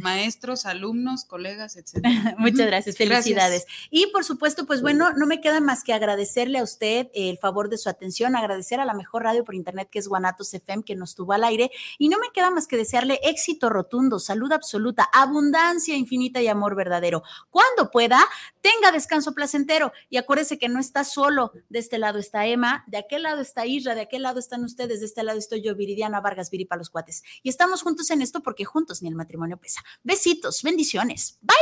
maestros, 0.00 0.66
alumnos, 0.66 1.24
colegas, 1.24 1.76
etcétera. 1.76 2.34
muchas 2.38 2.66
gracias, 2.66 2.96
felicidades. 2.96 3.66
Y 3.90 4.06
por 4.08 4.21
supuesto, 4.24 4.66
pues 4.66 4.82
bueno, 4.82 5.12
no 5.12 5.26
me 5.26 5.40
queda 5.40 5.60
más 5.60 5.84
que 5.84 5.92
agradecerle 5.92 6.58
a 6.58 6.62
usted 6.62 7.08
el 7.14 7.38
favor 7.38 7.68
de 7.68 7.78
su 7.78 7.88
atención, 7.88 8.36
agradecer 8.36 8.80
a 8.80 8.84
la 8.84 8.94
mejor 8.94 9.22
radio 9.22 9.44
por 9.44 9.54
internet 9.54 9.88
que 9.90 9.98
es 9.98 10.08
Guanatos 10.08 10.52
FM 10.54 10.84
que 10.84 10.94
nos 10.94 11.14
tuvo 11.14 11.32
al 11.32 11.44
aire. 11.44 11.70
Y 11.98 12.08
no 12.08 12.18
me 12.18 12.30
queda 12.32 12.50
más 12.50 12.66
que 12.66 12.76
desearle 12.76 13.20
éxito 13.22 13.70
rotundo, 13.70 14.18
salud 14.18 14.52
absoluta 14.52 15.08
abundancia 15.12 15.96
infinita 15.96 16.40
y 16.40 16.48
amor 16.48 16.74
verdadero. 16.74 17.22
Cuando 17.50 17.90
pueda, 17.90 18.20
tenga 18.60 18.92
descanso 18.92 19.34
placentero 19.34 19.92
y 20.10 20.16
acuérdese 20.16 20.58
que 20.58 20.68
no 20.68 20.80
está 20.80 21.04
solo. 21.04 21.52
De 21.68 21.78
este 21.78 21.98
lado 21.98 22.18
está 22.18 22.46
Emma, 22.46 22.84
de 22.86 22.98
aquel 22.98 23.22
lado 23.24 23.40
está 23.40 23.66
Isra, 23.66 23.94
de 23.94 24.02
aquel 24.02 24.22
lado 24.22 24.38
están 24.38 24.64
ustedes, 24.64 25.00
de 25.00 25.06
este 25.06 25.22
lado 25.22 25.38
estoy 25.38 25.62
yo, 25.62 25.74
Viridiana 25.74 26.20
Vargas, 26.20 26.50
Viripa 26.50 26.76
los 26.76 26.90
cuates. 26.90 27.22
Y 27.42 27.48
estamos 27.48 27.82
juntos 27.82 28.10
en 28.10 28.22
esto 28.22 28.42
porque 28.42 28.64
juntos 28.64 29.02
ni 29.02 29.08
el 29.08 29.14
matrimonio 29.14 29.56
pesa. 29.56 29.82
Besitos, 30.02 30.62
bendiciones. 30.62 31.38
Bye. 31.40 31.56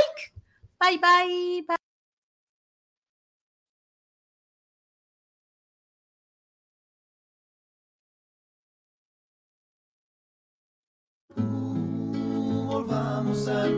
Bye, 0.80 0.98
bye, 0.98 1.62
bye. 1.68 1.79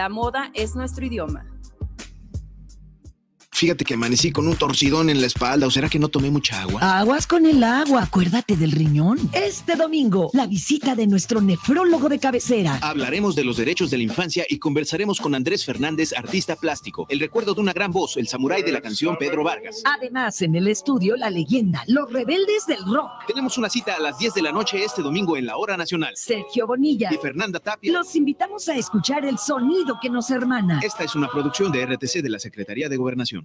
La 0.00 0.08
moda 0.08 0.50
es 0.54 0.74
nuestro 0.76 1.04
idioma. 1.04 1.44
Fíjate 3.60 3.84
que 3.84 3.92
amanecí 3.92 4.32
con 4.32 4.48
un 4.48 4.56
torcidón 4.56 5.10
en 5.10 5.20
la 5.20 5.26
espalda, 5.26 5.66
o 5.66 5.70
será 5.70 5.90
que 5.90 5.98
no 5.98 6.08
tomé 6.08 6.30
mucha 6.30 6.62
agua. 6.62 6.80
Aguas 6.98 7.26
con 7.26 7.44
el 7.44 7.62
agua, 7.62 8.04
acuérdate 8.04 8.56
del 8.56 8.72
riñón. 8.72 9.18
Este 9.34 9.76
domingo, 9.76 10.30
la 10.32 10.46
visita 10.46 10.94
de 10.94 11.06
nuestro 11.06 11.42
nefrólogo 11.42 12.08
de 12.08 12.18
cabecera. 12.18 12.78
Hablaremos 12.80 13.34
de 13.34 13.44
los 13.44 13.58
derechos 13.58 13.90
de 13.90 13.98
la 13.98 14.04
infancia 14.04 14.46
y 14.48 14.58
conversaremos 14.58 15.20
con 15.20 15.34
Andrés 15.34 15.66
Fernández, 15.66 16.14
artista 16.16 16.56
plástico, 16.56 17.04
el 17.10 17.20
recuerdo 17.20 17.52
de 17.52 17.60
una 17.60 17.74
gran 17.74 17.92
voz, 17.92 18.16
el 18.16 18.28
samurái 18.28 18.62
de 18.62 18.72
la 18.72 18.80
canción 18.80 19.18
Pedro 19.18 19.44
Vargas. 19.44 19.82
Además, 19.84 20.40
en 20.40 20.54
el 20.54 20.66
estudio, 20.66 21.16
la 21.18 21.28
leyenda, 21.28 21.84
los 21.86 22.10
rebeldes 22.10 22.64
del 22.66 22.82
rock. 22.86 23.10
Tenemos 23.26 23.58
una 23.58 23.68
cita 23.68 23.94
a 23.94 24.00
las 24.00 24.18
10 24.18 24.32
de 24.32 24.40
la 24.40 24.52
noche 24.52 24.82
este 24.82 25.02
domingo 25.02 25.36
en 25.36 25.44
la 25.44 25.58
Hora 25.58 25.76
Nacional. 25.76 26.14
Sergio 26.16 26.66
Bonilla 26.66 27.10
y 27.12 27.18
Fernanda 27.18 27.60
Tapia. 27.60 27.92
Los 27.92 28.16
invitamos 28.16 28.70
a 28.70 28.76
escuchar 28.76 29.26
el 29.26 29.36
sonido 29.36 29.98
que 30.00 30.08
nos 30.08 30.30
hermana. 30.30 30.80
Esta 30.82 31.04
es 31.04 31.14
una 31.14 31.28
producción 31.28 31.70
de 31.70 31.84
RTC 31.84 32.22
de 32.22 32.30
la 32.30 32.38
Secretaría 32.38 32.88
de 32.88 32.96
Gobernación. 32.96 33.44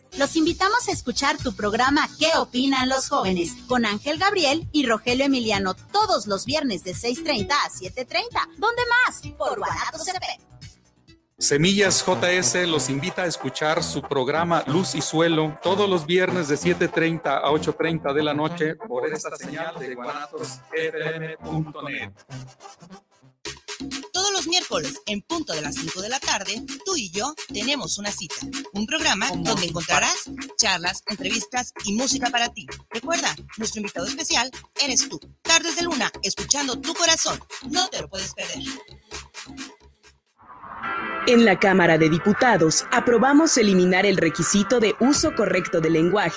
Los 0.17 0.35
invitamos 0.35 0.87
a 0.89 0.91
escuchar 0.91 1.37
tu 1.37 1.55
programa 1.55 2.07
¿Qué 2.19 2.31
opinan 2.37 2.89
los 2.89 3.07
jóvenes? 3.09 3.53
con 3.67 3.85
Ángel 3.85 4.17
Gabriel 4.17 4.67
y 4.71 4.85
Rogelio 4.85 5.25
Emiliano 5.25 5.73
todos 5.73 6.27
los 6.27 6.45
viernes 6.45 6.83
de 6.83 6.91
6.30 6.93 7.49
a 7.51 7.69
7.30. 7.69 8.17
¿Dónde 8.57 8.81
más? 9.05 9.21
Por 9.37 9.57
Guanatos 9.57 10.03
CP. 10.03 10.25
Semillas 11.37 12.05
JS 12.05 12.67
los 12.67 12.89
invita 12.89 13.23
a 13.23 13.25
escuchar 13.25 13.81
su 13.83 14.01
programa 14.03 14.63
Luz 14.67 14.93
y 14.93 15.01
Suelo 15.01 15.57
todos 15.63 15.89
los 15.89 16.05
viernes 16.05 16.47
de 16.49 16.55
7.30 16.55 17.21
a 17.25 17.49
8.30 17.49 18.13
de 18.13 18.23
la 18.23 18.33
noche 18.35 18.75
por 18.75 19.07
esta 19.07 19.35
señal 19.35 19.73
de 19.79 19.95
guanatosfm.net. 19.95 22.11
Todos 24.13 24.31
los 24.31 24.47
miércoles, 24.47 25.01
en 25.05 25.21
punto 25.21 25.53
de 25.53 25.61
las 25.61 25.75
5 25.75 26.01
de 26.01 26.09
la 26.09 26.19
tarde, 26.19 26.63
tú 26.85 26.95
y 26.95 27.09
yo 27.09 27.33
tenemos 27.53 27.97
una 27.97 28.11
cita. 28.11 28.35
Un 28.73 28.85
programa 28.85 29.29
donde 29.35 29.67
encontrarás 29.67 30.29
charlas, 30.57 31.03
entrevistas 31.07 31.73
y 31.85 31.93
música 31.93 32.29
para 32.29 32.49
ti. 32.49 32.67
Recuerda, 32.89 33.35
nuestro 33.57 33.79
invitado 33.79 34.07
especial 34.07 34.51
eres 34.81 35.07
tú. 35.09 35.19
Tardes 35.41 35.75
de 35.75 35.83
luna, 35.83 36.11
escuchando 36.23 36.79
tu 36.79 36.93
corazón. 36.93 37.39
No 37.69 37.87
te 37.89 38.01
lo 38.01 38.09
puedes 38.09 38.33
perder. 38.33 38.59
En 41.27 41.45
la 41.45 41.59
Cámara 41.59 41.99
de 41.99 42.09
Diputados 42.09 42.85
aprobamos 42.91 43.55
eliminar 43.57 44.07
el 44.07 44.17
requisito 44.17 44.79
de 44.79 44.95
uso 44.99 45.35
correcto 45.35 45.79
del 45.79 45.93
lenguaje 45.93 46.29